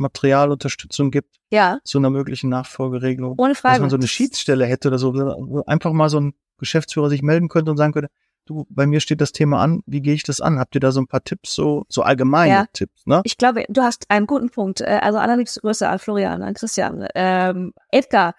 Materialunterstützung 0.00 1.10
gibt 1.10 1.36
Ja, 1.50 1.78
zu 1.84 1.98
einer 1.98 2.10
möglichen 2.10 2.50
Nachfolgeregelung. 2.50 3.34
ohne 3.38 3.54
Frage. 3.54 3.74
Dass 3.74 3.80
man 3.82 3.90
so 3.90 3.96
eine 3.96 4.08
Schiedsstelle 4.08 4.66
hätte 4.66 4.88
oder 4.88 4.98
so, 4.98 5.14
wo 5.14 5.62
einfach 5.66 5.92
mal 5.92 6.08
so 6.08 6.18
ein 6.20 6.34
Geschäftsführer 6.58 7.08
sich 7.08 7.22
melden 7.22 7.48
könnte 7.48 7.70
und 7.70 7.76
sagen 7.76 7.92
könnte, 7.92 8.10
du, 8.46 8.66
bei 8.68 8.86
mir 8.86 9.00
steht 9.00 9.20
das 9.20 9.32
Thema 9.32 9.60
an, 9.62 9.82
wie 9.86 10.00
gehe 10.00 10.14
ich 10.14 10.24
das 10.24 10.40
an? 10.40 10.58
Habt 10.58 10.74
ihr 10.74 10.80
da 10.80 10.90
so 10.92 11.00
ein 11.00 11.06
paar 11.06 11.22
Tipps, 11.22 11.54
so, 11.54 11.84
so 11.88 12.02
allgemeine 12.02 12.52
Ja. 12.52 12.66
Tipps, 12.72 13.06
ne? 13.06 13.20
Ich 13.24 13.38
glaube, 13.38 13.64
du 13.68 13.82
hast 13.82 14.06
einen 14.10 14.26
guten 14.26 14.50
Punkt. 14.50 14.80
Äh, 14.80 14.98
Also 15.02 15.18
allerliebste 15.18 15.60
Grüße 15.60 15.88
an 15.88 15.98
Florian, 15.98 16.42
an 16.42 16.54
Christian. 16.54 17.06
Ähm, 17.14 17.72
Edgar, 17.92 18.34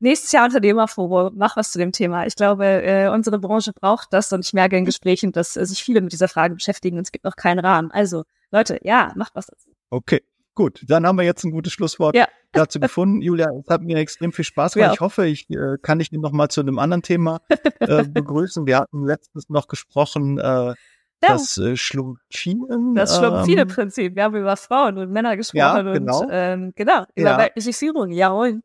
nächstes 0.00 0.32
Jahr 0.32 0.44
Unternehmerforum, 0.46 1.34
mach 1.36 1.56
was 1.56 1.70
zu 1.70 1.78
dem 1.78 1.92
Thema. 1.92 2.26
Ich 2.26 2.34
glaube, 2.34 2.66
äh, 2.66 3.08
unsere 3.08 3.38
Branche 3.38 3.72
braucht 3.72 4.12
das 4.12 4.32
und 4.32 4.44
ich 4.44 4.52
merke 4.52 4.76
in 4.76 4.84
Gesprächen, 4.84 5.30
dass 5.32 5.56
äh, 5.56 5.64
sich 5.66 5.84
viele 5.84 6.00
mit 6.00 6.12
dieser 6.12 6.28
Frage 6.28 6.54
beschäftigen 6.54 6.96
und 6.98 7.02
es 7.04 7.12
gibt 7.12 7.24
noch 7.24 7.36
keinen 7.36 7.60
Rahmen. 7.60 7.90
Also, 7.92 8.24
Leute, 8.50 8.78
ja, 8.82 9.12
macht 9.14 9.34
was 9.36 9.46
dazu. 9.46 9.70
Okay, 9.90 10.22
gut. 10.54 10.82
Dann 10.86 11.06
haben 11.06 11.16
wir 11.16 11.24
jetzt 11.24 11.44
ein 11.44 11.50
gutes 11.50 11.72
Schlusswort 11.72 12.14
Ja. 12.16 12.26
dazu 12.52 12.80
gefunden. 12.80 13.22
Julia, 13.22 13.48
es 13.58 13.68
hat 13.68 13.82
mir 13.82 13.96
extrem 13.98 14.32
viel 14.32 14.44
Spaß 14.44 14.74
Ja. 14.74 14.82
gemacht. 14.82 14.94
Ich 14.96 15.00
hoffe, 15.00 15.26
ich 15.26 15.48
äh, 15.50 15.78
kann 15.80 15.98
dich 15.98 16.12
noch 16.12 16.32
mal 16.32 16.48
zu 16.48 16.60
einem 16.60 16.78
anderen 16.78 17.02
Thema 17.02 17.40
äh, 17.80 18.04
begrüßen. 18.08 18.66
Wir 18.66 18.78
hatten 18.78 19.04
letztens 19.06 19.48
noch 19.48 19.68
gesprochen, 19.68 20.38
äh, 20.38 20.42
Ja, 20.42 20.74
das 21.20 21.56
äh, 21.58 21.76
Schlumpfinen. 21.76 22.94
das 22.94 23.16
ähm, 23.16 23.24
Schlumpfine-Prinzip. 23.24 24.16
Wir 24.16 24.24
haben 24.24 24.36
über 24.36 24.56
Frauen 24.56 24.98
und 24.98 25.10
Männer 25.10 25.36
gesprochen 25.36 25.92
genau. 25.92 26.20
und 26.22 26.28
ähm, 26.30 26.72
genau, 26.76 27.04
über 27.14 27.48
Ja. 27.56 27.72
Führung. 27.72 28.10
Jawohl. 28.10 28.60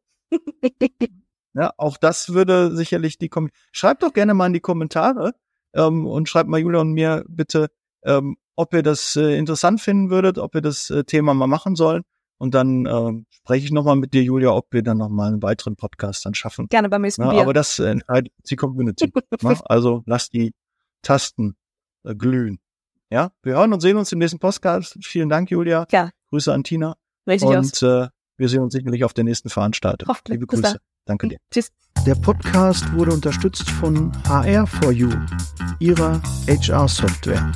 Ja, 1.54 1.74
auch 1.78 1.98
das 1.98 2.34
würde 2.34 2.76
sicherlich 2.76 3.18
die 3.18 3.30
Kom 3.30 3.50
Schreibt 3.72 4.04
doch 4.04 4.14
gerne 4.14 4.34
mal 4.34 4.48
in 4.48 4.54
die 4.54 4.60
Kommentare 4.60 5.34
ähm, 5.74 6.06
und 6.06 6.30
schreibt 6.30 6.50
mal 6.50 6.60
Julia 6.60 6.82
und 6.82 6.92
mir 6.92 7.26
bitte, 7.28 7.70
ähm, 8.04 8.38
ob 8.58 8.74
ihr 8.74 8.84
das 8.84 9.16
äh, 9.16 9.38
interessant 9.38 9.80
finden 9.80 10.10
würdet, 10.10 10.38
ob 10.38 10.54
wir 10.54 10.62
das 10.62 10.90
äh, 10.90 11.04
Thema 11.04 11.34
mal 11.34 11.48
machen 11.48 11.76
sollen. 11.76 12.04
Und 12.40 12.54
dann 12.54 12.86
ähm, 12.86 13.26
spreche 13.30 13.66
ich 13.66 13.72
nochmal 13.72 13.96
mit 13.96 14.14
dir, 14.14 14.22
Julia, 14.22 14.52
ob 14.52 14.68
wir 14.72 14.84
dann 14.84 14.98
nochmal 14.98 15.30
einen 15.30 15.42
weiteren 15.42 15.76
Podcast 15.76 16.26
dann 16.26 16.34
schaffen. 16.34 16.68
Gerne 16.68 16.90
beim 16.90 17.02
nächsten 17.02 17.24
Ja, 17.24 17.32
Bier. 17.32 17.42
aber 17.42 17.54
das 17.54 17.80
äh, 17.80 17.90
entscheidet 17.90 18.32
die 18.50 18.56
Community. 18.56 19.12
ne? 19.42 19.60
Also 19.66 20.04
lasst 20.06 20.34
die 20.34 20.54
Tasten 21.02 21.56
äh, 22.04 22.14
glühen. 22.14 22.60
Ja, 23.10 23.32
wir 23.42 23.54
hören 23.54 23.74
und 23.74 23.80
sehen 23.80 23.98
uns 23.98 24.12
im 24.12 24.20
nächsten 24.20 24.40
Podcast. 24.40 24.98
Vielen 25.02 25.30
Dank, 25.30 25.50
Julia. 25.50 25.88
Ja. 25.92 26.10
Grüße 26.30 26.54
an 26.54 26.64
Tina. 26.64 26.96
Richtig 27.26 27.48
aus. 27.50 27.82
Und 27.82 27.90
äh, 27.90 28.10
wir 28.38 28.50
sehen 28.50 28.62
uns 28.62 28.74
sicherlich 28.74 29.04
auf 29.04 29.14
der 29.14 29.24
nächsten 29.24 29.50
Veranstaltung. 29.50 30.10
Hoffentlich. 30.10 30.36
Liebe 30.36 30.48
Grüße. 30.48 30.78
Danke 31.08 31.30
dir. 31.30 31.38
Tschüss. 31.52 31.72
Der 32.06 32.16
Podcast 32.16 32.94
wurde 32.94 33.12
unterstützt 33.12 33.70
von 33.70 34.12
HR4U, 34.24 35.12
ihrer 35.80 36.22
HR-Software. 36.48 37.52